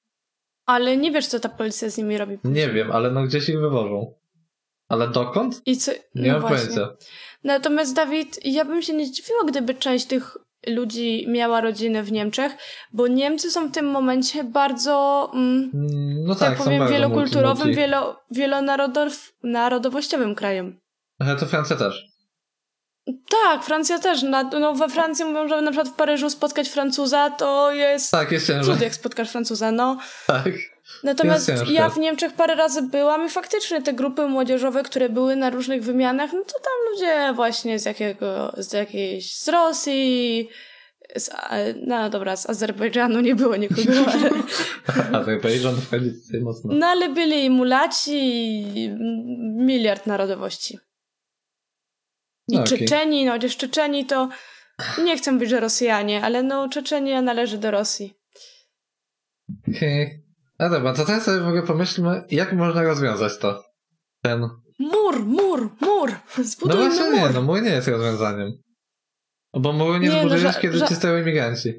Ale 0.65 0.97
nie 0.97 1.11
wiesz, 1.11 1.27
co 1.27 1.39
ta 1.39 1.49
policja 1.49 1.89
z 1.89 1.97
nimi 1.97 2.17
robi. 2.17 2.37
Nie 2.43 2.69
wiem, 2.69 2.91
ale 2.91 3.11
no 3.11 3.23
gdzieś 3.23 3.49
ich 3.49 3.59
wywożą. 3.59 4.13
Ale 4.87 5.07
dokąd? 5.07 5.61
I 5.65 5.77
co? 5.77 5.91
Nie 6.15 6.31
no 6.31 6.39
mam 6.39 6.49
pojęcia. 6.49 6.95
Natomiast 7.43 7.95
Dawid, 7.95 8.45
ja 8.45 8.65
bym 8.65 8.81
się 8.81 8.93
nie 8.93 9.05
zdziwiła, 9.05 9.43
gdyby 9.47 9.73
część 9.73 10.05
tych 10.05 10.37
ludzi 10.67 11.25
miała 11.29 11.61
rodziny 11.61 12.03
w 12.03 12.11
Niemczech, 12.11 12.57
bo 12.93 13.07
Niemcy 13.07 13.51
są 13.51 13.67
w 13.67 13.71
tym 13.71 13.85
momencie 13.85 14.43
bardzo, 14.43 15.29
mm, 15.33 15.71
no 16.25 16.35
tak, 16.35 16.49
tak 16.49 16.57
powiem, 16.57 16.87
wielokulturowym, 16.87 17.73
wielo, 17.73 18.19
wielonarodowościowym 18.31 20.35
krajem. 20.35 20.79
Ale 21.19 21.35
to 21.35 21.45
Francja 21.45 21.75
też. 21.75 22.07
Tak, 23.29 23.63
Francja 23.63 23.99
też. 23.99 24.23
no 24.59 24.73
we 24.73 24.89
Francji 24.89 25.25
mówią, 25.25 25.47
że 25.47 25.61
na 25.61 25.71
przykład 25.71 25.93
w 25.93 25.95
Paryżu 25.95 26.29
spotkać 26.29 26.69
Francuza 26.69 27.29
to 27.29 27.71
jest. 27.71 28.11
Tak, 28.11 28.31
jest 28.31 28.47
ciężko. 28.47 28.73
Cud, 28.73 28.81
jak 28.81 28.95
spotkasz 28.95 29.29
Francuza, 29.29 29.71
no. 29.71 29.97
Tak. 30.27 30.53
Natomiast 31.03 31.51
ja 31.69 31.89
w 31.89 31.97
Niemczech 31.97 32.33
parę 32.33 32.55
razy 32.55 32.81
byłam 32.81 33.25
i 33.25 33.29
faktycznie 33.29 33.81
te 33.81 33.93
grupy 33.93 34.27
młodzieżowe, 34.27 34.83
które 34.83 35.09
były 35.09 35.35
na 35.35 35.49
różnych 35.49 35.83
wymianach, 35.83 36.33
no 36.33 36.39
to 36.39 36.53
tam 36.53 36.91
ludzie 36.91 37.33
właśnie 37.35 37.79
z 37.79 37.85
jakiego, 37.85 38.53
z 38.57 38.73
jakiejś, 38.73 39.35
z 39.35 39.47
Rosji, 39.47 40.49
z, 41.15 41.29
no 41.87 42.09
dobra, 42.09 42.35
z 42.35 42.49
Azerbejdżanu 42.49 43.19
nie 43.19 43.35
było 43.35 43.55
nikogo, 43.55 43.91
ale... 44.13 44.29
Azerbejdżan 45.21 45.75
wchodzi 45.75 46.11
tutaj 46.25 46.41
mocno. 46.41 46.73
No 46.73 46.87
ale 46.87 47.09
byli 47.09 47.45
i 47.45 47.49
mulaci, 47.49 48.17
i 48.75 48.89
miliard 49.57 50.05
narodowości. 50.05 50.79
I 52.47 52.55
no, 52.55 52.63
okay. 52.63 52.77
Czeczeni, 52.77 53.25
no 53.25 53.31
chociaż 53.31 53.57
Czeczeni 53.57 54.05
to 54.05 54.29
nie 55.03 55.17
chcę 55.17 55.37
być, 55.37 55.49
że 55.49 55.59
Rosjanie, 55.59 56.23
ale 56.23 56.43
no 56.43 56.69
Czeczenia 56.69 57.21
należy 57.21 57.57
do 57.57 57.71
Rosji. 57.71 58.13
Okay. 59.67 60.26
No 60.59 60.69
dobra, 60.69 60.93
to 60.93 61.05
teraz 61.05 61.23
sobie 61.23 61.39
w 61.39 61.47
ogóle 61.47 61.63
pomyślmy, 61.63 62.23
jak 62.29 62.53
można 62.53 62.83
rozwiązać 62.83 63.37
to. 63.37 63.63
Ten... 64.21 64.49
Mur, 64.79 65.25
mur, 65.25 65.69
mur! 65.81 66.11
Zbudujmy 66.43 66.83
no 66.83 66.89
właśnie 66.89 67.11
mur. 67.11 67.29
nie, 67.29 67.33
no 67.33 67.41
mój 67.41 67.61
nie 67.61 67.69
jest 67.69 67.87
rozwiązaniem. 67.87 68.51
Bo 69.53 69.73
muru 69.73 69.93
nie, 69.93 69.99
nie 69.99 70.09
no, 70.09 70.19
zbudujesz, 70.19 70.55
no, 70.55 70.61
kiedy 70.61 70.77
że... 70.77 70.87
ci 70.87 70.95
stoją 70.95 71.21
imigranci. 71.21 71.73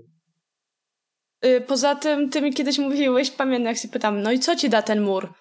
Yy, 1.42 1.60
poza 1.60 1.94
tym, 1.94 2.30
ty 2.30 2.42
mi 2.42 2.52
kiedyś 2.52 2.78
mówiłeś, 2.78 3.30
pamiętam 3.30 3.66
jak 3.66 3.76
się 3.76 3.88
pytam, 3.88 4.22
no 4.22 4.32
i 4.32 4.38
co 4.38 4.56
ci 4.56 4.70
da 4.70 4.82
ten 4.82 5.00
mur? 5.00 5.32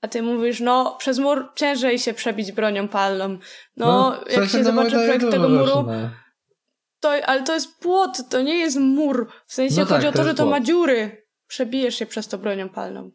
A 0.00 0.08
ty 0.08 0.22
mówisz, 0.22 0.60
no 0.60 0.96
przez 0.98 1.18
mur 1.18 1.48
ciężej 1.54 1.98
się 1.98 2.14
przebić 2.14 2.52
bronią 2.52 2.88
palną. 2.88 3.28
No, 3.28 3.40
no 3.76 4.20
jak 4.30 4.48
się 4.48 4.64
zobaczy 4.64 4.90
projekt 4.90 5.30
tego 5.30 5.48
muru, 5.48 5.82
no. 5.82 6.10
to, 7.00 7.10
ale 7.26 7.42
to 7.42 7.54
jest 7.54 7.78
płot, 7.80 8.28
to 8.30 8.42
nie 8.42 8.58
jest 8.58 8.76
mur. 8.76 9.28
W 9.46 9.54
sensie 9.54 9.80
no 9.80 9.86
chodzi 9.86 10.06
tak, 10.06 10.14
o 10.14 10.18
to, 10.18 10.24
że 10.24 10.34
to 10.34 10.46
ma 10.46 10.60
dziury. 10.60 11.25
Przebijesz 11.46 11.94
się 11.94 12.06
przez 12.06 12.28
to 12.28 12.38
bronią 12.38 12.68
palną. 12.68 13.10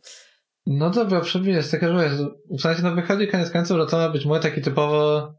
No 0.65 0.89
dobra, 0.89 1.21
przebijesz, 1.21 1.69
tylko 1.69 1.87
że 1.87 2.09
wiesz, 2.09 2.19
w 2.59 2.61
sensie 2.61 2.83
no 2.83 2.95
wychodzi 2.95 3.27
koniec 3.27 3.51
końców, 3.51 3.77
że 3.77 3.85
to 3.85 3.97
ma 3.97 4.09
być 4.09 4.25
mój 4.25 4.39
taki 4.39 4.61
typowo 4.61 5.33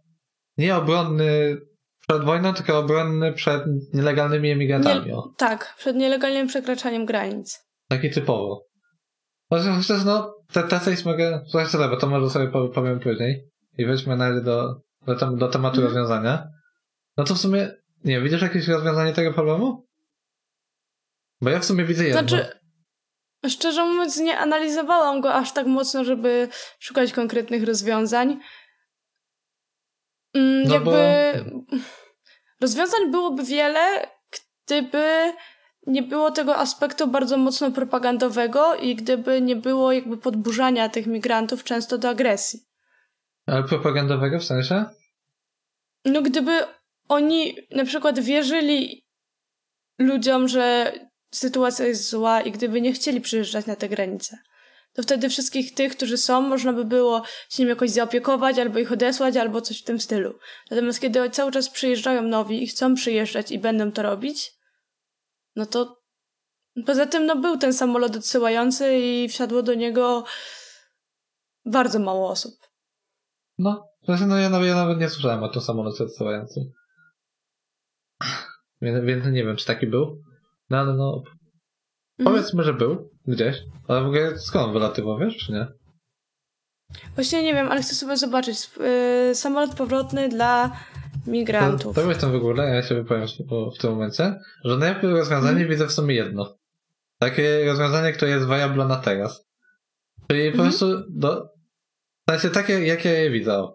nieobronny 0.58 1.56
przed 2.08 2.24
wojną, 2.24 2.54
tylko 2.54 2.78
obronny 2.78 3.32
przed 3.32 3.62
nielegalnymi 3.94 4.50
emigrantami. 4.50 5.06
Nie, 5.06 5.16
tak, 5.36 5.74
przed 5.78 5.96
nielegalnym 5.96 6.46
przekraczaniem 6.46 7.06
granic. 7.06 7.66
Taki 7.88 8.10
typowo. 8.10 8.66
Chociaż 9.50 10.04
no, 10.04 10.34
te, 10.52 10.62
te 10.62 10.80
coś 10.80 11.04
mogę, 11.04 11.44
słuchajcie, 11.46 11.78
bo 11.78 11.96
to 11.96 12.06
może 12.06 12.30
sobie 12.30 12.48
powiem 12.74 13.00
później 13.00 13.48
i 13.78 13.86
weźmy 13.86 14.16
na 14.16 14.40
do, 14.40 14.80
do, 15.06 15.14
do 15.14 15.48
tematu 15.48 15.76
mm. 15.76 15.84
rozwiązania. 15.84 16.48
No 17.16 17.24
to 17.24 17.34
w 17.34 17.38
sumie, 17.38 17.70
nie, 18.04 18.20
widzisz 18.20 18.42
jakieś 18.42 18.68
rozwiązanie 18.68 19.12
tego 19.12 19.32
problemu? 19.32 19.86
Bo 21.40 21.50
ja 21.50 21.60
w 21.60 21.64
sumie 21.64 21.84
widzę 21.84 22.04
jedno. 22.04 22.20
Znaczy, 22.20 22.61
szczerze 23.48 23.84
mówiąc, 23.84 24.16
nie 24.16 24.38
analizowałam 24.38 25.20
go 25.20 25.34
aż 25.34 25.52
tak 25.52 25.66
mocno, 25.66 26.04
żeby 26.04 26.48
szukać 26.78 27.12
konkretnych 27.12 27.64
rozwiązań. 27.64 28.40
Mm, 30.34 30.62
no 30.68 30.74
jakby 30.74 30.90
bo... 30.90 31.76
rozwiązań 32.60 33.10
byłoby 33.10 33.44
wiele, 33.44 34.06
gdyby 34.66 35.32
nie 35.86 36.02
było 36.02 36.30
tego 36.30 36.56
aspektu 36.56 37.06
bardzo 37.06 37.36
mocno 37.36 37.70
propagandowego 37.70 38.74
i 38.74 38.96
gdyby 38.96 39.40
nie 39.40 39.56
było 39.56 39.92
jakby 39.92 40.18
podburzania 40.18 40.88
tych 40.88 41.06
migrantów 41.06 41.64
często 41.64 41.98
do 41.98 42.08
agresji. 42.08 42.60
Ale 43.46 43.64
propagandowego 43.64 44.38
w 44.38 44.44
sensie? 44.44 44.84
No 46.04 46.22
gdyby 46.22 46.60
oni 47.08 47.56
na 47.70 47.84
przykład 47.84 48.20
wierzyli 48.20 49.06
ludziom, 49.98 50.48
że 50.48 50.92
sytuacja 51.32 51.86
jest 51.86 52.10
zła 52.10 52.40
i 52.40 52.52
gdyby 52.52 52.80
nie 52.80 52.92
chcieli 52.92 53.20
przyjeżdżać 53.20 53.66
na 53.66 53.76
te 53.76 53.88
granice, 53.88 54.38
to 54.92 55.02
wtedy 55.02 55.28
wszystkich 55.28 55.74
tych, 55.74 55.96
którzy 55.96 56.16
są, 56.16 56.40
można 56.40 56.72
by 56.72 56.84
było 56.84 57.22
się 57.50 57.62
nim 57.62 57.68
jakoś 57.68 57.90
zaopiekować, 57.90 58.58
albo 58.58 58.78
ich 58.78 58.92
odesłać, 58.92 59.36
albo 59.36 59.60
coś 59.60 59.80
w 59.80 59.84
tym 59.84 60.00
stylu. 60.00 60.38
Natomiast 60.70 61.00
kiedy 61.00 61.30
cały 61.30 61.52
czas 61.52 61.70
przyjeżdżają 61.70 62.22
nowi 62.22 62.62
i 62.62 62.66
chcą 62.66 62.94
przyjeżdżać 62.94 63.50
i 63.50 63.58
będą 63.58 63.92
to 63.92 64.02
robić, 64.02 64.52
no 65.56 65.66
to 65.66 66.02
poza 66.86 67.06
tym 67.06 67.26
no 67.26 67.36
był 67.36 67.58
ten 67.58 67.72
samolot 67.72 68.16
odsyłający 68.16 68.98
i 68.98 69.28
wsiadło 69.28 69.62
do 69.62 69.74
niego 69.74 70.24
bardzo 71.64 71.98
mało 71.98 72.28
osób. 72.28 72.54
No, 73.58 73.88
znaczy, 74.04 74.26
no 74.26 74.38
ja, 74.38 74.48
nawet, 74.48 74.68
ja 74.68 74.74
nawet 74.74 74.98
nie 74.98 75.08
słyszałem 75.08 75.42
o 75.42 75.48
tym 75.48 75.62
samolocie 75.62 76.04
odsyłającym. 76.04 76.72
Więc 78.80 79.26
nie 79.26 79.44
wiem, 79.44 79.56
czy 79.56 79.66
taki 79.66 79.86
był. 79.86 80.22
No 80.72 80.78
ale 80.78 80.94
no. 80.94 81.22
Mhm. 82.18 82.24
Powiedzmy, 82.24 82.62
że 82.62 82.74
był 82.74 83.10
gdzieś. 83.26 83.56
Ale 83.88 84.02
w 84.02 84.06
ogóle 84.06 84.38
skąd 84.38 84.72
wylatywał, 84.72 85.18
wiesz, 85.18 85.36
czy 85.36 85.52
nie? 85.52 85.66
Właśnie 87.14 87.42
nie 87.42 87.54
wiem, 87.54 87.68
ale 87.70 87.82
chcę 87.82 87.94
sobie 87.94 88.16
zobaczyć. 88.16 88.70
Yy, 89.28 89.34
samolot 89.34 89.74
powrotny 89.74 90.28
dla 90.28 90.76
migrantów. 91.26 91.96
To, 91.96 92.02
to 92.02 92.14
tam 92.14 92.32
w 92.32 92.34
ogóle, 92.34 92.74
ja 92.74 92.82
się 92.82 92.94
wypowiem 92.94 93.26
w, 93.26 93.76
w 93.76 93.78
tym 93.80 93.90
momencie, 93.90 94.38
że 94.64 94.76
najlepiej 94.76 95.10
rozwiązanie 95.10 95.52
hmm. 95.52 95.68
widzę 95.68 95.86
w 95.86 95.92
sumie 95.92 96.14
jedno. 96.14 96.56
Takie 97.18 97.64
rozwiązanie, 97.66 98.12
które 98.12 98.30
jest 98.30 98.46
viable 98.46 98.86
na 98.86 98.96
teraz. 98.96 99.46
Czyli 100.28 100.40
hmm. 100.40 100.56
po 100.58 100.64
mhm. 100.64 100.68
prostu 100.68 100.86
w 102.28 102.30
sensie 102.30 102.50
takie, 102.50 102.86
jakie 102.86 103.08
je 103.08 103.30
widzę. 103.30 103.68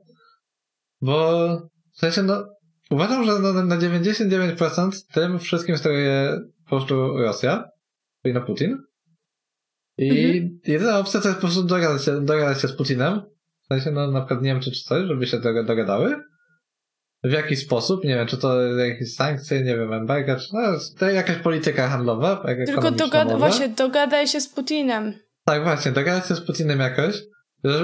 Bo 1.01 1.47
w 1.93 1.99
sensie 1.99 2.23
no, 2.23 2.45
uważam, 2.91 3.25
że 3.25 3.39
no, 3.39 3.53
na 3.53 3.77
99% 3.77 4.91
tym 5.13 5.39
wszystkim 5.39 5.77
steruje 5.77 6.39
po 6.69 6.75
prostu 6.75 7.17
Rosja, 7.17 7.69
czyli 8.21 8.33
na 8.33 8.41
Putin. 8.41 8.77
I 9.97 10.09
mhm. 10.09 10.59
jedyna 10.65 10.99
opcja 10.99 11.21
to 11.21 11.27
jest 11.27 11.41
po 11.41 11.47
prostu 11.47 11.63
dogadać 11.63 12.05
się, 12.05 12.25
dogadać 12.25 12.61
się 12.61 12.67
z 12.67 12.73
Putinem. 12.73 13.21
W 13.63 13.67
sensie, 13.67 13.91
no 13.91 14.11
na 14.11 14.21
przykład 14.21 14.41
Niemcy 14.41 14.71
czy 14.71 14.83
coś, 14.83 15.07
żeby 15.07 15.27
się 15.27 15.39
dogadały 15.39 16.15
w 17.23 17.31
jaki 17.31 17.55
sposób, 17.55 18.03
nie 18.03 18.15
wiem, 18.15 18.27
czy 18.27 18.37
to 18.37 18.61
jakieś 18.61 19.15
sankcje, 19.15 19.61
nie 19.61 19.77
wiem, 19.77 19.93
embarga, 19.93 20.35
czy 20.35 20.47
no, 20.53 20.61
to 20.99 21.09
jakaś 21.09 21.37
polityka 21.37 21.87
handlowa, 21.87 22.45
Tylko 22.65 22.91
dogada, 22.91 23.37
właśnie, 23.37 23.69
dogadaj 23.69 24.27
się 24.27 24.41
z 24.41 24.49
Putinem. 24.49 25.13
Tak, 25.45 25.63
właśnie, 25.63 25.91
dogadaj 25.91 26.27
się 26.27 26.35
z 26.35 26.41
Putinem 26.41 26.79
jakoś 26.79 27.15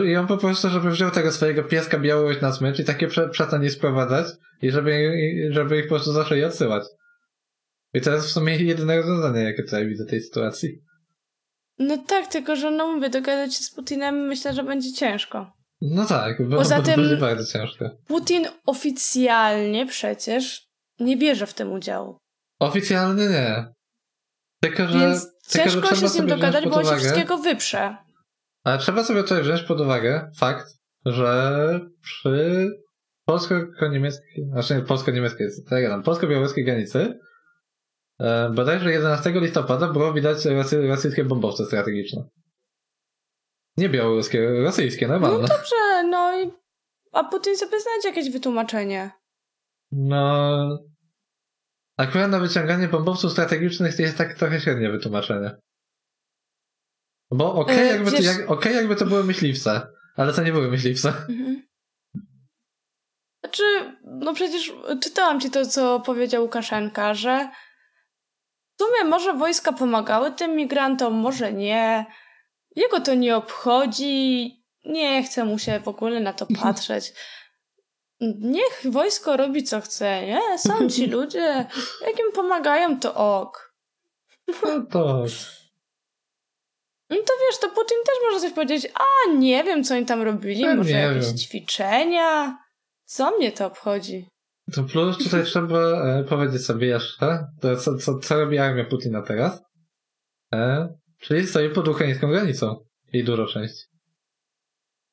i 0.05 0.15
on 0.15 0.27
po 0.27 0.37
prostu, 0.37 0.69
żeby 0.69 0.91
wziął 0.91 1.11
tego 1.11 1.31
swojego 1.31 1.63
pieska 1.63 1.99
Białoruś 1.99 2.41
na 2.41 2.53
smycz 2.53 2.79
i 2.79 2.83
takie 2.83 3.07
prze, 3.07 3.29
sprowadzać 3.69 4.27
i 4.61 4.71
żeby, 4.71 5.11
żeby 5.49 5.77
ich 5.77 5.83
po 5.83 5.95
prostu 5.95 6.11
zaczęli 6.11 6.43
odsyłać. 6.43 6.83
I 7.93 8.01
to 8.01 8.11
jest 8.11 8.27
w 8.27 8.31
sumie 8.31 8.55
jedyne 8.55 8.97
rozwiązanie, 8.97 9.43
jakie 9.43 9.63
tutaj 9.63 9.87
widzę 9.87 10.05
tej 10.05 10.21
sytuacji. 10.21 10.83
No 11.79 11.97
tak, 11.97 12.27
tylko 12.27 12.55
że 12.55 12.71
no 12.71 12.91
mówię, 12.91 13.09
dogadać 13.09 13.55
się 13.55 13.63
z 13.63 13.71
Putinem 13.71 14.15
myślę, 14.15 14.53
że 14.53 14.63
będzie 14.63 14.93
ciężko. 14.93 15.51
No 15.81 16.05
tak, 16.05 16.49
bo 16.49 16.57
Poza 16.57 16.81
tym 16.81 16.95
będzie 16.95 17.17
bardzo 17.17 17.53
ciężko. 17.53 17.89
Putin 18.07 18.45
oficjalnie 18.65 19.85
przecież 19.85 20.67
nie 20.99 21.17
bierze 21.17 21.45
w 21.47 21.53
tym 21.53 21.71
udziału. 21.71 22.17
Oficjalnie 22.59 23.27
nie. 23.27 23.65
Tylko, 24.61 24.87
że, 24.87 24.99
Więc 24.99 25.27
tylko, 25.51 25.69
ciężko 25.69 25.95
że 25.95 26.01
się 26.01 26.09
z 26.09 26.15
nim 26.15 26.27
dogadać, 26.27 26.65
bo 26.65 26.75
on 26.75 26.85
się 26.85 26.95
wszystkiego 26.95 27.37
wyprze. 27.37 27.97
Ale 28.63 28.77
trzeba 28.77 29.03
sobie 29.03 29.23
tutaj 29.23 29.43
wziąć 29.43 29.61
pod 29.61 29.81
uwagę 29.81 30.31
fakt, 30.37 30.67
że 31.05 31.79
przy 32.01 32.69
polsko-niemieckiej, 33.25 34.45
znaczy 34.51 34.75
nie 34.75 34.81
polsko-niemieckiej, 34.81 35.47
tak 35.69 35.83
ja 35.83 36.01
polsko-białoruskiej 36.01 36.65
granicy 36.65 37.19
bodajże 38.53 38.91
11 38.91 39.31
listopada 39.31 39.87
było 39.87 40.13
widać 40.13 40.45
rosyjskie 40.87 41.25
bombowce 41.25 41.65
strategiczne. 41.65 42.23
Nie 43.77 43.89
białoruskie, 43.89 44.63
rosyjskie, 44.63 45.07
normalne. 45.07 45.41
No 45.41 45.47
dobrze, 45.47 46.03
no 46.09 46.41
i... 46.41 46.51
A 47.11 47.23
Putin 47.23 47.57
sobie 47.57 47.79
znajdzie 47.79 48.09
jakieś 48.09 48.29
wytłumaczenie. 48.29 49.11
No... 49.91 50.79
Akurat 51.97 52.31
na 52.31 52.39
wyciąganie 52.39 52.87
bombowców 52.87 53.31
strategicznych 53.31 53.99
jest 53.99 54.17
tak 54.17 54.33
trochę 54.33 54.59
średnie 54.59 54.89
wytłumaczenie. 54.89 55.55
Bo 57.31 57.53
okej, 57.53 57.75
okay, 57.75 57.89
e, 57.89 57.93
jakby, 57.93 58.11
wiesz... 58.11 58.25
jak, 58.25 58.51
okay, 58.51 58.73
jakby 58.73 58.95
to 58.95 59.05
były 59.05 59.23
myśliwce, 59.23 59.87
ale 60.15 60.33
to 60.33 60.43
nie 60.43 60.51
były 60.51 60.67
myśliwce. 60.67 61.09
Mhm. 61.09 61.63
Znaczy, 63.43 63.63
no 64.03 64.33
przecież 64.33 64.73
czytałam 65.01 65.39
ci 65.39 65.51
to, 65.51 65.65
co 65.65 65.99
powiedział 65.99 66.43
Łukaszenka, 66.43 67.13
że 67.13 67.49
sumie 68.87 69.03
może 69.09 69.33
wojska 69.33 69.73
pomagały 69.73 70.31
tym 70.31 70.55
migrantom, 70.55 71.13
może 71.13 71.53
nie. 71.53 72.05
Jego 72.75 72.99
to 72.99 73.13
nie 73.13 73.35
obchodzi, 73.37 74.51
nie 74.85 75.23
chce 75.23 75.45
mu 75.45 75.59
się 75.59 75.79
w 75.79 75.87
ogóle 75.87 76.19
na 76.19 76.33
to 76.33 76.45
patrzeć. 76.61 77.13
Niech 78.39 78.81
wojsko 78.85 79.37
robi 79.37 79.63
co 79.63 79.81
chce, 79.81 80.25
nie? 80.25 80.57
Są 80.57 80.87
ci 80.95 81.07
ludzie, 81.07 81.65
jak 82.01 82.19
im 82.19 82.31
pomagają, 82.33 82.99
to 82.99 83.15
ok. 83.41 83.73
No 84.47 84.81
to... 84.91 85.25
No 87.09 87.17
to 87.17 87.33
wiesz, 87.47 87.59
to 87.61 87.69
Putin 87.69 87.97
też 88.05 88.15
może 88.25 88.39
coś 88.39 88.51
powiedzieć, 88.51 88.87
a 88.95 89.31
nie 89.31 89.63
wiem, 89.63 89.83
co 89.83 89.93
oni 89.95 90.05
tam 90.05 90.21
robili, 90.21 90.59
Ja 90.61 90.75
może 90.75 90.89
nie 90.89 90.95
jakieś 90.99 91.25
wiem. 91.25 91.37
ćwiczenia. 91.37 92.57
Co 93.05 93.37
mnie 93.37 93.51
to 93.51 93.65
obchodzi? 93.65 94.27
To 94.71 94.83
plus 94.83 95.17
tutaj 95.17 95.43
trzeba 95.43 95.79
e, 95.79 96.23
powiedzieć 96.23 96.65
sobie 96.65 96.87
jeszcze, 96.87 97.47
co, 97.79 97.97
co, 97.97 98.19
co 98.19 98.39
robi 98.39 98.57
armia 98.57 98.85
Putina 98.85 99.21
teraz. 99.21 99.61
E, 100.53 100.87
czyli 101.19 101.47
stoi 101.47 101.69
pod 101.69 101.87
ukraińską 101.87 102.27
granicą. 102.27 102.85
Jej 103.13 103.23
dużo 103.23 103.47
część. 103.47 103.87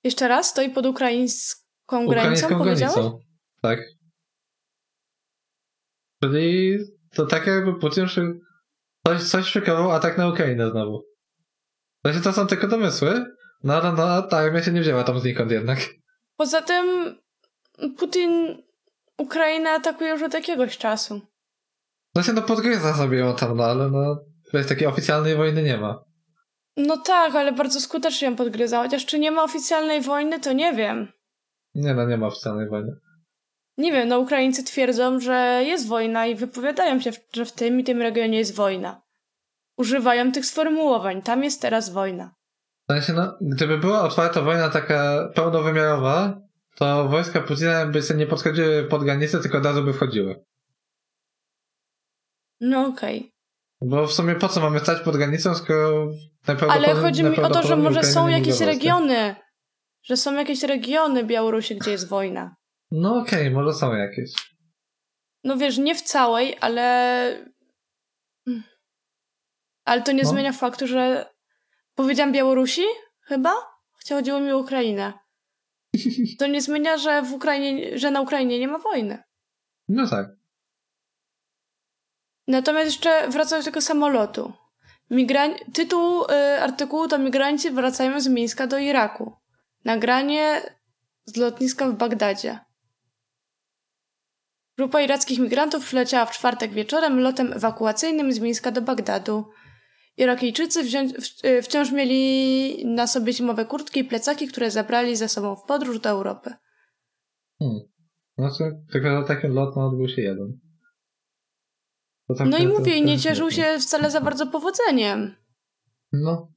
Jeszcze 0.05 0.29
raz, 0.29 0.51
stoi 0.51 0.71
pod 0.71 0.87
ukraińską 0.87 2.07
granicą, 2.07 2.47
Ukraińską 2.47 2.59
granicą. 2.59 3.19
Tak. 3.63 3.81
Czyli 6.23 6.79
to 7.15 7.27
tak 7.27 7.47
jakby 7.47 7.75
Putin 7.79 8.09
szy- 8.09 8.39
coś, 9.07 9.23
coś 9.23 9.47
szykował 9.47 9.91
atak 9.91 10.19
na 10.19 10.29
Ukrainę 10.29 10.71
znowu. 10.71 11.03
Znaczy 12.05 12.21
to 12.21 12.33
są 12.33 12.47
tylko 12.47 12.69
domysły, 12.69 13.25
no 13.63 13.75
ale 13.75 13.93
no, 13.93 14.23
ta 14.23 14.39
armia 14.39 14.63
się 14.63 14.73
nie 14.73 14.81
wzięła 14.81 15.05
tam 15.05 15.21
znikąd 15.21 15.51
jednak. 15.51 15.79
Poza 16.37 16.63
tym 16.63 17.17
Putin 17.99 18.63
Ukrainę 19.21 19.71
atakuje 19.71 20.11
już 20.11 20.23
od 20.23 20.35
jakiegoś 20.35 20.79
czasu. 20.79 21.21
Znaczy 22.15 22.33
no 22.33 22.43
podgryza 22.43 22.95
sobie 22.95 23.19
ją 23.19 23.37
tam, 23.37 23.57
no 23.57 23.65
ale 23.65 23.91
no 23.91 24.19
wiesz, 24.55 24.67
takiej 24.67 24.87
oficjalnej 24.87 25.37
wojny 25.37 25.63
nie 25.63 25.77
ma. 25.77 26.05
No 26.77 26.97
tak, 26.97 27.35
ale 27.35 27.53
bardzo 27.53 27.81
skutecznie 27.81 28.29
ją 28.29 28.37
podgryza. 28.37 28.83
Chociaż 28.83 29.07
czy 29.07 29.19
nie 29.19 29.31
ma 29.31 29.43
oficjalnej 29.43 30.01
wojny, 30.01 30.41
to 30.41 30.53
nie 30.53 30.73
wiem. 30.73 31.13
Nie 31.75 31.95
no, 31.95 32.07
nie 32.07 32.17
ma 32.17 32.27
oficjalnej 32.27 32.69
wojny. 32.69 32.93
Nie 33.77 33.93
wiem, 33.93 34.09
no 34.09 34.19
Ukraińcy 34.19 34.65
twierdzą, 34.65 35.21
że 35.21 35.63
jest 35.65 35.89
wojna 35.89 36.27
i 36.27 36.35
wypowiadają 36.35 37.01
się, 37.01 37.11
że 37.33 37.45
w 37.45 37.53
tym 37.53 37.81
i 37.81 37.85
tym 37.85 38.03
regionie 38.03 38.39
jest 38.39 38.55
wojna. 38.55 39.03
Używają 39.77 40.33
tych 40.33 40.47
sformułowań. 40.47 41.23
Tam 41.23 41.45
jest 41.45 41.63
teraz 41.63 41.91
wojna. 41.91 42.35
W 42.89 42.93
sensie, 42.93 43.13
no, 43.13 43.39
gdyby 43.41 43.79
była 43.79 44.03
otwarta 44.03 44.43
wojna 44.43 44.69
taka 44.69 45.29
pełnowymiarowa, 45.35 46.41
to 46.81 47.09
wojska 47.09 47.41
Putina 47.41 47.87
by 47.87 48.03
się 48.03 48.15
nie 48.15 48.27
podchodziły 48.27 48.85
pod 48.85 49.05
granicę, 49.05 49.41
tylko 49.41 49.59
od 49.59 49.65
razu 49.65 49.83
by 49.83 49.93
wchodziły. 49.93 50.45
No 52.61 52.87
okej. 52.87 53.33
Bo 53.81 54.07
w 54.07 54.13
sumie 54.13 54.35
po 54.35 54.49
co 54.49 54.61
mamy 54.61 54.81
stać 54.81 55.03
pod 55.03 55.17
granicą, 55.17 55.55
skoro 55.55 56.07
najprawdopodobniej... 56.47 56.91
Ale 56.93 57.03
chodzi 57.03 57.25
mi 57.25 57.37
o 57.37 57.51
to, 57.51 57.63
że 57.63 57.77
może 57.77 58.05
są 58.05 58.29
jakieś 58.29 58.61
regiony. 58.61 59.37
Że 60.03 60.17
są 60.17 60.35
jakieś 60.35 60.63
regiony 60.63 61.25
Białorusi, 61.25 61.77
gdzie 61.77 61.91
jest 61.91 62.09
wojna. 62.09 62.57
No 62.91 63.17
okej, 63.17 63.51
może 63.51 63.73
są 63.73 63.95
jakieś. 63.95 64.33
No 65.45 65.57
wiesz, 65.57 65.79
nie 65.79 65.95
w 65.95 66.03
całej, 66.03 66.57
ale. 66.61 67.51
Ale 69.85 70.03
to 70.03 70.13
nie 70.13 70.23
No. 70.23 70.29
zmienia 70.29 70.53
faktu, 70.53 70.87
że. 70.87 71.31
Powiedziałam 71.95 72.33
Białorusi? 72.33 72.83
Chyba? 73.21 73.53
Chodziło 74.09 74.41
mi 74.41 74.53
o 74.53 74.59
Ukrainę. 74.59 75.13
To 76.39 76.47
nie 76.47 76.63
zmienia, 76.63 76.97
że 76.97 77.23
w 77.23 77.33
Ukrainie, 77.33 77.99
że 77.99 78.11
na 78.11 78.21
Ukrainie 78.21 78.59
nie 78.59 78.69
ma 78.69 78.79
wojny. 78.79 79.23
No 79.89 80.09
tak. 80.09 80.29
Natomiast 82.49 82.87
jeszcze 82.87 83.29
wracając 83.29 83.65
do 83.65 83.71
tego 83.71 83.81
samolotu. 83.81 84.53
Migran... 85.11 85.55
Tytuł 85.73 86.25
y, 86.25 86.63
artykułu 86.63 87.09
to 87.09 87.19
Migranci 87.19 87.71
wracają 87.71 88.21
z 88.21 88.29
Mińska 88.29 88.67
do 88.67 88.79
Iraku. 88.79 89.33
Nagranie 89.85 90.63
z 91.25 91.37
lotniska 91.37 91.89
w 91.89 91.95
Bagdadzie. 91.95 92.59
Grupa 94.79 95.01
irackich 95.01 95.39
migrantów 95.39 95.85
przyleciała 95.85 96.27
w 96.27 96.33
czwartek 96.33 96.73
wieczorem 96.73 97.21
lotem 97.21 97.53
ewakuacyjnym 97.53 98.33
z 98.33 98.39
Mińska 98.41 98.71
do 98.71 98.83
Bagdadu. 98.83 99.51
Irakijczycy 100.21 100.83
wzią- 100.85 101.09
w- 101.09 101.45
y, 101.45 101.63
wciąż 101.63 101.93
mieli 101.93 102.87
na 102.87 103.07
sobie 103.07 103.33
zimowe 103.33 103.65
kurtki 103.65 104.01
i 104.01 104.05
plecaki, 104.05 104.47
które 104.49 104.71
zabrali 104.71 105.17
ze 105.17 105.29
sobą 105.29 105.57
w 105.57 105.63
podróż 105.65 106.01
do 106.01 106.09
Europy. 106.09 106.55
Hmm. 107.59 107.81
Znaczy, 108.39 108.65
tylko 108.93 109.09
że 109.21 109.27
taki 109.29 109.47
lot 109.49 109.77
no, 109.77 109.87
odbył 109.87 110.09
się 110.09 110.23
jeden. 110.23 110.61
Tak- 112.39 112.47
No 112.49 112.59
i 112.59 112.67
mówię, 112.69 112.97
i 112.97 113.03
nie 113.05 113.19
cieszył 113.19 113.51
się 113.51 113.79
wcale 113.81 114.11
za 114.11 114.21
bardzo 114.21 114.47
powodzeniem. 114.47 115.35
No. 116.13 116.53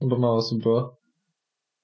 Bo 0.00 0.18
mało 0.18 0.36
osób 0.36 0.62
było. 0.62 1.00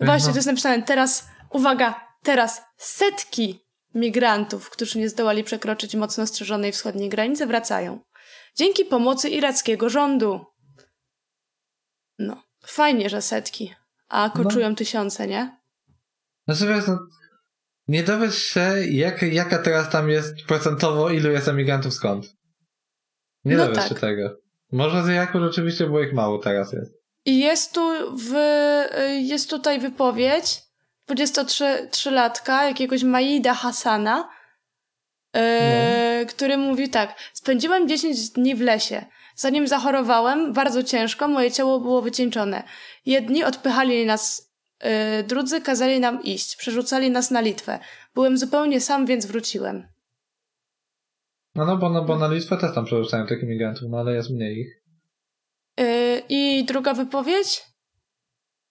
Właśnie, 0.01 0.27
no. 0.27 0.33
to 0.33 0.39
jest 0.39 0.47
napisane 0.47 0.83
teraz, 0.83 1.29
uwaga, 1.53 2.01
teraz 2.23 2.63
setki 2.77 3.61
migrantów, 3.95 4.71
którzy 4.71 4.99
nie 4.99 5.09
zdołali 5.09 5.45
przekroczyć 5.45 5.95
mocno 5.95 6.27
strzeżonej 6.27 6.73
wschodniej 6.73 7.09
granicy, 7.09 7.47
wracają. 7.47 8.01
Dzięki 8.57 8.85
pomocy 8.85 9.29
irackiego 9.29 9.89
rządu. 9.89 10.45
No, 12.21 12.43
fajnie, 12.67 13.11
że 13.11 13.23
setki, 13.23 13.75
a 14.09 14.31
koczują 14.31 14.75
tysiące, 14.75 15.27
nie? 15.27 15.61
Wiesz, 16.49 16.87
no, 16.89 16.99
nie 17.89 18.03
dowiesz 18.03 18.39
się, 18.39 18.75
jak, 18.91 19.23
jaka 19.23 19.59
teraz 19.59 19.91
tam 19.91 20.11
jest 20.11 20.35
procentowo, 20.47 21.11
ilu 21.11 21.31
jest 21.31 21.49
emigrantów 21.49 21.95
skąd. 21.95 22.27
Nie 23.45 23.57
No 23.57 23.65
dowiesz 23.65 23.79
tak. 23.79 23.89
się 23.89 23.95
tego. 23.95 24.37
Może 24.73 25.05
z 25.05 25.09
Iraku 25.09 25.41
rzeczywiście 25.41 25.87
było 25.87 26.01
ich 26.01 26.13
mało 26.13 26.39
teraz 26.39 26.73
jest. 26.73 26.93
I 27.25 27.39
jest 27.39 27.75
tu 27.75 27.91
w, 28.17 28.35
jest 29.21 29.51
tutaj 29.51 29.81
wypowiedź 29.81 30.63
23-latka 31.11 32.63
jakiegoś 32.63 33.03
Maida 33.03 33.55
Hasana, 33.55 34.29
yy, 35.35 36.27
który 36.27 36.57
mówi 36.57 36.89
tak. 36.89 37.15
Spędziłem 37.33 37.89
10 37.89 38.31
dni 38.31 38.55
w 38.55 38.61
lesie. 38.61 39.05
Zanim 39.41 39.69
zachorowałem, 39.69 40.53
bardzo 40.53 40.83
ciężko, 40.83 41.29
moje 41.29 41.53
ciało 41.53 41.81
było 41.81 42.03
wycieńczone. 42.03 42.63
Jedni 43.07 43.45
odpychali 43.45 44.07
nas, 44.07 44.53
yy, 44.83 44.89
drudzy 45.23 45.61
kazali 45.61 46.01
nam 46.01 46.23
iść, 46.23 46.57
przerzucali 46.57 47.11
nas 47.11 47.31
na 47.31 47.41
Litwę. 47.41 47.79
Byłem 48.15 48.39
zupełnie 48.39 48.81
sam, 48.81 49.07
więc 49.07 49.27
wróciłem. 49.27 49.89
No 51.55 51.67
no, 51.67 51.77
bo, 51.77 51.91
no, 51.91 52.05
bo 52.05 52.19
na 52.19 52.29
Litwę 52.29 52.57
też 52.57 52.75
tam 52.75 52.85
przerzucają 52.85 53.27
tych 53.27 53.43
imigrantów, 53.43 53.83
no 53.91 53.99
ale 53.99 54.15
jest 54.15 54.31
mniej 54.31 54.61
ich. 54.61 54.83
Yy, 55.79 56.23
I 56.29 56.65
druga 56.65 56.95
wypowiedź. 56.95 57.63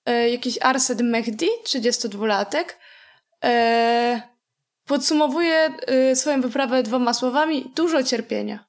Yy, 0.05 0.29
jakiś 0.29 0.57
Arsed 0.61 1.01
Mehdi, 1.01 1.47
32-latek, 1.65 2.65
yy, 3.43 4.21
podsumowuje 4.85 5.73
yy, 5.87 6.15
swoją 6.15 6.41
wyprawę 6.41 6.83
dwoma 6.83 7.13
słowami: 7.13 7.71
dużo 7.75 8.03
cierpienia. 8.03 8.68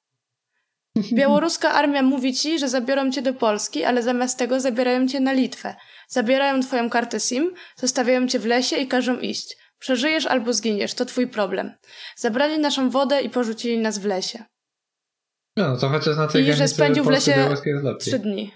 Białoruska 1.13 1.73
armia 1.73 2.03
mówi 2.03 2.35
ci, 2.35 2.59
że 2.59 2.69
zabiorą 2.69 3.11
cię 3.11 3.23
do 3.23 3.35
Polski, 3.35 3.85
ale 3.85 4.03
zamiast 4.03 4.39
tego 4.39 4.61
zabierają 4.61 5.09
cię 5.09 5.21
na 5.21 5.33
Litwę. 5.33 5.75
Zabierają 6.09 6.61
twoją 6.61 6.91
kartę 6.91 7.21
SIM, 7.21 7.55
zostawiają 7.77 8.27
cię 8.27 8.39
w 8.39 8.47
lesie 8.47 8.77
i 8.77 8.89
każą 8.89 9.19
iść. 9.19 9.57
Przeżyjesz 9.79 10.27
albo 10.27 10.53
zginiesz, 10.53 10.95
to 10.95 11.05
twój 11.05 11.29
problem. 11.29 11.73
Zabrali 12.17 12.59
naszą 12.59 12.91
wodę 12.91 13.23
i 13.23 13.31
porzucili 13.31 13.79
nas 13.79 13.99
w 13.99 14.05
lesie. 14.05 14.45
No, 15.57 15.69
no 15.69 15.77
to 15.77 15.89
chociaż 15.89 16.17
na 16.17 16.27
tej 16.27 16.49
I 16.49 16.53
że 16.53 16.69
spędził 16.69 17.05
w 17.05 17.11
lesie. 17.11 17.55
Trzy 18.01 18.19
dni. 18.19 18.55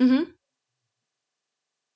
Mhm. 0.00 0.38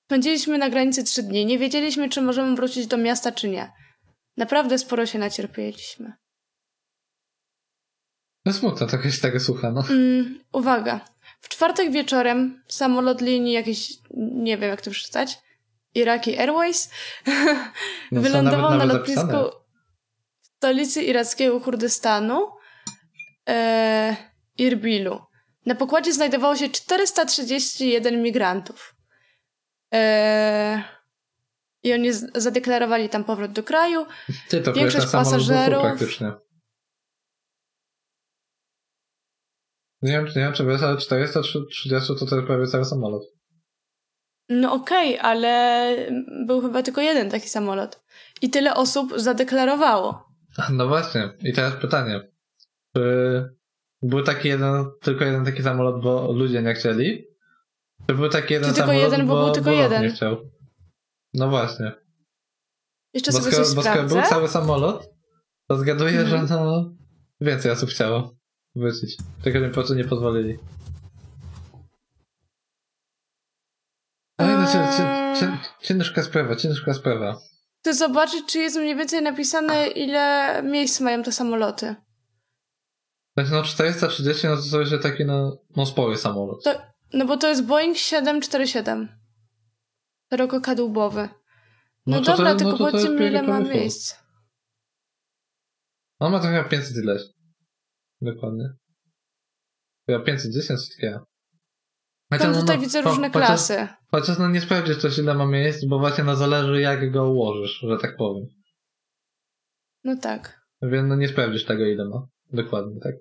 Spędziliśmy 0.04 0.58
na 0.58 0.70
granicy 0.70 1.04
trzy 1.04 1.22
dni. 1.22 1.46
Nie 1.46 1.58
wiedzieliśmy, 1.58 2.08
czy 2.08 2.22
możemy 2.22 2.56
wrócić 2.56 2.86
do 2.86 2.96
miasta, 2.96 3.32
czy 3.32 3.48
nie. 3.48 3.72
Naprawdę 4.36 4.78
sporo 4.78 5.06
się 5.06 5.18
nacierpieliśmy. 5.18 6.12
No 8.44 8.52
smutno, 8.52 8.86
trochę 8.86 9.12
się 9.12 9.20
tego 9.20 9.40
słucha, 9.40 9.70
no. 9.70 9.84
Mm, 9.90 10.40
uwaga. 10.52 11.00
W 11.40 11.48
czwartek 11.48 11.90
wieczorem 11.92 12.62
samolot 12.68 13.20
linii 13.20 13.52
jakiś, 13.52 13.92
nie 14.16 14.58
wiem 14.58 14.70
jak 14.70 14.80
to 14.80 14.90
przeczytać, 14.90 15.38
Iraki 15.94 16.38
Airways 16.38 16.90
No, 18.12 18.20
wylądował 18.22 18.60
nawet- 18.70 18.78
na 18.78 18.86
nawet 18.86 18.96
lotnisku 19.00 19.20
zapisane. 19.26 19.50
w 20.42 20.46
stolicy 20.56 21.02
irackiego 21.02 21.60
Kurdystanu 21.60 22.48
e, 23.48 24.16
Irbilu. 24.58 25.20
Na 25.66 25.74
pokładzie 25.74 26.12
znajdowało 26.12 26.56
się 26.56 26.68
431 26.68 28.22
migrantów. 28.22 28.94
E, 29.94 30.82
I 31.82 31.92
oni 31.92 32.08
zadeklarowali 32.34 33.08
tam 33.08 33.24
powrót 33.24 33.52
do 33.52 33.62
kraju. 33.62 34.06
Ty 34.48 34.60
to 34.60 34.72
Większość 34.72 35.12
na 35.12 35.18
pasażerów- 35.24 35.80
praktycznie. 35.82 36.32
Nie 40.02 40.12
wiem, 40.12 40.24
nie 40.24 40.32
wiem 40.32 40.52
czy 40.52 40.64
wiesz, 40.66 40.82
ale 40.82 40.96
430 40.96 42.14
to 42.28 42.36
jest 42.36 42.46
prawie 42.46 42.66
cały 42.66 42.84
samolot. 42.84 43.22
No 44.48 44.72
okej, 44.72 45.18
ale 45.18 45.96
był 46.46 46.60
chyba 46.60 46.82
tylko 46.82 47.00
jeden 47.00 47.30
taki 47.30 47.48
samolot. 47.48 48.02
I 48.42 48.50
tyle 48.50 48.74
osób 48.74 49.12
zadeklarowało. 49.16 50.28
No 50.72 50.88
właśnie. 50.88 51.30
I 51.44 51.52
teraz 51.52 51.74
pytanie. 51.80 52.20
Czy 52.96 53.02
był 54.02 54.22
taki 54.22 54.48
jeden, 54.48 54.84
tylko 55.02 55.24
jeden 55.24 55.44
taki 55.44 55.62
samolot, 55.62 56.02
bo 56.02 56.32
ludzie 56.32 56.62
nie 56.62 56.74
chcieli? 56.74 57.24
Czy 58.08 58.14
był 58.14 58.28
taki 58.28 58.54
jeden 58.54 58.68
Czy 58.70 58.74
tylko 58.74 58.88
samolot, 58.90 59.12
jeden, 59.12 59.26
bo 59.26 59.44
był 59.44 59.54
tylko 59.54 59.70
rząd 59.70 59.82
jeden? 59.82 60.02
nie 60.02 60.10
chciał? 60.10 60.36
No 61.34 61.48
właśnie. 61.48 61.92
Jeszcze 63.14 63.32
Bo 63.32 63.38
sobie 63.38 63.50
skoro, 63.52 63.66
coś 63.66 63.74
bo 63.76 63.82
skoro 63.82 64.02
był 64.02 64.22
cały 64.22 64.48
samolot, 64.48 65.10
to 65.68 65.76
zgaduję, 65.78 66.20
Mhm. 66.20 66.46
że 66.46 66.54
no 66.56 66.94
więcej 67.40 67.70
osób 67.72 67.90
chciało 67.90 68.34
wrócić. 68.74 69.16
Tylko 69.42 69.58
nie 69.58 69.68
po 69.68 69.74
prostu 69.74 69.94
nie 69.94 70.04
pozwolili. 70.04 70.58
Ale 74.36 74.58
no, 74.58 74.66
ciężka 75.80 76.22
sprawa, 76.22 76.56
ciężka 76.56 76.94
sprawa. 76.94 77.38
Chcę 77.80 77.94
zobaczyć, 77.94 78.46
czy 78.46 78.58
jest 78.58 78.76
mniej 78.76 78.96
więcej 78.96 79.22
napisane, 79.22 79.86
ile 79.86 80.62
miejsc 80.62 81.00
mają 81.00 81.22
te 81.22 81.32
samoloty. 81.32 81.94
Tak 83.34 83.50
no 83.50 83.62
430 83.62 84.46
no 84.46 84.56
to 84.56 84.62
to 84.70 84.80
jest 84.80 85.02
taki 85.02 85.24
no, 85.24 85.58
no 85.76 85.86
spory 85.86 86.16
samolot. 86.16 86.64
To, 86.64 86.82
no 87.12 87.26
bo 87.26 87.36
to 87.36 87.48
jest 87.48 87.64
Boeing 87.64 87.96
747. 87.96 89.08
Szerokokadłubowy. 90.30 91.28
No, 92.06 92.16
No 92.16 92.22
to- 92.22 92.36
dobra, 92.36 92.52
no 92.52 92.58
tylko 92.58 92.72
to 92.72 92.78
powiedzcie 92.78 93.08
jest 93.08 93.20
mi, 93.20 93.26
ile 93.26 93.42
ma 93.42 93.60
miejsc. 93.60 94.14
On 96.18 96.32
ma 96.32 96.40
to 96.40 96.46
chyba 96.46 96.64
500 96.64 96.96
ileś. 96.96 97.22
Dokładnie. 98.22 98.64
Chyba 100.06 100.24
510 100.24 100.80
coś 100.80 100.96
takiego. 100.96 101.26
Chociaż, 102.32 102.42
Tam 102.46 102.52
no, 102.54 102.60
tutaj 102.60 102.76
no, 102.76 102.82
widzę 102.82 103.02
cho- 103.02 103.08
różne 103.10 103.30
chociaż- 103.30 103.46
klasy. 103.46 103.88
Chociaż 104.10 104.38
no 104.38 104.48
nie 104.48 104.60
sprawdzisz 104.60 105.02
też 105.02 105.18
ile 105.18 105.34
ma 105.34 105.46
miejsc, 105.46 105.84
bo 105.88 105.98
właśnie 105.98 106.24
no 106.24 106.36
zależy 106.36 106.80
jak 106.80 107.12
go 107.12 107.30
ułożysz, 107.30 107.78
że 107.88 107.98
tak 107.98 108.16
powiem. 108.16 108.46
No 110.04 110.16
tak. 110.16 110.60
Więc 110.82 111.08
no 111.08 111.16
nie 111.16 111.28
sprawdzisz 111.28 111.64
tego 111.64 111.84
ile 111.86 112.04
ma. 112.08 112.26
Dokładnie, 112.52 113.00
tak. 113.00 113.14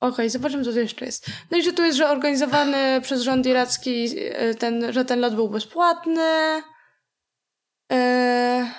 Okej, 0.00 0.30
zobaczymy, 0.30 0.64
co 0.64 0.72
tu 0.72 0.78
jeszcze 0.78 1.04
jest. 1.04 1.26
No 1.50 1.58
i 1.58 1.62
że 1.62 1.72
tu 1.72 1.82
jest, 1.82 1.98
że 1.98 2.10
organizowany 2.10 3.00
przez 3.00 3.22
rząd 3.22 3.46
iracki 3.46 4.06
e, 4.20 4.54
ten, 4.54 4.92
że 4.92 5.04
ten 5.04 5.20
lot 5.20 5.34
był 5.34 5.48
bezpłatny. 5.50 6.62
E, 7.92 8.74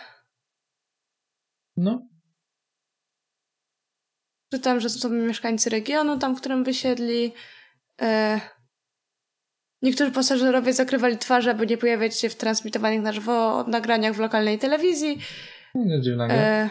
No. 1.78 2.08
Czytam, 4.56 4.80
że 4.80 4.90
są 4.90 5.10
mieszkańcy 5.10 5.70
regionu 5.70 6.20
tam, 6.20 6.36
w 6.36 6.40
którym 6.40 6.64
wysiedli. 6.64 7.34
E, 8.02 8.40
niektórzy 9.82 10.12
pasażerowie 10.12 10.74
zakrywali 10.74 11.18
twarze, 11.18 11.52
aby 11.52 11.68
nie 11.68 11.78
pojawiać 11.78 12.20
się 12.20 12.30
w 12.30 12.36
transmitowanych 12.36 13.02
na 13.02 13.14
żywo 13.14 13.64
nagraniach 13.68 14.14
w 14.14 14.20
lokalnej 14.20 14.60
telewizji. 14.60 15.20
no 15.76 15.86
nie 15.86 16.02
dziwnego. 16.02 16.34
E, 16.34 16.70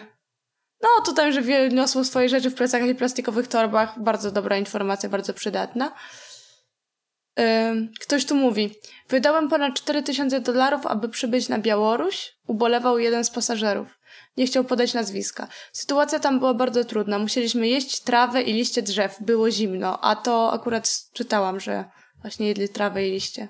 no, 0.82 0.88
tutaj, 1.06 1.32
że 1.32 1.42
wiele 1.42 1.68
niosło 1.68 2.04
swoje 2.04 2.28
rzeczy 2.28 2.50
w 2.50 2.54
plecakach 2.54 2.88
i 2.88 2.94
plastikowych 2.94 3.48
torbach. 3.48 4.02
Bardzo 4.02 4.30
dobra 4.30 4.56
informacja, 4.56 5.08
bardzo 5.08 5.34
przydatna. 5.34 5.94
E, 7.38 7.74
ktoś 8.00 8.24
tu 8.24 8.34
mówi. 8.34 8.74
Wydałem 9.08 9.48
ponad 9.48 9.74
4000 9.74 10.40
dolarów, 10.40 10.86
aby 10.86 11.08
przybyć 11.08 11.48
na 11.48 11.58
Białoruś. 11.58 12.32
Ubolewał 12.46 12.98
jeden 12.98 13.24
z 13.24 13.30
pasażerów. 13.30 13.98
Nie 14.36 14.46
chciał 14.46 14.64
podać 14.64 14.94
nazwiska. 14.94 15.48
Sytuacja 15.72 16.18
tam 16.18 16.38
była 16.38 16.54
bardzo 16.54 16.84
trudna. 16.84 17.18
Musieliśmy 17.18 17.68
jeść 17.68 18.00
trawę 18.00 18.42
i 18.42 18.52
liście 18.52 18.82
drzew. 18.82 19.16
Było 19.20 19.50
zimno, 19.50 20.00
a 20.00 20.16
to 20.16 20.52
akurat 20.52 20.88
czytałam, 21.12 21.60
że 21.60 21.84
właśnie 22.22 22.48
jedli 22.48 22.68
trawę 22.68 23.08
i 23.08 23.10
liście. 23.10 23.48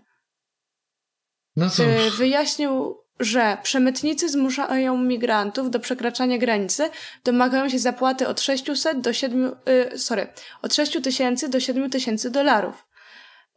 No 1.57 1.70
cóż. 1.70 1.87
wyjaśnił, 2.18 2.97
że 3.20 3.59
przemytnicy 3.62 4.28
zmuszają 4.28 4.99
migrantów 4.99 5.70
do 5.70 5.80
przekraczania 5.80 6.39
granicy, 6.39 6.91
domagają 7.24 7.68
się 7.68 7.78
zapłaty 7.78 8.28
od 8.28 8.41
600 8.41 9.01
do 9.01 9.12
7, 9.12 9.57
y, 9.93 9.99
sorry, 9.99 10.26
od 10.62 10.74
6 10.74 11.03
tysięcy 11.03 11.49
do 11.49 11.61
7 11.61 11.91
tysięcy 11.91 12.30
dolarów. 12.30 12.87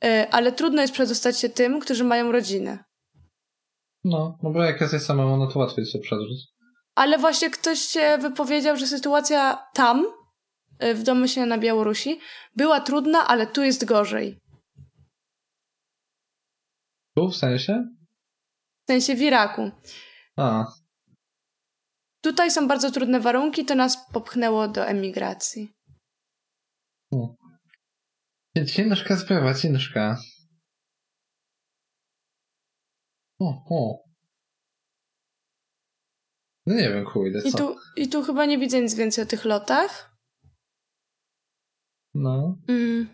Y, 0.05 0.30
ale 0.32 0.51
trudno 0.51 0.82
jest 0.82 0.93
przedostać 0.93 1.39
się 1.39 1.49
tym, 1.49 1.80
którzy 1.80 2.03
mają 2.03 2.32
rodziny. 2.32 2.80
No, 4.03 4.38
no 4.43 4.51
bo 4.51 4.63
jak 4.63 4.82
jesteś 4.82 5.01
samemu, 5.01 5.38
no 5.38 5.47
to 5.47 5.59
łatwiej 5.59 5.86
się 5.86 5.99
przedrzeć. 5.99 6.57
Ale 6.98 7.18
właśnie 7.18 7.50
ktoś 7.50 7.80
się 7.80 8.18
wypowiedział, 8.22 8.78
że 8.78 8.88
sytuacja 8.88 9.68
tam, 9.74 10.06
y, 10.84 10.95
w 10.95 11.04
domyśle 11.04 11.45
na 11.45 11.58
Białorusi, 11.58 12.20
była 12.56 12.82
trudna, 12.82 13.28
ale 13.28 13.48
tu 13.48 13.64
jest 13.64 13.86
gorzej. 13.86 14.39
Tu 17.18 17.30
w 17.30 17.36
sensie? 17.36 17.84
W 18.84 18.91
sensie 18.91 19.16
w 19.16 19.22
Iraku. 19.22 19.72
A, 20.38 20.66
Tutaj 22.22 22.52
są 22.52 22.68
bardzo 22.68 22.91
trudne 22.91 23.20
warunki, 23.20 23.66
to 23.66 23.76
nas 23.76 24.12
popchnęło 24.12 24.68
do 24.68 24.86
emigracji. 24.86 25.74
ciężka 28.76 29.18
sprawa, 29.18 29.54
ciężka. 29.54 30.18
O, 33.39 33.64
o. 33.70 34.07
No 36.68 36.76
nie 36.76 36.89
wiem, 36.89 37.05
kurde, 37.05 37.41
I 37.45 37.51
co? 37.51 37.57
tu, 37.57 37.76
I 37.97 38.07
tu 38.09 38.24
chyba 38.24 38.45
nie 38.45 38.57
widzę 38.57 38.82
nic 38.82 38.95
więcej 38.95 39.24
o 39.24 39.28
tych 39.28 39.45
lotach. 39.45 40.15
No. 42.13 42.57
Mm. 42.68 43.07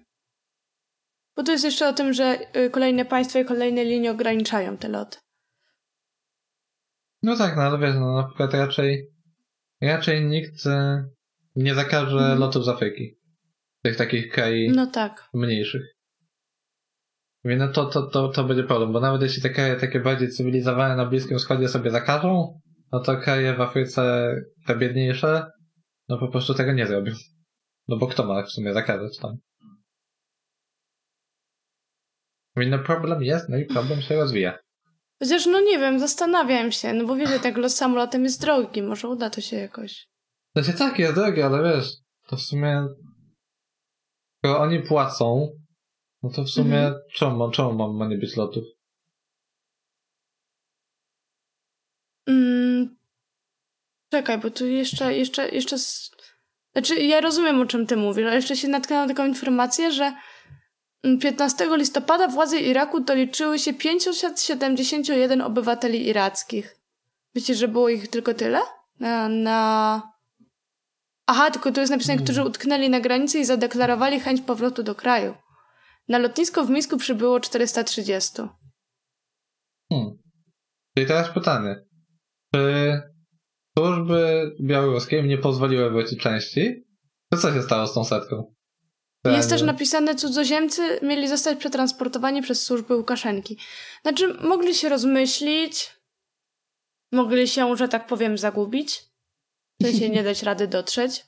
Bo 1.36 1.44
tu 1.44 1.52
jest 1.52 1.64
jeszcze 1.64 1.90
o 1.90 1.94
tym, 1.94 2.14
że 2.14 2.38
y, 2.58 2.70
kolejne 2.70 3.06
państwa 3.06 3.40
i 3.40 3.46
kolejne 3.46 3.84
linie 3.86 4.12
ograniczają 4.12 4.78
te 4.78 4.90
loty. 4.90 5.18
No 7.24 7.38
tak, 7.38 7.56
no 7.56 7.62
ale 7.62 7.80
wiesz, 7.80 7.96
no 7.96 8.16
na 8.22 8.28
przykład 8.28 8.54
raczej 8.54 9.08
raczej 9.82 10.26
nikt 10.26 10.66
e, 10.66 11.06
nie 11.56 11.76
zakaże 11.76 12.18
Mhm. 12.18 12.40
lotów 12.40 12.66
z 12.66 12.70
Afryki. 12.70 13.18
Tych 13.84 13.96
takich 13.98 14.32
krajów 14.32 14.76
No 14.76 14.88
tak. 14.88 15.30
mniejszych. 15.34 15.82
Więc 17.46 17.60
no 17.60 17.68
to, 17.68 17.86
to, 17.86 18.08
to, 18.08 18.28
to 18.30 18.44
będzie 18.44 18.64
problem, 18.64 18.94
bo 18.94 19.00
nawet 19.00 19.22
jeśli 19.22 19.42
te 19.42 19.50
kraje 19.50 19.76
takie 19.76 20.00
bardziej 20.00 20.30
cywilizowane 20.30 20.96
na 20.96 21.06
Bliskim 21.06 21.38
Wschodzie 21.38 21.68
sobie 21.70 21.92
zakażą, 21.92 22.60
no 22.94 23.00
to 23.00 23.18
kraje 23.18 23.54
w 23.54 23.62
Afryce, 23.62 24.36
te 24.68 24.76
biedniejsze, 24.76 25.52
no 26.10 26.18
po 26.18 26.28
prostu 26.28 26.54
tego 26.54 26.74
nie 26.74 26.88
zrobią. 26.88 27.14
No 27.88 27.98
bo 27.98 28.08
kto 28.08 28.26
ma 28.26 28.44
w 28.44 28.52
sumie 28.52 28.74
zakazać 28.74 29.18
tam? 29.18 29.38
Więc 32.56 32.72
no 32.72 32.80
problem 32.80 33.24
jest, 33.24 33.50
no 33.50 33.58
i 33.58 33.66
problem 33.66 34.02
się 34.02 34.16
rozwija. 34.16 34.58
Chociaż 35.20 35.46
no 35.46 35.62
nie 35.62 35.80
wiem, 35.80 36.00
zastanawiam 36.00 36.72
się, 36.72 36.94
no 36.94 37.06
bo 37.06 37.16
wiesz, 37.16 37.42
tak 37.44 37.58
lot 37.58 37.72
samolotem 37.72 38.24
jest 38.24 38.42
drogi, 38.42 38.82
może 38.82 39.08
uda 39.08 39.30
to 39.30 39.42
się 39.42 39.56
jakoś. 39.56 40.08
Znaczy 40.56 40.78
tak, 40.78 41.00
jest 41.00 41.16
drogie, 41.16 41.46
ale 41.46 41.76
wiesz, 41.76 41.88
to 42.28 42.36
w 42.36 42.42
sumie 42.42 42.88
skoro 44.38 44.60
oni 44.60 44.80
płacą, 44.80 45.50
no 46.24 46.30
to 46.30 46.44
w 46.44 46.50
sumie 46.50 46.78
Mhm. 46.78 46.96
czemu, 47.14 47.52
czemu 47.52 47.74
ma, 47.74 47.88
ma 47.88 48.08
nie 48.08 48.18
być 48.18 48.38
lotów? 48.38 48.64
Mm. 52.28 52.53
Czekaj, 54.14 54.38
bo 54.38 54.50
tu 54.50 54.68
jeszcze, 54.68 55.14
jeszcze, 55.14 55.50
jeszcze... 55.50 55.78
Znaczy, 56.74 56.96
ja 56.96 57.22
rozumiem, 57.22 57.62
o 57.62 57.66
czym 57.66 57.88
ty 57.88 57.98
mówisz, 57.98 58.26
ale 58.26 58.36
jeszcze 58.36 58.56
się 58.56 58.68
natknęłam 58.68 59.08
na 59.08 59.14
taką 59.14 59.28
informację, 59.28 59.92
że 59.92 60.14
mm, 61.04 61.20
15 61.20 61.78
listopada 61.78 62.28
władze 62.28 62.60
Iraku 62.60 63.00
doliczyły 63.00 63.60
się 63.60 63.74
571 63.74 65.42
obywateli 65.42 66.08
irackich. 66.08 66.76
Myślisz, 67.36 67.58
że 67.58 67.68
było 67.68 67.90
ich 67.90 68.08
tylko 68.08 68.34
tyle? 68.34 68.60
Na... 69.00 69.30
na... 69.30 70.02
Aha, 71.28 71.52
tylko 71.52 71.72
tu 71.72 71.80
jest 71.80 71.92
napisane, 71.92 72.14
Hmm. 72.14 72.26
którzy 72.26 72.44
utknęli 72.44 72.90
na 72.90 73.00
granicy 73.00 73.40
i 73.40 73.46
zadeklarowali 73.46 74.20
chęć 74.20 74.42
powrotu 74.42 74.84
do 74.84 74.96
kraju. 74.96 75.36
Na 76.08 76.18
lotnisko 76.18 76.66
w 76.66 76.70
Mińsku 76.70 76.98
przybyło 76.98 77.40
430. 77.40 78.32
Hmm. 79.92 80.18
Czyli 80.96 81.08
teraz 81.08 81.30
pytanie. 81.30 81.76
Czy 82.56 83.13
służby 83.78 84.52
białoruskie 84.62 85.20
im 85.20 85.28
nie 85.28 85.38
pozwoliły 85.38 85.90
wrócić 85.90 86.20
części? 86.20 86.84
To 87.30 87.38
co 87.38 87.54
się 87.54 87.62
stało 87.62 87.88
z 87.88 87.94
tą 87.94 88.04
setką? 88.04 88.54
Jest 89.26 89.50
też 89.50 89.62
napisane, 89.62 90.16
cudzoziemcy 90.16 91.00
mieli 91.02 91.28
zostać 91.28 91.60
przetransportowani 91.60 92.42
przez 92.42 92.66
służby 92.66 92.96
Łukaszenki. 92.96 93.58
Znaczy, 94.02 94.34
mogli 94.34 94.76
się 94.76 94.90
rozmyślić, 94.90 96.00
mogli 97.12 97.48
się, 97.48 97.78
że 97.78 97.88
tak 97.88 98.08
powiem, 98.08 98.38
zagubić, 98.38 99.04
w 99.80 99.86
sensie 99.86 100.10
nie 100.10 100.24
dać 100.24 100.44
rady 100.44 100.68
dotrzeć. 100.68 101.26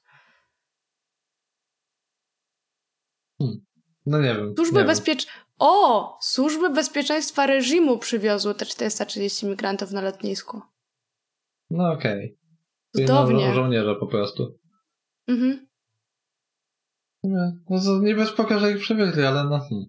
No 4.06 4.22
nie 4.22 4.36
wiem. 4.36 4.54
Służby 4.56 4.84
bezpiecz... 4.84 5.28
O! 5.60 6.18
Służby 6.22 6.70
bezpieczeństwa 6.70 7.46
reżimu 7.46 7.98
przywiozły 7.98 8.56
te 8.56 8.66
430 8.66 9.46
migrantów 9.46 9.92
na 9.92 10.02
lotnisku. 10.02 10.62
No 11.70 11.92
okej. 11.92 12.38
Czyli 12.96 13.08
Cudownie. 13.08 13.48
Żo- 13.50 13.54
żołnierze 13.54 13.96
po 13.96 14.08
prostu. 14.08 14.60
Mhm. 15.28 15.68
Nie, 17.24 17.52
No 17.70 17.80
to 17.84 18.00
niby 18.02 18.26
spoko, 18.26 18.60
że 18.60 18.72
ich 18.72 18.80
przywieźli, 18.80 19.24
ale 19.24 19.44
no 19.44 19.60
hmm. 19.60 19.86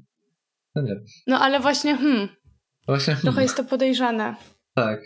No 0.75 0.83
nie. 0.83 0.95
No 1.27 1.39
ale 1.39 1.61
właśnie, 1.61 1.97
hmm, 1.97 2.29
Właśnie 2.87 3.15
hmm. 3.15 3.23
trochę 3.23 3.43
jest 3.43 3.57
to 3.57 3.65
podejrzane. 3.65 4.37
Tak. 4.75 5.03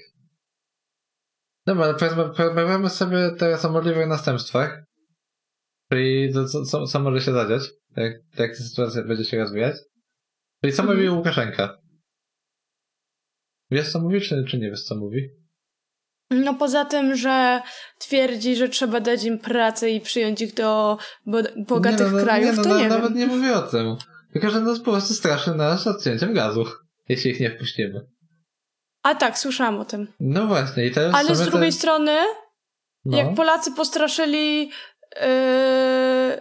Dobra, 1.67 1.85
ale 1.85 1.95
porozmawiamy 2.35 2.91
sobie 2.91 3.31
teraz 3.39 3.65
o 3.65 3.73
możliwych 3.73 4.07
następstwach. 4.07 4.85
Czyli 5.93 6.33
to, 6.33 6.45
co, 6.49 6.65
co, 6.65 6.87
co 6.87 7.01
może 7.01 7.21
się 7.21 7.33
zadziać, 7.33 7.63
jak, 7.97 8.13
jak 8.39 8.57
ta 8.57 8.63
sytuacja 8.65 9.03
będzie 9.05 9.25
się 9.25 9.39
rozwijać. 9.39 9.77
Czyli 10.63 10.73
co 10.73 10.83
Mhm. 10.83 10.99
mówi 10.99 11.11
Łukaszenka? 11.11 11.79
Wiesz 13.71 13.93
co 13.93 14.01
mówi, 14.01 14.21
czy, 14.21 14.45
czy 14.45 14.59
nie 14.59 14.71
wiesz 14.71 14.85
co 14.85 14.97
mówi? 14.97 15.29
No 16.31 16.55
poza 16.55 16.85
tym, 16.85 17.17
że 17.17 17.63
twierdzi, 17.99 18.57
że 18.57 18.69
trzeba 18.69 19.01
dać 19.01 19.25
im 19.25 19.39
pracę 19.39 19.91
i 19.91 20.01
przyjąć 20.01 20.41
ich 20.41 20.55
do 20.55 20.99
bogatych 21.57 22.13
nie, 22.13 22.19
no, 22.19 22.23
krajów, 22.25 22.51
nie, 22.51 22.57
no, 22.57 22.63
to 22.63 22.79
nie 22.79 22.89
Nawet 22.89 23.15
wiem. 23.15 23.19
nie 23.19 23.27
mówię 23.27 23.55
o 23.57 23.63
tym. 23.63 23.97
Tylko, 24.33 24.51
że 24.51 24.61
nas 24.61 24.79
po 24.79 24.91
prostu 24.91 25.15
straszy 25.15 25.55
nas 25.55 25.87
odcięciem 25.87 26.35
gazu, 26.35 26.65
jeśli 27.09 27.31
ich 27.31 27.41
nie 27.41 27.51
wpuścimy. 27.51 28.07
A 29.03 29.15
tak, 29.15 29.39
słyszałam 29.39 29.79
o 29.81 29.85
tym. 29.85 30.13
No 30.21 30.47
właśnie, 30.47 30.87
i 30.87 30.91
teraz 30.91 31.15
Ale 31.15 31.37
z 31.37 31.41
drugiej 31.41 31.71
te- 31.71 31.77
strony, 31.77 32.17
no. 33.05 33.17
jak 33.19 33.35
Polacy 33.35 33.73
postraszyli 33.73 34.71
yy, 35.21 36.39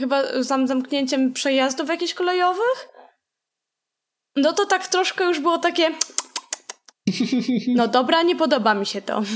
chyba 0.00 0.42
zam 0.42 0.66
zamknięciem 0.66 1.32
przejazdów 1.32 1.88
jakichś 1.88 2.14
kolejowych, 2.14 2.88
no 4.36 4.52
to 4.52 4.66
tak 4.66 4.86
troszkę 4.88 5.24
już 5.24 5.40
było 5.40 5.58
takie 5.58 5.90
no 7.74 7.88
dobra, 7.88 8.22
nie 8.22 8.36
podoba 8.36 8.74
mi 8.74 8.86
się 8.86 9.02
to. 9.02 9.22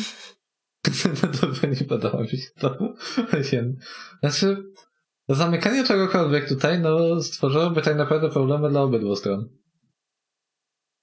No 1.23 1.29
dobra, 1.41 1.69
nie 1.69 1.87
podoba 1.87 2.21
mi 2.23 2.29
się 2.29 2.37
to. 2.59 2.79
Znaczy, 4.23 4.57
zamykanie 5.29 5.85
czegokolwiek 5.85 6.49
tutaj, 6.49 6.81
no, 6.81 7.23
stworzyłoby 7.23 7.83
tak 7.83 7.97
naprawdę 7.97 8.31
problemy 8.31 8.71
dla 8.71 8.83
obydwu 8.83 9.17
stron. 9.17 9.49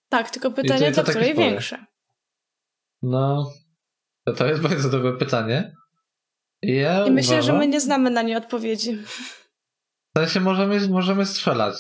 Tak, 0.09 0.29
tylko 0.29 0.49
to- 0.49 0.55
pytanie, 0.55 0.91
to 0.91 1.05
spore. 1.05 1.33
większe. 1.33 1.85
No, 3.01 3.51
to, 4.25 4.33
to 4.33 4.45
jest 4.47 4.61
bardzo 4.61 4.89
dobre 4.89 5.17
pytanie. 5.17 5.73
I 6.61 6.75
ja 6.75 7.05
I 7.05 7.11
myślę, 7.11 7.35
że 7.35 7.51
uważam, 7.51 7.57
my 7.57 7.67
nie 7.67 7.81
znamy 7.81 8.09
na 8.09 8.21
nie 8.21 8.37
odpowiedzi. 8.37 8.95
W 8.95 10.17
sensie 10.17 10.39
możemy, 10.39 10.87
możemy 10.87 11.25
strzelać. 11.25 11.75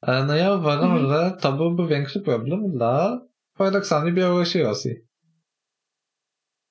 Ale 0.00 0.24
no 0.26 0.36
ja 0.36 0.54
uważam, 0.54 0.96
Mhm. 0.96 1.10
że 1.10 1.36
to 1.40 1.52
byłby 1.52 1.86
większy 1.86 2.20
problem 2.20 2.60
dla 2.72 3.20
paradoksalnie 3.58 4.12
Białorusi 4.12 4.58
i 4.58 4.62
Rosji. 4.62 4.94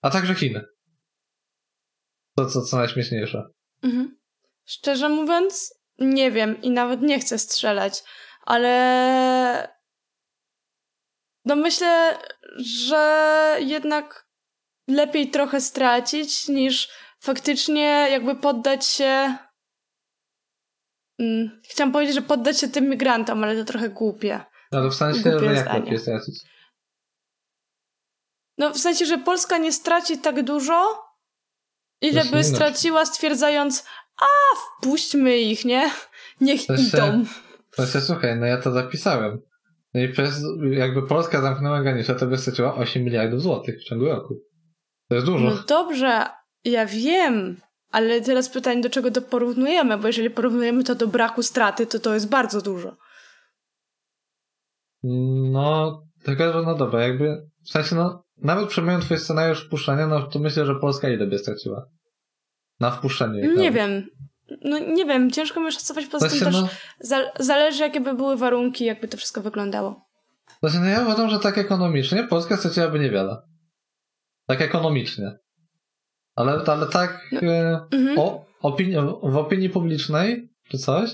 A 0.01 0.09
także 0.09 0.35
Chin. 0.35 0.61
To 2.35 2.45
co, 2.45 2.61
co 2.61 2.77
najśmieszniejsze. 2.77 3.43
Mhm. 3.83 4.17
Szczerze 4.65 5.09
mówiąc, 5.09 5.73
nie 5.99 6.31
wiem 6.31 6.61
i 6.61 6.71
nawet 6.71 7.01
nie 7.01 7.19
chcę 7.19 7.39
strzelać, 7.39 8.03
ale 8.41 9.77
no 11.45 11.55
myślę, 11.55 12.17
że 12.57 13.57
jednak 13.59 14.27
lepiej 14.87 15.29
trochę 15.31 15.61
stracić 15.61 16.47
niż 16.47 16.89
faktycznie 17.19 18.07
jakby 18.11 18.35
poddać 18.35 18.85
się. 18.85 19.37
Mm, 21.19 21.61
Chciałam 21.69 21.91
powiedzieć, 21.91 22.15
że 22.15 22.21
poddać 22.21 22.59
się 22.59 22.67
tym 22.67 22.89
migrantom, 22.89 23.43
ale 23.43 23.55
to 23.55 23.63
trochę 23.65 23.89
głupie. 23.89 24.45
Ale 24.71 24.89
w 24.89 24.95
sensie, 24.95 25.39
że 25.39 25.45
jak 25.45 25.73
lepiej 25.73 25.99
stracić? 25.99 26.35
No 28.57 28.73
w 28.73 28.77
sensie, 28.77 29.05
że 29.05 29.17
Polska 29.17 29.57
nie 29.57 29.71
straci 29.71 30.17
tak 30.17 30.43
dużo, 30.43 31.03
ile 32.01 32.25
by 32.25 32.43
straciła 32.43 33.05
stwierdzając, 33.05 33.85
a 34.21 34.25
wpuśćmy 34.55 35.37
ich, 35.37 35.65
nie? 35.65 35.91
Niech 36.41 36.65
To 36.65 36.77
się- 36.77 36.83
idą. 36.83 37.25
W 37.71 37.75
sensie, 37.75 38.01
słuchaj, 38.01 38.39
no 38.39 38.45
ja 38.45 38.61
to 38.61 38.71
zapisałem. 38.71 39.41
No 39.93 40.01
i 40.01 40.09
przez, 40.09 40.41
jakby 40.71 41.07
Polska 41.07 41.41
zamknęła 41.41 41.81
granicę, 41.81 42.15
to 42.15 42.27
by 42.27 42.37
straciła 42.37 42.75
8 42.75 43.03
miliardów 43.03 43.41
złotych 43.41 43.79
w 43.79 43.83
ciągu 43.83 44.05
roku. 44.05 44.35
To 45.09 45.15
jest 45.15 45.27
dużo. 45.27 45.45
No 45.49 45.63
dobrze, 45.67 46.25
ja 46.63 46.85
wiem, 46.85 47.57
ale 47.91 48.21
teraz 48.21 48.49
pytanie, 48.49 48.81
do 48.81 48.89
czego 48.89 49.11
to 49.11 49.21
porównujemy, 49.21 49.97
bo 49.97 50.07
jeżeli 50.07 50.29
porównujemy 50.29 50.83
to 50.83 50.95
do 50.95 51.07
braku 51.07 51.43
straty, 51.43 51.85
to 51.85 51.99
to 51.99 52.13
jest 52.13 52.29
bardzo 52.29 52.61
dużo. 52.61 52.97
No, 55.51 56.01
tylko 56.23 56.53
że 56.53 56.61
no 56.61 56.75
dobra, 56.75 57.01
jakby, 57.07 57.47
w 57.65 57.69
sensie 57.69 57.95
no, 57.95 58.23
nawet 58.41 58.69
przyjmując 58.69 59.05
twój 59.05 59.17
scenariusz 59.17 59.65
wpuszczenia, 59.65 60.07
no 60.07 60.21
to 60.27 60.39
myślę, 60.39 60.65
że 60.65 60.75
Polska 60.75 61.09
ile 61.09 61.27
by 61.27 61.37
straciła? 61.37 61.85
Na 62.79 62.91
wpuszczenie. 62.91 63.47
Nie 63.57 63.71
wiem. 63.71 64.07
No 64.61 64.79
nie 64.79 65.05
wiem, 65.05 65.31
ciężko 65.31 65.59
mi 65.61 65.71
szacować, 65.71 66.05
poza 66.05 66.29
tym 66.29 66.39
sensie, 66.39 66.45
też 66.45 66.61
no, 66.61 66.69
za- 66.99 67.31
zależy 67.39 67.83
jakie 67.83 68.01
by 68.01 68.13
były 68.13 68.37
warunki, 68.37 68.85
jakby 68.85 69.07
to 69.07 69.17
wszystko 69.17 69.41
wyglądało. 69.41 70.01
sensie, 70.61 70.79
no 70.79 70.85
ja 70.85 71.01
uważam, 71.01 71.29
że 71.29 71.39
tak 71.39 71.57
ekonomicznie 71.57 72.23
Polska 72.23 72.57
straciłaby 72.57 72.99
niewiele. 72.99 73.37
Tak 74.47 74.61
ekonomicznie. 74.61 75.37
Ale, 76.35 76.51
ale 76.67 76.87
tak 76.87 77.19
No. 77.31 77.41
e, 77.41 77.79
Mhm. 77.91 78.19
o, 78.19 78.45
opini- 78.63 79.31
w 79.31 79.37
opinii 79.37 79.69
publicznej, 79.69 80.49
czy 80.69 80.77
coś, 80.77 81.11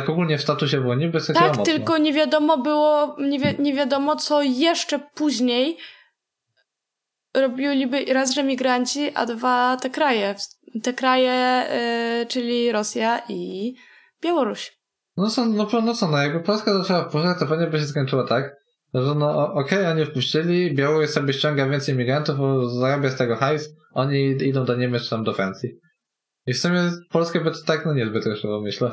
tak 0.00 0.10
ogólnie 0.10 0.38
w 0.38 0.42
statusie 0.42 0.80
wojny 0.80 1.08
by 1.08 1.20
straciła 1.20 1.48
Tak, 1.48 1.58
mocno. 1.58 1.72
tylko 1.74 1.98
nie 1.98 2.12
wiadomo 2.12 2.58
było, 2.58 3.16
nie, 3.20 3.38
wi- 3.38 3.62
nie 3.62 3.74
wiadomo 3.74 4.16
co 4.16 4.42
jeszcze 4.42 4.98
później 4.98 5.76
robiliby 7.36 8.04
raz, 8.12 8.34
że 8.34 8.42
migranci, 8.44 9.10
a 9.14 9.26
dwa 9.26 9.76
te 9.76 9.90
kraje. 9.90 10.34
Te 10.82 10.92
kraje, 10.92 11.66
y, 12.22 12.26
czyli 12.26 12.72
Rosja 12.72 13.22
i 13.28 13.74
Białoruś. 14.22 14.76
No 15.16 15.30
co, 15.30 15.44
no, 15.46 15.68
no 15.84 15.94
co, 15.94 16.08
no 16.08 16.18
jakby 16.18 16.40
Polska 16.40 16.78
zaczęła 16.78 17.08
wpuszczać, 17.08 17.38
to 17.38 17.46
pewnie 17.46 17.66
by 17.66 17.78
się 17.78 17.84
skończyło 17.86 18.24
tak, 18.24 18.56
że 18.94 19.14
no 19.14 19.52
okej, 19.54 19.86
oni 19.86 20.04
wpuścili, 20.06 20.74
Białoruś 20.74 21.10
sobie 21.10 21.32
ściąga 21.32 21.68
więcej 21.68 21.94
migrantów, 21.94 22.38
bo 22.38 22.68
zarabia 22.68 23.10
z 23.10 23.16
tego 23.16 23.36
hajs, 23.36 23.68
oni 23.94 24.20
idą 24.30 24.64
do 24.64 24.76
Niemiec 24.76 25.02
czy 25.02 25.10
tam 25.10 25.24
do 25.24 25.32
Francji. 25.32 25.70
I 26.46 26.52
w 26.54 26.58
sumie 26.58 26.90
Polskę 27.10 27.40
by 27.40 27.50
to 27.50 27.56
tak 27.66 27.86
no 27.86 27.94
niezbyt 27.94 28.26
ruszyło, 28.26 28.60
myślę. 28.60 28.90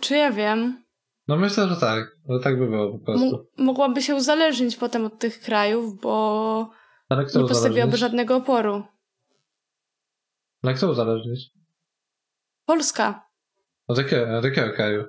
Czy 0.00 0.16
ja 0.16 0.30
wiem? 0.32 0.84
No 1.28 1.36
myślę, 1.36 1.68
że 1.68 1.76
tak, 1.76 2.04
że 2.28 2.40
tak 2.40 2.58
by 2.58 2.66
było 2.66 2.98
po 2.98 3.04
prostu. 3.04 3.26
M- 3.58 3.64
mogłaby 3.64 4.02
się 4.02 4.14
uzależnić 4.14 4.76
potem 4.76 5.04
od 5.04 5.18
tych 5.18 5.40
krajów, 5.40 6.00
bo 6.00 6.70
Ale 7.08 7.24
kto 7.24 7.42
nie 7.42 7.48
postawiłaby 7.48 7.96
żadnego 7.96 8.36
oporu. 8.36 8.82
Ale 10.62 10.74
kto 10.74 10.90
uzależnić? 10.90 11.50
Polska. 12.66 13.26
Od 13.88 13.98
jakiego, 13.98 14.38
od 14.38 14.44
jakiego 14.44 14.72
kraju? 14.72 15.04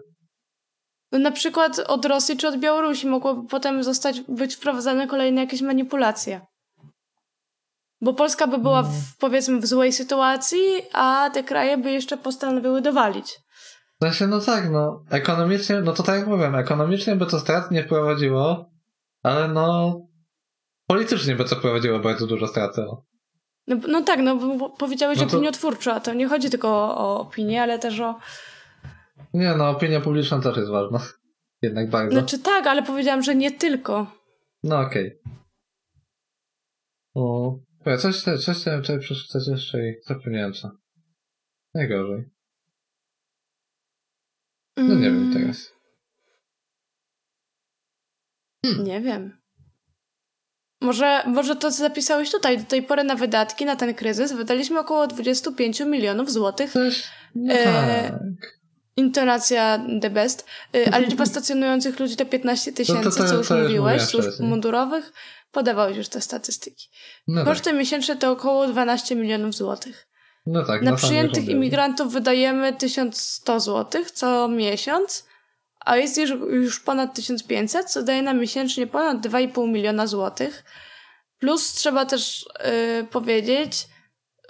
No 1.12 1.20
na 1.20 1.32
przykład 1.32 1.80
od 1.80 2.06
Rosji 2.06 2.38
czy 2.38 2.48
od 2.48 2.58
Białorusi 2.58 3.08
mogłoby 3.08 3.48
potem 3.48 3.84
zostać, 3.84 4.22
być 4.22 4.56
wprowadzane 4.56 5.08
kolejne 5.08 5.42
jakieś 5.42 5.62
manipulacje. 5.62 6.42
Bo 8.02 8.14
Polska 8.14 8.48
by 8.48 8.58
była 8.58 8.84
w, 8.84 9.18
powiedzmy 9.20 9.60
w 9.60 9.66
złej 9.68 9.94
sytuacji, 9.94 10.60
a 10.94 11.30
te 11.34 11.44
kraje 11.44 11.78
by 11.78 11.92
jeszcze 11.92 12.18
postanowiły 12.18 12.82
dowalić. 12.82 13.40
Sensie, 14.04 14.28
no 14.28 14.40
tak, 14.40 14.70
no, 14.70 15.04
ekonomicznie, 15.10 15.82
no 15.82 15.94
to 15.94 16.04
tak 16.04 16.20
jak 16.20 16.28
mówiłem, 16.28 16.56
ekonomicznie 16.56 17.16
by 17.16 17.26
to 17.26 17.40
strat 17.40 17.72
nie 17.72 17.84
wprowadziło, 17.84 18.72
ale 19.24 19.48
no, 19.48 20.00
politycznie 20.88 21.36
by 21.36 21.46
to 21.46 21.56
wprowadziło 21.56 22.00
bardzo 22.00 22.28
dużo 22.28 22.48
straty. 22.48 22.82
no. 22.82 23.06
No, 23.68 23.76
no 23.88 24.02
tak, 24.02 24.20
no 24.20 24.36
bo 24.36 24.70
powiedziałeś 24.70 25.20
No 25.20 25.26
to- 25.26 25.38
opiniotwórczo, 25.38 25.94
a 25.94 26.00
to 26.00 26.14
nie 26.14 26.28
chodzi 26.28 26.50
tylko 26.50 26.68
o, 26.68 26.98
o 26.98 27.20
opinię, 27.20 27.62
ale 27.62 27.80
też 27.80 28.00
o... 28.00 28.20
Nie, 29.34 29.56
no, 29.56 29.70
opinia 29.70 30.02
publiczna 30.02 30.42
też 30.42 30.58
jest 30.58 30.70
ważna. 30.70 31.00
Jednak 31.62 31.90
bardzo. 31.90 32.12
Znaczy 32.12 32.40
tak, 32.40 32.68
ale 32.68 32.84
powiedziałam, 32.84 33.24
że 33.24 33.36
nie 33.36 33.52
tylko. 33.52 34.12
No 34.64 34.80
okej. 34.80 35.22
O, 37.16 37.56
okay. 37.82 37.98
coś, 37.98 38.22
coś, 38.22 38.46
coś 38.46 38.58
chciałem 38.58 38.82
przeczytać 38.82 39.48
jeszcze 39.48 39.90
i 39.90 39.94
zapomniałem 40.08 40.54
co. 40.54 40.72
Najgorzej. 41.74 42.30
No 44.78 44.96
nie 44.96 45.02
wiem 45.02 45.22
Mm, 45.22 45.34
teraz. 45.34 45.72
Nie 48.84 49.02
wiem. 49.02 49.42
Może, 50.82 51.24
może 51.28 51.56
to, 51.56 51.72
co 51.72 51.78
zapisałeś 51.78 52.32
tutaj, 52.32 52.58
do 52.58 52.64
tej 52.64 52.84
pory 52.84 53.04
na 53.04 53.16
wydatki, 53.16 53.66
na 53.66 53.76
ten 53.76 53.94
kryzys, 53.94 54.32
wydaliśmy 54.34 54.80
około 54.80 55.08
25 55.08 55.80
milionów 55.80 56.32
złotych. 56.32 56.74
No 57.36 57.54
E, 57.54 57.64
tak. 57.64 58.20
Intonacja 58.96 59.86
the 60.02 60.10
best. 60.10 60.46
Y, 60.76 60.94
A 60.94 60.98
liczba 60.98 61.26
stacjonujących 61.26 62.00
ludzi 62.00 62.16
to 62.16 62.26
15 62.26 62.72
tysięcy, 62.74 63.04
to- 63.04 63.12
co 63.28 63.38
już 63.38 63.50
mówiłeś, 63.50 64.02
służb 64.02 64.40
mundurowych. 64.40 65.14
Podawałeś 65.52 65.98
już 65.98 66.08
te 66.10 66.22
statystyki. 66.22 66.90
No 67.28 67.36
tak, 67.46 67.46
Koszty 67.54 67.74
miesięczne 67.74 68.16
to 68.18 68.32
około 68.32 68.68
12 68.68 69.16
milionów 69.16 69.56
złotych. 69.56 70.08
No 70.46 70.66
tak. 70.66 70.82
Na 70.82 70.92
sam 70.92 70.98
przyjętych 70.98 71.48
imigrantów 71.48 72.14
wydajemy 72.14 72.74
1100 72.74 73.60
złotych 73.60 74.12
co 74.12 74.48
miesiąc, 74.48 75.28
a 75.86 75.98
jest 75.98 76.18
już, 76.18 76.30
już 76.30 76.80
ponad 76.80 77.16
1500, 77.16 77.92
co 77.92 78.04
daje 78.04 78.22
nam 78.22 78.40
miesięcznie 78.40 78.88
ponad 78.88 79.28
2,5 79.28 79.68
miliona 79.68 80.08
złotych. 80.08 80.64
Plus 81.40 81.74
trzeba 81.74 82.06
też 82.06 82.46
y, 83.02 83.08
powiedzieć, 83.12 83.88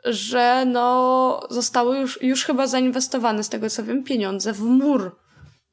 że 0.06 0.66
no 0.66 1.48
zostały 1.50 1.98
już, 1.98 2.22
już 2.22 2.46
chyba 2.46 2.68
zainwestowane 2.68 3.44
z 3.44 3.50
tego 3.50 3.70
co 3.70 3.84
wiem 3.84 4.04
pieniądze 4.04 4.54
w 4.54 4.62
mur. 4.62 5.16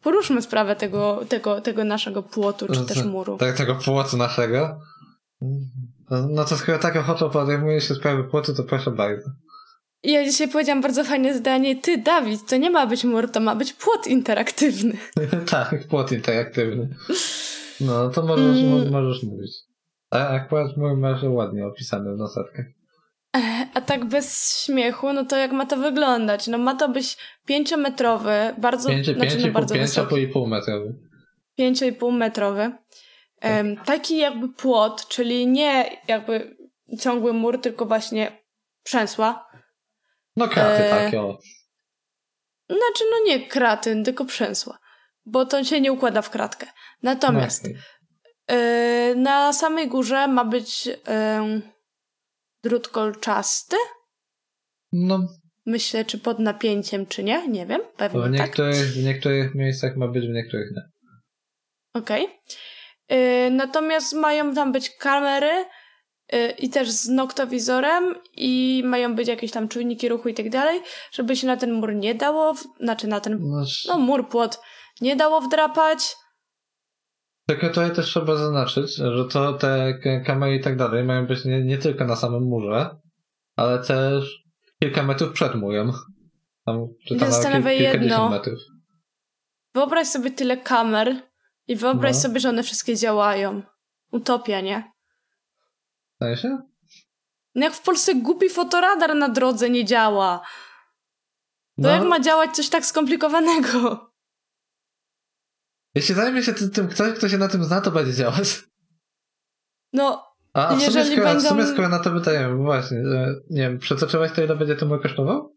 Poruszmy 0.03 0.43
sprawę 0.43 0.77
tego, 0.77 1.21
tego, 1.29 1.61
tego 1.61 1.85
naszego 1.85 2.23
płotu 2.23 2.66
czy 2.75 2.85
też 2.85 3.05
muru. 3.05 3.37
Tak, 3.37 3.57
tego 3.57 3.75
płotu 3.75 4.16
naszego. 4.16 4.81
No, 6.11 6.45
to 6.45 6.57
skoro 6.57 6.79
tak 6.79 6.97
ochotą 6.97 7.31
podejmuje 7.31 7.81
się 7.81 7.95
sprawy 7.95 8.25
płotu, 8.25 8.55
to 8.55 8.64
proszę 8.64 8.91
bardzo. 8.91 9.31
Ja 10.03 10.24
dzisiaj 10.24 10.49
powiedziałam 10.49 10.82
bardzo 10.82 11.05
fajne 11.05 11.34
zdanie. 11.34 11.76
Ty, 11.76 11.99
Dawid, 11.99 12.46
to 12.46 12.57
nie 12.57 12.70
ma 12.70 12.86
być 12.86 13.05
mur, 13.05 13.30
to 13.32 13.40
ma 13.40 13.55
być 13.57 13.72
płot 13.72 14.07
interaktywny. 14.07 14.92
tak, 15.51 15.74
płot 15.88 16.12
interaktywny. 16.12 16.88
No, 17.80 18.09
to 18.11 18.22
możesz, 18.22 18.57
Mm. 18.62 18.90
możesz 18.92 19.22
mówić. 19.22 19.51
A 20.11 20.28
akurat 20.28 20.76
mój 20.76 20.96
masz 20.96 21.22
ładnie 21.22 21.66
opisany 21.66 22.14
w 22.14 22.18
notatkach. 22.18 22.66
A 23.74 23.80
tak 23.80 24.05
bez 24.05 24.59
śmiechu, 24.64 25.12
no 25.12 25.24
to 25.24 25.36
jak 25.36 25.53
ma 25.53 25.66
to 25.66 25.76
wyglądać? 25.76 26.46
No 26.46 26.59
ma 26.59 26.74
to 26.74 26.88
być 26.88 27.16
pięciometrowy, 27.46 28.55
bardzo, 28.59 28.88
Pięć, 28.88 29.07
znaczy 29.07 29.20
pięć, 29.30 29.44
no 29.44 29.53
bardzo 29.53 29.74
pięć, 29.74 29.82
a 29.84 29.86
wysoki, 29.86 30.09
pół 30.09 30.18
i 30.18 30.28
pół 30.28 30.46
metrowy. 30.46 30.94
pięcio 31.57 31.84
i 31.86 31.92
pół 31.92 32.12
metrowy. 32.12 32.72
Em, 33.40 33.76
taki 33.76 34.18
jakby 34.18 34.49
płot, 34.49 35.09
czyli 35.09 35.46
nie 35.46 35.84
jakby 36.09 36.57
ciągły 37.01 37.32
mur, 37.32 37.61
tylko 37.61 37.86
właśnie 37.86 38.42
przęsła. 38.82 39.47
No 40.39 40.49
kraty 40.49 40.84
E, 40.84 40.91
takie, 40.91 41.20
o. 41.20 41.39
Znaczy, 42.68 43.05
no 43.11 43.24
nie 43.26 43.47
kratyn, 43.47 44.05
tylko 44.05 44.24
przęsła, 44.24 44.78
bo 45.26 45.47
to 45.47 45.64
się 45.64 45.80
nie 45.80 45.93
układa 45.93 46.22
w 46.22 46.30
kratkę. 46.30 46.66
Natomiast 47.03 47.64
No, 47.64 48.55
e, 48.55 49.14
na 49.14 49.53
samej 49.53 49.89
górze 49.89 50.28
ma 50.28 50.45
być 50.45 50.89
e, 51.09 51.61
drut 52.64 52.89
kolczasty. 52.89 53.76
No, 54.93 55.28
Myślę, 55.66 56.05
czy 56.05 56.18
pod 56.18 56.39
napięciem, 56.39 57.07
czy 57.07 57.24
nie. 57.24 57.49
Nie 57.49 57.66
wiem, 57.66 57.80
pewnie 57.97 58.20
w 58.20 58.22
tak. 58.22 58.32
niektórych, 58.32 58.76
w 58.76 59.05
niektórych 59.05 59.55
miejscach 59.55 59.97
ma 59.97 60.09
być, 60.09 60.24
w 60.26 60.30
niektórych 60.30 60.68
nie. 60.76 60.82
Okej. 61.95 62.26
Y, 63.12 63.51
Natomiast 63.51 64.12
mają 64.12 64.55
tam 64.55 64.72
być 64.72 64.91
kamery 64.91 65.64
i 66.59 66.70
też 66.70 66.91
z 66.91 67.09
noktowizorem 67.09 68.14
i 68.37 68.83
mają 68.87 69.14
być 69.14 69.29
jakieś 69.29 69.51
tam 69.51 69.68
czujniki 69.68 70.09
ruchu 70.09 70.29
i 70.29 70.35
tak 70.35 70.51
dalej, 70.51 70.81
żeby 71.12 71.37
się 71.37 71.47
na 71.47 71.57
ten 71.57 71.72
mur 71.72 71.95
nie 71.95 72.14
dało, 72.14 72.55
w... 72.55 72.64
znaczy 72.81 73.07
na 73.07 73.20
ten, 73.20 73.39
No, 73.41 73.64
no 73.89 73.99
mur, 73.99 74.29
płot 74.29 74.61
nie 75.01 75.16
dało 75.16 75.41
wdrapać. 75.41 76.16
Tylko 77.47 77.68
tutaj 77.68 77.95
też 77.95 78.07
trzeba 78.07 78.37
zaznaczyć, 78.37 78.95
że 78.97 79.24
to 79.33 79.53
te 79.53 79.95
kamery 80.26 80.57
i 80.57 80.61
tak 80.61 80.76
dalej 80.76 81.05
mają 81.05 81.26
być 81.26 81.45
nie, 81.45 81.64
nie 81.64 81.79
tylko 81.79 82.05
na 82.05 82.16
samym 82.16 82.43
murze, 82.43 82.91
ale 83.57 83.79
też 83.85 84.43
kilka 84.83 85.03
metrów 85.03 85.33
przed 85.33 85.55
murem. 85.55 85.93
Tam, 86.66 86.87
czy 87.09 87.16
tam 87.16 87.31
Zastanawia 87.33 87.70
kil, 87.70 87.83
jedno. 87.83 88.29
metrów. 88.31 88.59
Wyobraź 89.74 90.07
sobie 90.07 90.31
tyle 90.31 90.57
kamer 90.57 91.16
i 91.66 91.76
wyobraź 91.76 92.14
No. 92.14 92.20
sobie, 92.20 92.41
że 92.41 92.49
one 92.49 92.62
wszystkie 92.62 92.97
działają. 92.97 93.62
Utopia, 94.12 94.61
nie? 94.61 94.93
W 96.21 96.25
sensie? 96.25 96.59
No 97.55 97.64
jak 97.64 97.75
w 97.75 97.83
Polsce 97.83 98.14
głupi 98.14 98.49
fotoradar 98.49 99.16
na 99.16 99.29
drodze 99.29 99.71
nie 99.71 99.85
działa, 99.85 100.39
to 101.77 101.83
No, 101.83 101.89
jak 101.89 102.05
ma 102.05 102.21
działać 102.21 102.57
coś 102.57 102.69
tak 102.69 102.87
skomplikowanego? 102.87 104.11
Jeśli 105.95 106.14
zajmie 106.14 106.43
się 106.43 106.55
tym, 106.55 106.71
tym 106.71 106.89
ktoś, 106.89 107.19
kto 107.19 107.29
się 107.29 107.39
na 107.39 107.49
tym 107.49 107.64
zna, 107.64 107.81
to 107.81 107.91
będzie 107.91 108.12
działać. 108.12 108.62
No, 109.93 110.35
A, 110.53 110.69
a 110.69 110.77
w, 110.77 110.83
sumie, 110.83 111.05
skoro, 111.05 111.35
w 111.35 111.43
sumie 111.43 111.57
będą- 111.57 111.73
skoro 111.73 111.89
na 111.89 111.99
to 111.99 112.11
bo 112.57 112.62
właśnie, 112.62 112.99
że, 113.05 113.35
nie 113.51 113.62
wiem, 113.62 113.79
przetoczyłaś 113.79 114.33
to 114.33 114.43
ile 114.45 114.57
będzie 114.57 114.77
to 114.77 114.87
mur 114.87 115.03
kosztował? 115.03 115.57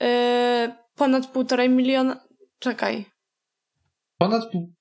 Yy, 0.00 0.74
ponad 0.94 1.26
półtorej 1.26 1.70
miliona. 1.70 2.24
Czekaj. 2.58 3.06
Ponad 4.18 4.50
pół, 4.52 4.72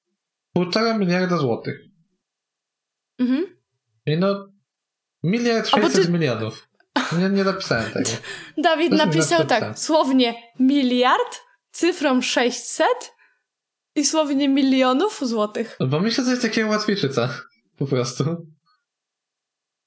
półtora 0.53 0.97
miliarda 0.97 1.37
złotych. 1.37 1.79
Mhm. 3.19 3.62
I 4.05 4.17
no, 4.17 4.47
miliard 5.23 5.71
bo 5.71 5.77
ty- 5.77 5.83
sześćset 5.83 6.09
milionów. 6.09 6.69
Nie, 7.19 7.29
nie 7.29 7.43
napisałem 7.43 7.91
tego. 7.91 8.09
Dawid 8.57 8.91
jest 8.91 9.05
napisał 9.05 9.45
tak, 9.45 9.79
słownie 9.79 10.35
miliard, 10.59 11.41
cyfrą 11.71 12.21
600 12.21 12.87
i 13.95 14.05
słownie 14.05 14.49
milionów 14.49 15.19
złotych. 15.23 15.77
No 15.79 15.87
Bo 15.87 15.99
mi 15.99 16.11
się 16.11 16.23
coś 16.23 16.41
takiego 16.41 16.69
łatwiejszyca. 16.69 17.29
Po 17.77 17.85
prostu. 17.85 18.23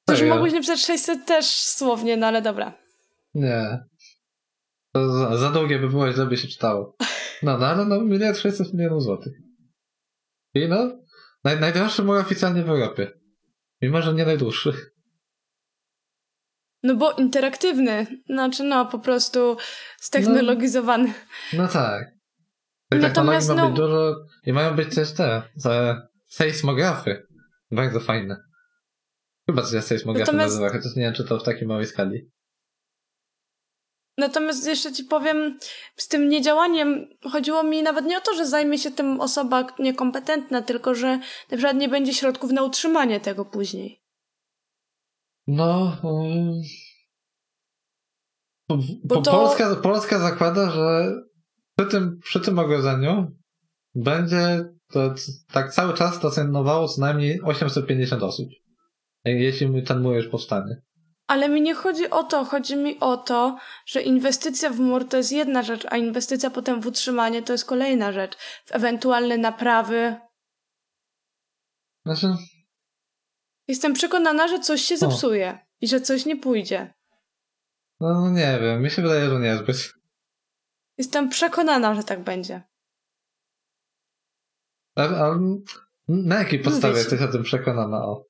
Też 0.06 0.18
Serio. 0.18 0.34
mogłeś 0.34 0.52
napisać 0.52 0.80
600 0.84 1.26
też 1.26 1.46
słownie, 1.46 2.16
no 2.16 2.26
ale 2.26 2.42
dobra. 2.42 2.72
Nie. 3.34 3.84
To 4.92 5.12
za, 5.12 5.36
za 5.36 5.50
długie 5.50 5.78
by 5.78 5.88
było, 5.88 6.12
źle 6.12 6.26
by 6.26 6.36
się 6.36 6.48
czytało. 6.48 6.96
No, 7.42 7.58
no 7.58 7.66
ale 7.66 7.84
no, 7.84 8.00
miliard 8.00 8.38
600 8.38 8.74
milionów 8.74 9.02
złotych. 9.02 9.32
I 10.54 10.68
no, 10.68 10.98
naj, 11.44 11.60
najdroższy 11.60 12.02
mój 12.02 12.18
oficjalnie 12.18 12.62
w 12.62 12.70
Europie. 12.70 13.10
Mimo, 13.82 14.02
że 14.02 14.14
nie 14.14 14.24
najdłuższy. 14.24 14.72
No 16.82 16.94
bo 16.94 17.12
interaktywny, 17.12 18.06
znaczy 18.26 18.64
no 18.64 18.86
po 18.86 18.98
prostu 18.98 19.56
ztechnologizowany. 19.98 21.14
No 21.52 21.68
tak. 21.68 22.16
Tej 22.90 23.00
Natomiast, 23.00 23.48
ma 23.48 23.54
no- 23.54 23.66
być 23.68 23.76
dużo 23.76 24.14
i 24.46 24.52
mają 24.52 24.76
być 24.76 24.94
też 24.94 25.12
te, 25.12 25.42
te 25.62 26.02
sejsmografy. 26.26 27.26
Bardzo 27.70 28.00
fajne. 28.00 28.36
Chyba 29.46 29.62
się 29.62 29.82
sejsmografy 29.82 30.32
Natomiast- 30.32 30.54
nazywa, 30.54 30.78
chociaż 30.78 30.96
nie 30.96 31.02
wiem, 31.02 31.14
czy 31.14 31.24
to 31.24 31.38
w 31.38 31.44
takiej 31.44 31.68
małej 31.68 31.86
skali. 31.86 32.30
Natomiast 34.18 34.66
jeszcze 34.66 34.92
ci 34.92 35.04
powiem, 35.04 35.58
z 35.96 36.08
tym 36.08 36.28
niedziałaniem 36.28 37.08
chodziło 37.32 37.62
mi 37.62 37.82
nawet 37.82 38.04
nie 38.04 38.18
o 38.18 38.20
to, 38.20 38.34
że 38.34 38.46
zajmie 38.46 38.78
się 38.78 38.90
tym 38.90 39.20
osoba 39.20 39.66
niekompetentna, 39.78 40.62
tylko 40.62 40.94
że 40.94 41.18
na 41.50 41.56
przykład 41.56 41.76
nie 41.76 41.88
będzie 41.88 42.14
środków 42.14 42.50
na 42.50 42.62
utrzymanie 42.62 43.20
tego 43.20 43.44
później. 43.44 44.02
No. 45.46 45.96
Um, 46.02 46.62
po, 48.66 48.76
Bo 49.04 49.14
po 49.14 49.22
to- 49.22 49.30
Polska, 49.30 49.76
Polska 49.76 50.18
zakłada, 50.18 50.70
że 50.70 51.14
przy 51.76 51.86
tym, 51.86 52.18
przy 52.22 52.40
tym 52.40 52.58
ogrodzeniu 52.58 53.36
będzie 53.94 54.64
to 54.92 55.14
tak 55.52 55.72
cały 55.72 55.94
czas 55.94 56.14
stacjonowało 56.14 56.88
co 56.88 57.00
najmniej 57.00 57.40
850 57.42 58.22
osób. 58.22 58.48
Jeśli 59.24 59.82
ten 59.82 60.00
mur 60.00 60.14
już 60.14 60.28
powstanie. 60.28 60.82
Ale 61.26 61.48
mi 61.48 61.62
nie 61.62 61.74
chodzi 61.74 62.10
o 62.10 62.24
to, 62.24 62.44
chodzi 62.44 62.76
mi 62.76 63.00
o 63.00 63.16
to, 63.16 63.58
że 63.86 64.02
inwestycja 64.02 64.70
w 64.70 64.80
mur 64.80 65.08
to 65.08 65.16
jest 65.16 65.32
jedna 65.32 65.62
rzecz, 65.62 65.86
a 65.90 65.96
inwestycja 65.96 66.50
potem 66.50 66.80
w 66.80 66.86
utrzymanie 66.86 67.42
to 67.42 67.52
jest 67.52 67.64
kolejna 67.64 68.12
rzecz. 68.12 68.36
W 68.64 68.72
ewentualne 68.72 69.36
naprawy. 69.36 70.16
Znaczy, 72.06 72.26
Jestem 73.68 73.92
przekonana, 73.92 74.48
że 74.48 74.58
coś 74.60 74.80
się 74.82 74.96
zepsuje 74.96 75.58
i 75.80 75.88
że 75.88 76.00
coś 76.00 76.26
nie 76.26 76.36
pójdzie. 76.36 76.94
no 78.00 78.30
nie 78.30 78.58
wiem, 78.62 78.82
mi 78.82 78.90
się 78.90 79.02
wydaje, 79.02 79.30
że 79.30 79.40
niezbyt. 79.40 79.76
Jestem 80.98 81.28
przekonana, 81.28 81.94
że 81.94 82.04
tak 82.04 82.24
będzie. 82.24 82.62
A, 84.96 85.02
a 85.02 85.38
na 86.08 86.38
jakiej 86.38 86.58
podstawie 86.58 86.94
wiecie. 86.94 87.10
jesteś 87.10 87.28
o 87.28 87.32
tym 87.32 87.42
przekonana? 87.42 88.04
O. 88.04 88.24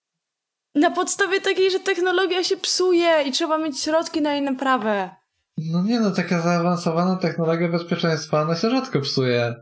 Na 0.77 0.91
podstawie 0.91 1.41
takiej, 1.41 1.71
że 1.71 1.81
technologia 1.81 2.45
się 2.45 2.57
psuje 2.57 3.23
i 3.27 3.33
trzeba 3.33 3.59
mieć 3.59 3.81
środki 3.81 4.23
na 4.23 4.33
jej 4.33 4.43
naprawę. 4.43 5.11
No 5.59 5.83
nie 5.83 6.01
no, 6.01 6.11
taka 6.11 6.41
zaawansowana 6.41 7.17
technologia 7.17 7.69
bezpieczeństwa, 7.69 8.43
ona 8.43 8.57
się 8.57 8.71
rzadko 8.71 9.01
psuje. 9.01 9.55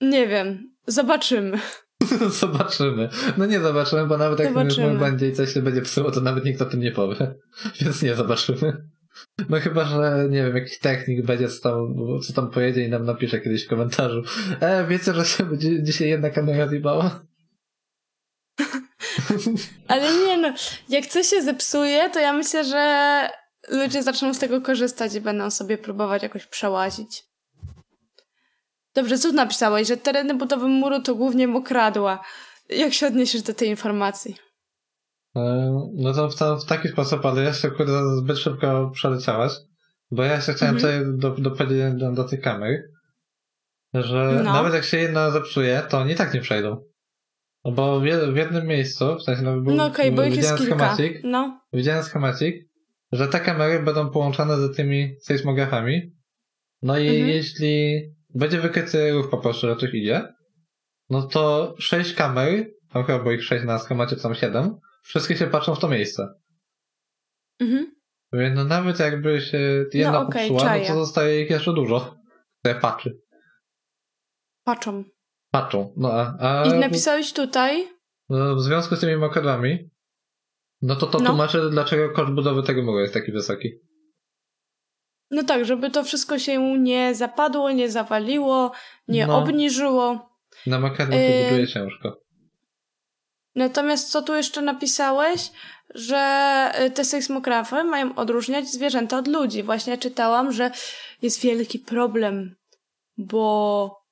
Nie 0.00 0.28
wiem. 0.28 0.74
Zobaczymy. 0.86 1.58
zobaczymy. 2.40 3.08
No 3.38 3.46
nie 3.46 3.60
zobaczymy, 3.60 4.06
bo 4.06 4.18
nawet 4.18 4.38
jak 4.38 4.48
już 4.48 4.58
Zobaczymy. 4.58 4.88
mur 4.88 4.98
będzie 4.98 5.28
i 5.28 5.32
coś 5.32 5.54
się 5.54 5.62
będzie 5.62 5.82
psuło, 5.82 6.10
to 6.10 6.20
nawet 6.20 6.44
nikt 6.44 6.62
o 6.62 6.66
tym 6.66 6.80
nie 6.80 6.92
powie. 6.92 7.34
Więc 7.80 8.02
nie 8.02 8.14
zobaczymy. 8.14 8.88
No 9.48 9.60
chyba, 9.60 9.84
że 9.84 10.26
nie 10.30 10.44
wiem, 10.44 10.56
jakiś 10.56 10.78
technik 10.78 11.26
będzie 11.26 11.48
co 11.48 11.62
tam, 11.62 11.94
co 12.22 12.32
tam 12.32 12.50
pojedzie 12.50 12.84
i 12.84 12.88
nam 12.88 13.04
napisze 13.04 13.40
kiedyś 13.40 13.66
w 13.66 13.68
komentarzu. 13.68 14.22
E, 14.60 14.86
wiecie, 14.86 15.14
że 15.14 15.24
się 15.24 15.44
będzie 15.44 15.82
dzisiaj 15.82 16.08
jedna 16.08 16.30
kamera 16.30 16.68
zjebała? 16.68 17.27
Ale 19.88 20.12
nie 20.26 20.36
no, 20.36 20.52
jak 20.88 21.06
coś 21.06 21.26
się 21.26 21.42
zepsuje, 21.42 22.10
to 22.10 22.20
ja 22.20 22.32
myślę, 22.32 22.64
że 22.64 23.28
ludzie 23.68 24.02
zaczną 24.02 24.34
z 24.34 24.38
tego 24.38 24.60
korzystać 24.60 25.14
i 25.14 25.20
będą 25.20 25.50
sobie 25.50 25.78
próbować 25.78 26.22
jakoś 26.22 26.46
przełazić. 26.46 27.24
Dobrze, 28.94 29.18
tu 29.18 29.32
napisałeś, 29.32 29.88
że 29.88 29.96
tereny 29.96 30.34
budowy 30.34 30.66
muru 30.68 31.02
to 31.02 31.14
głównie 31.14 31.48
mokradła. 31.48 32.24
Jak 32.68 32.92
się 32.92 33.06
odniesiesz 33.06 33.42
do 33.42 33.54
tej 33.54 33.68
informacji? 33.68 34.36
E, 35.36 35.40
No 35.94 36.12
to 36.14 36.28
w, 36.28 36.36
ta, 36.36 36.56
w 36.56 36.64
taki 36.64 36.88
sposób, 36.88 37.26
ale 37.26 37.42
jeszcze 37.42 37.70
kurde 37.70 38.16
zbyt 38.16 38.38
szybko 38.38 38.90
przeleciałaś. 38.94 39.52
Bo 40.10 40.22
ja 40.22 40.34
jeszcze 40.36 40.54
chciałem 40.54 40.74
Mhm. 40.76 41.04
tutaj 41.04 41.18
do, 41.18 41.50
dopowiedzieć 41.50 41.94
do, 42.00 42.12
do 42.12 42.24
tej 42.24 42.40
kamery, 42.40 42.92
że 43.94 44.40
No. 44.44 44.52
nawet 44.52 44.74
jak 44.74 44.84
się 44.84 44.96
jedna 44.96 45.30
zepsuje, 45.30 45.82
to 45.88 45.98
oni 45.98 46.14
tak 46.14 46.34
nie 46.34 46.40
przejdą. 46.40 46.84
No 47.64 47.72
bo 47.72 48.00
w, 48.00 48.02
jed- 48.04 48.32
w 48.32 48.36
jednym 48.36 48.66
miejscu, 48.66 49.16
w 49.16 49.22
sensie 49.22 49.42
no, 49.42 49.60
był, 49.60 49.74
No 49.74 49.86
okej, 49.86 50.12
bo 50.12 50.22
widziałem 50.22 50.58
kilka. 50.58 50.74
schematik, 50.76 51.20
No. 51.24 51.60
widziałem 51.72 52.04
że 53.12 53.28
te 53.28 53.40
kamery 53.40 53.82
będą 53.82 54.10
połączone 54.10 54.56
z 54.56 54.76
tymi 54.76 55.16
sejsmografami. 55.20 56.12
No 56.82 56.98
i 56.98 57.08
Mhm. 57.08 57.28
jeśli 57.28 58.00
będzie 58.34 58.60
wykryty 58.60 59.10
ruch 59.12 59.30
po 59.30 59.38
prostu, 59.38 59.66
że 59.66 59.76
coś 59.76 59.94
idzie, 59.94 60.28
no 61.10 61.22
to 61.22 61.74
sześć 61.78 62.14
kamer, 62.14 62.66
tam 62.92 63.04
chyba 63.04 63.18
było 63.18 63.32
ich 63.32 63.44
sześć 63.44 63.64
na 63.64 63.78
schemacie, 63.78 64.16
tam 64.16 64.34
siedem, 64.34 64.76
wszystkie 65.02 65.36
się 65.36 65.46
patrzą 65.46 65.74
w 65.74 65.78
to 65.80 65.88
miejsce. 65.88 66.28
Mhm. 67.60 67.94
Więc 68.32 68.56
no 68.56 68.64
nawet 68.64 68.98
jakby 69.00 69.40
się 69.40 69.84
jedna 69.94 70.12
No 70.12 70.20
okej, 70.26 70.48
popsuła, 70.48 70.60
no 70.60 70.66
czaję. 70.68 70.86
to 70.88 70.94
zostaje 70.94 71.42
ich 71.42 71.50
jeszcze 71.50 71.72
dużo, 71.72 72.16
które 72.60 72.74
patrzy. 72.74 73.18
Patrzą. 74.64 75.04
Patrzą. 75.50 75.92
No 75.96 76.12
a, 76.12 76.34
a 76.40 76.64
I 76.64 76.78
napisałeś 76.78 77.32
tutaj, 77.32 77.88
no, 78.28 78.54
w 78.56 78.60
związku 78.62 78.96
z 78.96 79.00
tymi 79.00 79.16
mokodłami, 79.16 79.90
no 80.82 80.96
to 80.96 81.06
to 81.06 81.18
No. 81.18 81.26
tłumaczy, 81.28 81.70
dlaczego 81.70 82.10
koszt 82.10 82.32
budowy 82.32 82.62
tego 82.62 82.82
muru 82.82 82.98
jest 83.00 83.14
taki 83.14 83.32
wysoki. 83.32 83.68
no 85.30 85.42
tak, 85.42 85.64
żeby 85.64 85.90
to 85.90 86.04
wszystko 86.04 86.38
się 86.38 86.78
nie 86.78 87.14
zapadło, 87.14 87.70
nie 87.70 87.90
zawaliło, 87.90 88.72
nie 89.08 89.26
No. 89.26 89.38
obniżyło. 89.38 90.30
Na 90.66 90.78
makadłu 90.80 91.14
Yy. 91.14 91.20
się 91.28 91.44
buduje 91.44 91.66
ciężko. 91.68 92.20
Natomiast 93.54 94.10
co 94.10 94.22
tu 94.22 94.34
jeszcze 94.34 94.62
napisałeś, 94.62 95.50
że 95.94 96.72
y, 96.86 96.90
te 96.90 97.04
sejsmografy 97.04 97.84
mają 97.84 98.14
odróżniać 98.14 98.68
zwierzęta 98.68 99.18
od 99.18 99.28
ludzi. 99.28 99.62
Właśnie 99.62 99.98
czytałam, 99.98 100.52
że 100.52 100.70
jest 101.22 101.40
wielki 101.40 101.78
problem, 101.78 102.56
bo 103.16 104.02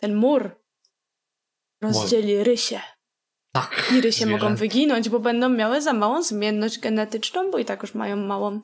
ten 0.00 0.14
mur 0.14 0.50
rozdzieli 1.84 2.44
rysie. 2.44 2.80
Tak. 3.52 3.92
I 3.96 4.00
rysie 4.00 4.26
mogą 4.26 4.38
zwierzęta. 4.38 4.60
wyginąć, 4.60 5.08
bo 5.08 5.20
będą 5.20 5.48
miały 5.48 5.82
za 5.82 5.92
małą 5.92 6.22
zmienność 6.22 6.78
genetyczną, 6.78 7.50
bo 7.50 7.58
i 7.58 7.64
tak 7.64 7.82
już 7.82 7.94
mają 7.94 8.16
małą. 8.16 8.60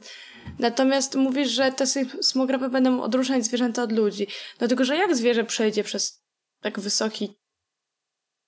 Natomiast 0.59 1.15
mówisz, 1.15 1.49
że 1.51 1.73
te 1.73 1.87
sejsmografy 1.87 2.69
będą 2.69 3.03
odróżniać 3.03 3.45
zwierzęta 3.45 3.83
od 3.83 3.93
ludzi. 3.93 4.27
Dlatego, 4.59 4.85
że 4.85 4.97
jak 4.97 5.17
zwierzę 5.17 5.45
przejdzie 5.45 5.85
przez 5.85 6.25
tak 6.61 6.81
wysoki 6.81 7.41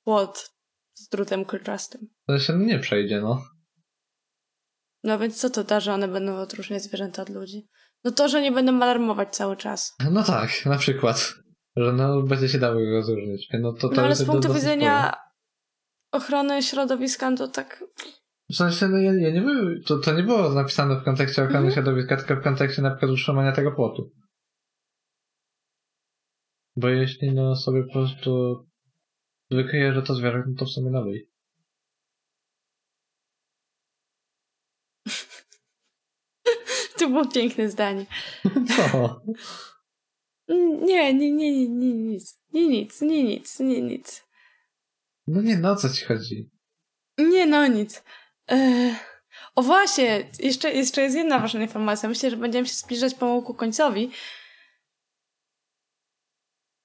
płot 0.04 0.50
z 0.94 1.08
drutem 1.08 1.44
kolczastym? 1.44 2.08
To 2.26 2.38
się 2.38 2.58
nie 2.58 2.78
przejdzie, 2.78 3.20
no. 3.20 3.42
No 5.04 5.18
więc 5.18 5.40
co 5.40 5.50
to 5.50 5.64
da, 5.64 5.80
że 5.80 5.94
one 5.94 6.08
będą 6.08 6.36
odróżniać 6.36 6.82
zwierzęta 6.82 7.22
od 7.22 7.28
ludzi? 7.28 7.68
No 8.04 8.10
to, 8.10 8.28
że 8.28 8.42
nie 8.42 8.52
będą 8.52 8.82
alarmować 8.82 9.36
cały 9.36 9.56
czas. 9.56 9.94
No 10.10 10.22
tak, 10.22 10.66
na 10.66 10.78
przykład. 10.78 11.34
Że 11.76 11.92
no 11.92 12.22
będzie 12.22 12.48
się 12.48 12.58
dało 12.58 12.74
go 12.74 12.90
rozróżnić. 12.90 13.48
No, 13.60 13.72
to, 13.72 13.88
to 13.88 13.94
No 13.94 14.02
ale 14.02 14.16
z 14.16 14.24
punktu 14.24 14.54
widzenia 14.54 15.12
ochrony 16.12 16.62
środowiska, 16.62 17.30
no 17.30 17.36
to 17.36 17.48
tak... 17.48 17.84
W 18.50 18.56
sensie, 18.56 18.88
no 18.88 18.98
ja, 18.98 19.14
ja 19.14 19.30
nie 19.30 19.40
byłem, 19.40 19.82
to, 19.82 19.98
to 19.98 20.12
nie 20.12 20.22
było 20.22 20.48
napisane 20.50 21.00
w 21.00 21.04
kontekście 21.04 21.42
ochrony 21.42 21.66
Mhm. 21.66 21.74
środowiska, 21.74 22.16
tylko 22.16 22.36
w 22.36 22.44
kontekście 22.44 22.82
na 22.82 22.90
przykład 22.90 23.10
utrzymania 23.10 23.52
tego 23.52 23.72
płotu. 23.72 24.10
Bo 26.76 26.88
jeśli 26.88 27.32
no 27.34 27.56
sobie 27.56 27.82
po 27.84 27.92
prostu 27.92 28.64
wykryje, 29.50 29.92
że 29.94 30.02
to 30.02 30.14
zwierzę, 30.14 30.42
no 30.46 30.54
to 30.58 30.64
w 30.64 30.70
sumie 30.70 30.90
nalej. 30.90 31.28
To 36.98 37.08
było 37.08 37.28
piękne 37.28 37.68
zdanie. 37.70 38.06
Co? 38.76 39.20
Nie, 40.82 41.14
nie, 41.14 41.32
nie, 41.32 41.53
nie, 41.53 41.68
nie, 41.68 41.94
nic. 41.94 42.40
Nie 42.53 42.68
nic, 42.68 43.00
nie 43.00 43.24
nic, 43.24 43.61
nie 43.61 43.82
nic. 43.82 44.24
No 45.26 45.42
nie, 45.42 45.59
no 45.59 45.70
o 45.70 45.76
co 45.76 45.88
ci 45.88 46.05
chodzi? 46.05 46.50
Nie, 47.18 47.46
no 47.46 47.66
nic. 47.66 48.03
Eee, 48.48 48.94
o 49.55 49.62
właśnie, 49.62 50.30
jeszcze, 50.38 50.72
jeszcze 50.72 51.03
jest 51.03 51.16
jedna 51.16 51.38
ważna 51.38 51.62
informacja. 51.62 52.09
Myślę, 52.09 52.30
że 52.30 52.36
będziemy 52.36 52.66
się 52.66 52.74
zbliżać 52.74 53.14
pomału 53.14 53.42
ku 53.42 53.55
końcowi. 53.55 54.11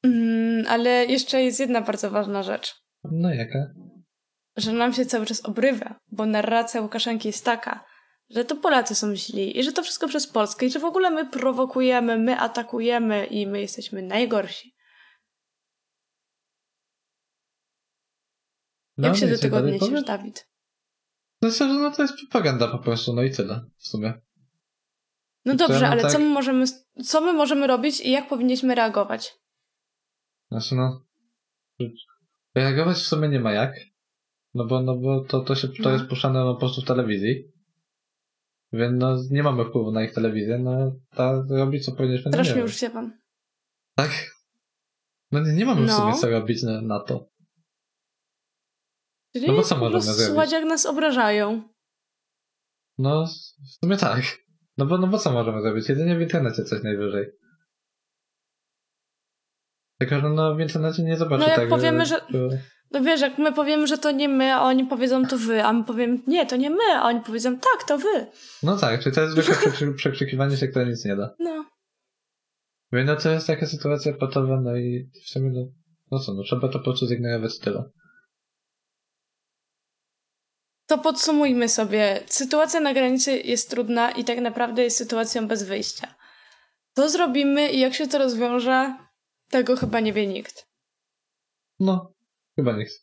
Mm, 0.04 0.66
ale 0.68 1.06
jeszcze 1.06 1.44
jest 1.44 1.60
jedna 1.60 1.82
bardzo 1.82 2.12
ważna 2.12 2.44
rzecz. 2.44 2.76
No 3.04 3.34
jaka? 3.34 3.60
Że 4.58 4.72
nam 4.72 4.94
się 4.94 5.06
cały 5.06 5.26
czas 5.26 5.46
obrywa, 5.46 6.00
bo 6.12 6.26
narracja 6.26 6.82
Łukaszenki 6.82 7.28
jest 7.28 7.46
taka, 7.46 7.86
że 8.30 8.46
to 8.46 8.56
Polacy 8.56 8.96
są 8.96 9.16
źli 9.16 9.60
i 9.60 9.64
że 9.64 9.72
to 9.72 9.84
wszystko 9.84 10.08
przez 10.08 10.28
Polskę 10.28 10.66
i 10.66 10.70
że 10.70 10.80
w 10.80 10.86
ogóle 10.86 11.12
my 11.12 11.30
prowokujemy, 11.30 12.18
my 12.18 12.40
atakujemy 12.40 13.26
i 13.26 13.48
my 13.48 13.62
jesteśmy 13.62 14.02
najgorsi. 14.02 14.76
No, 18.98 19.08
Jak 19.08 19.18
się 19.18 19.26
do 19.26 19.32
wiecie, 19.32 19.42
tego 19.42 19.58
odniesiesz, 19.58 19.80
powiem? 19.80 20.04
Dawid? 20.04 20.48
No 21.42 21.52
szczerze, 21.52 21.74
no 21.74 21.92
to 21.92 22.02
jest 22.02 22.14
propaganda 22.30 22.68
po 22.68 22.80
prostu, 22.80 23.14
no 23.14 23.24
i 23.24 23.32
tyle 23.32 23.66
w 23.78 23.88
sumie. 23.88 24.22
No 25.46 25.54
To 25.54 25.68
dobrze, 25.68 25.88
ale 25.88 26.02
tak- 26.02 26.12
co 26.12 26.20
my 26.20 26.26
możemy, 26.26 26.66
co 27.06 27.22
my 27.22 27.34
możemy 27.34 27.68
robić 27.68 28.00
i 28.00 28.12
jak 28.12 28.30
powinniśmy 28.30 28.76
reagować? 28.76 29.34
Znaczy 30.52 30.76
no, 30.76 31.06
reagować 32.56 32.98
w 32.98 33.08
sumie 33.08 33.30
nie 33.30 33.40
ma 33.40 33.52
jak, 33.52 33.74
no 34.54 34.66
bo, 34.66 34.82
no 34.82 34.96
bo 34.96 35.24
to, 35.26 35.42
to, 35.42 35.56
się, 35.56 35.68
to 35.68 35.74
No. 35.84 35.90
jest 35.92 36.06
puszczane 36.06 36.40
no, 36.40 36.54
po 36.54 36.60
prostu 36.60 36.82
w 36.82 36.86
telewizji. 36.86 37.52
Więc 38.74 39.00
no, 39.02 39.18
nie 39.32 39.44
mamy 39.44 39.66
wpływu 39.66 39.92
na 39.92 40.04
ich 40.04 40.14
telewizję, 40.14 40.58
no 40.60 40.96
ta 41.16 41.44
robi 41.50 41.82
co 41.82 41.92
powinniśmy. 41.92 42.32
no 42.32 42.36
Strasznie 42.36 42.56
nie 42.56 42.62
już 42.62 42.76
się 42.76 42.90
pan. 42.90 43.18
Tak? 43.96 44.12
No 45.32 45.40
nie, 45.40 45.54
nie 45.54 45.66
mamy 45.66 45.82
w 45.82 45.86
No. 45.88 45.98
sumie 45.98 46.14
co 46.14 46.30
robić 46.30 46.64
na, 46.64 46.82
na 46.82 47.00
to. 47.00 47.30
Czyli 49.36 49.48
No 49.48 49.54
bo 49.54 49.64
co 49.64 49.78
możemy 49.78 50.02
zrobić? 50.02 50.22
słuchać, 50.24 50.52
jak 50.52 50.64
nas 50.66 50.86
obrażają. 50.86 51.70
No 52.98 53.26
w 53.26 53.70
sumie 53.86 53.98
tak. 53.98 54.22
No 54.78 54.86
bo, 54.86 54.98
no 54.98 55.08
bo 55.08 55.18
co 55.20 55.32
możemy 55.32 55.62
zrobić? 55.62 55.90
Jedynie 55.90 56.18
w 56.18 56.22
internecie 56.22 56.64
coś 56.64 56.84
najwyżej. 56.84 57.26
Tylko, 60.00 60.20
że 60.20 60.30
no 60.30 60.56
w 60.56 60.60
internecie 60.60 61.04
nie 61.04 61.18
zobaczy 61.18 61.42
No 61.44 61.48
jak 61.48 61.56
tego. 61.58 61.76
powiemy, 61.76 62.06
że- 62.06 62.28
No 62.92 63.02
wiesz, 63.02 63.22
jak 63.22 63.38
my 63.38 63.54
powiemy, 63.54 63.88
że 63.88 63.98
to 63.98 64.12
nie 64.12 64.30
my, 64.30 64.54
a 64.54 64.62
oni 64.62 64.86
powiedzą 64.86 65.26
to 65.26 65.38
wy, 65.38 65.64
a 65.64 65.74
my 65.74 65.84
powiemy 65.84 66.20
nie, 66.28 66.46
to 66.46 66.56
nie 66.56 66.70
my, 66.70 66.84
a 66.96 67.04
oni 67.04 67.22
powiedzą 67.22 67.58
tak, 67.58 67.88
to 67.88 67.98
wy. 67.98 68.28
No 68.64 68.78
tak, 68.78 69.04
czyli 69.04 69.16
to 69.16 69.22
jest 69.22 69.34
zwykłe 69.34 69.56
przekrzy- 69.56 69.96
przekrzykiwanie 70.02 70.58
się, 70.58 70.68
które 70.68 70.86
nic 70.86 71.06
nie 71.06 71.16
da. 71.16 71.36
No. 71.40 71.66
Więc 72.92 73.08
no 73.08 73.16
to 73.16 73.30
jest 73.30 73.48
taka 73.48 73.66
sytuacja 73.66 74.14
patowa, 74.14 74.62
no 74.62 74.76
i 74.78 75.10
w 75.26 75.30
sumie 75.30 75.50
no, 75.50 75.62
no 76.12 76.20
co, 76.20 76.34
no 76.34 76.44
trzeba 76.44 76.68
to 76.68 76.80
po 76.80 76.84
prostu 76.84 77.08
zignorować 77.08 77.60
tyle. 77.60 77.84
To 80.88 80.98
podsumujmy 80.98 81.70
sobie. 81.70 82.24
Sytuacja 82.26 82.80
na 82.80 82.94
granicy 82.94 83.38
jest 83.38 83.70
trudna 83.70 84.12
i 84.12 84.24
tak 84.24 84.40
naprawdę 84.40 84.84
jest 84.84 84.98
sytuacją 84.98 85.48
bez 85.48 85.64
wyjścia. 85.64 86.16
Co 86.96 87.10
zrobimy 87.10 87.70
i 87.70 87.80
jak 87.80 87.94
się 87.94 88.08
to 88.08 88.18
rozwiąże, 88.18 88.98
tego 89.50 89.76
chyba 89.76 90.00
nie 90.00 90.14
wie 90.14 90.28
nikt. 90.28 90.68
No, 91.80 92.14
chyba 92.58 92.78
nie 92.78 92.86
chcę. 92.86 93.00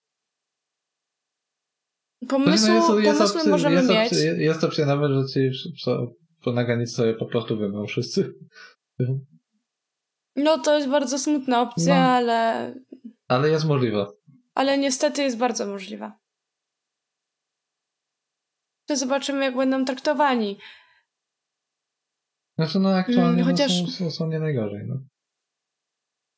Pomysłu, 2.29 2.75
no 2.75 2.87
pomysły 2.87 3.25
opcja- 3.25 3.51
możemy 3.51 3.75
jest, 3.77 3.89
mieć. 3.91 4.13
opcja- 4.13 4.33
jest 4.39 4.65
opcja 4.65 4.87
nawet, 4.87 5.11
że 5.13 5.25
ci 5.35 5.51
po 6.45 6.53
na 6.53 6.65
granicy 6.65 6.93
sobie 6.95 7.15
po 7.15 7.27
prostu 7.27 7.59
wymą 7.59 7.87
wszyscy. 7.87 8.35
No 10.37 10.59
to 10.59 10.77
jest 10.77 10.89
bardzo 10.89 11.19
smutna 11.19 11.63
opcja, 11.63 11.95
No. 11.95 12.11
ale, 12.11 12.75
Ale 13.29 13.49
jest 13.49 13.65
możliwe. 13.65 14.07
ale 14.55 14.79
niestety 14.79 15.23
jest 15.23 15.37
bardzo 15.37 15.67
możliwa. 15.67 16.19
To 18.87 18.97
zobaczymy, 18.97 19.45
jak 19.45 19.57
będą 19.57 19.85
traktowani. 19.85 20.59
Znaczy 22.59 22.79
no 22.79 22.95
aktualnie 22.97 23.43
Mm, 23.43 23.45
chociaż- 23.57 23.83
no, 23.83 23.89
są, 23.89 24.11
są, 24.11 24.27
nie 24.29 24.41
najgorzej, 24.41 24.81
no. 24.87 24.95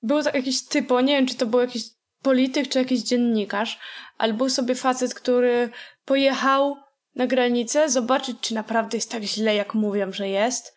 Był 0.03 0.23
tak 0.23 0.35
jakiś 0.35 0.65
typo, 0.67 1.01
nie 1.01 1.17
wiem, 1.17 1.27
czy 1.27 1.35
to 1.37 1.47
był 1.47 1.61
jakiś 1.61 1.83
polityk, 2.23 2.69
czy 2.69 2.79
jakiś 2.79 3.03
dziennikarz, 3.03 3.79
ale 4.19 4.33
był 4.35 4.49
sobie 4.49 4.75
facet, 4.75 5.15
który 5.15 5.69
pojechał 6.05 6.77
na 7.15 7.27
granicę 7.27 7.91
zobaczyć, 7.91 8.37
czy 8.41 8.55
naprawdę 8.55 8.97
jest 8.97 9.11
tak 9.11 9.23
źle, 9.23 9.55
jak 9.55 9.75
mówią, 9.75 10.13
że 10.13 10.29
jest. 10.29 10.77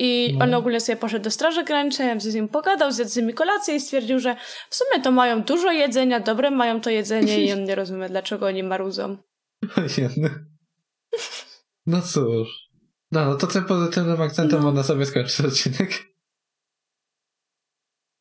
I 0.00 0.34
No. 0.38 0.44
on 0.44 0.54
ogólnie 0.54 0.80
sobie 0.80 0.96
poszedł 0.96 1.24
do 1.24 1.30
Straży 1.30 1.64
Granicznej, 1.64 2.20
z 2.20 2.34
nim 2.34 2.48
pogadał, 2.48 2.92
zjadł 2.92 3.10
z 3.10 3.16
nimi 3.16 3.34
kolację 3.34 3.74
i 3.74 3.80
stwierdził, 3.80 4.18
że 4.20 4.36
w 4.70 4.74
sumie 4.74 5.02
to 5.02 5.10
mają 5.12 5.42
dużo 5.42 5.72
jedzenia, 5.72 6.20
dobre 6.20 6.50
mają 6.50 6.80
to 6.80 6.90
jedzenie 6.90 7.44
i 7.44 7.52
on 7.52 7.64
nie 7.64 7.74
rozumie, 7.74 8.08
dlaczego 8.08 8.46
oni 8.46 8.62
marudzą. 8.62 9.16
No 11.86 12.02
cóż. 12.02 12.48
No, 13.12 13.24
no 13.24 13.34
to 13.34 13.46
tym 13.46 13.64
pozytywnym 13.64 14.22
akcentem 14.22 14.58
No. 14.58 14.64
można 14.66 14.82
sobie 14.82 15.06
skończyć 15.06 15.40
odcinek. 15.40 15.90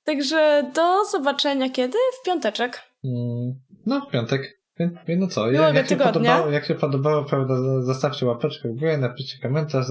Także 0.08 0.72
do 0.74 1.05
zobaczenia 1.05 1.70
kiedy? 1.70 1.97
W 2.22 2.26
piąteczek. 2.26 2.82
Mm, 3.03 3.60
No, 3.86 4.01
w 4.01 4.12
piątek. 4.12 4.62
No 5.08 5.28
co, 5.28 5.51
jak, 5.51 5.76
jak, 5.76 5.89
się 5.89 5.97
podobało, 5.97 6.51
jak 6.51 6.66
się 6.66 6.76
podobało, 6.76 7.24
prawda, 7.24 7.55
zostawcie 7.82 8.26
łapeczkę 8.26 8.70
w 8.70 8.80
górę, 8.80 8.97
napiszcie 8.97 9.39
komentarz, 9.41 9.86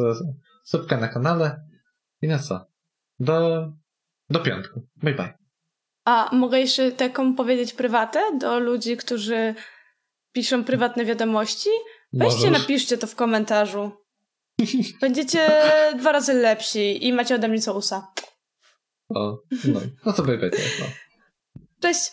subkę 0.65 0.97
na 0.97 1.09
kanale 1.09 1.61
i 2.23 2.29
no 2.29 2.39
co. 2.39 2.67
Do, 3.21 3.67
do 4.31 4.41
piątku. 4.41 4.81
Bye 4.97 5.15
bye. 5.15 5.39
A 6.05 6.31
mogę 6.33 6.61
jeszcze 6.61 6.93
taką 6.93 7.35
powiedzieć 7.35 7.73
prywatę 7.73 8.21
do 8.39 8.59
ludzi, 8.59 8.97
którzy 8.97 9.55
piszą 10.33 10.65
prywatne 10.65 11.05
wiadomości? 11.05 11.71
Weźcie, 12.13 12.47
Możesz. 12.47 12.61
napiszcie 12.61 12.99
to 12.99 13.07
w 13.07 13.15
komentarzu. 13.15 13.91
Będziecie 15.01 15.51
dwa 15.99 16.13
razy 16.13 16.35
lepsi 16.35 17.07
i 17.07 17.13
macie 17.13 17.35
ode 17.35 17.49
mnie 17.49 17.61
całusa. 17.61 18.07
O, 19.09 19.43
no, 19.65 19.81
no 20.07 20.13
to 20.13 20.23
bye. 20.23 20.37
No. 20.81 20.87
Cześć! 21.81 22.13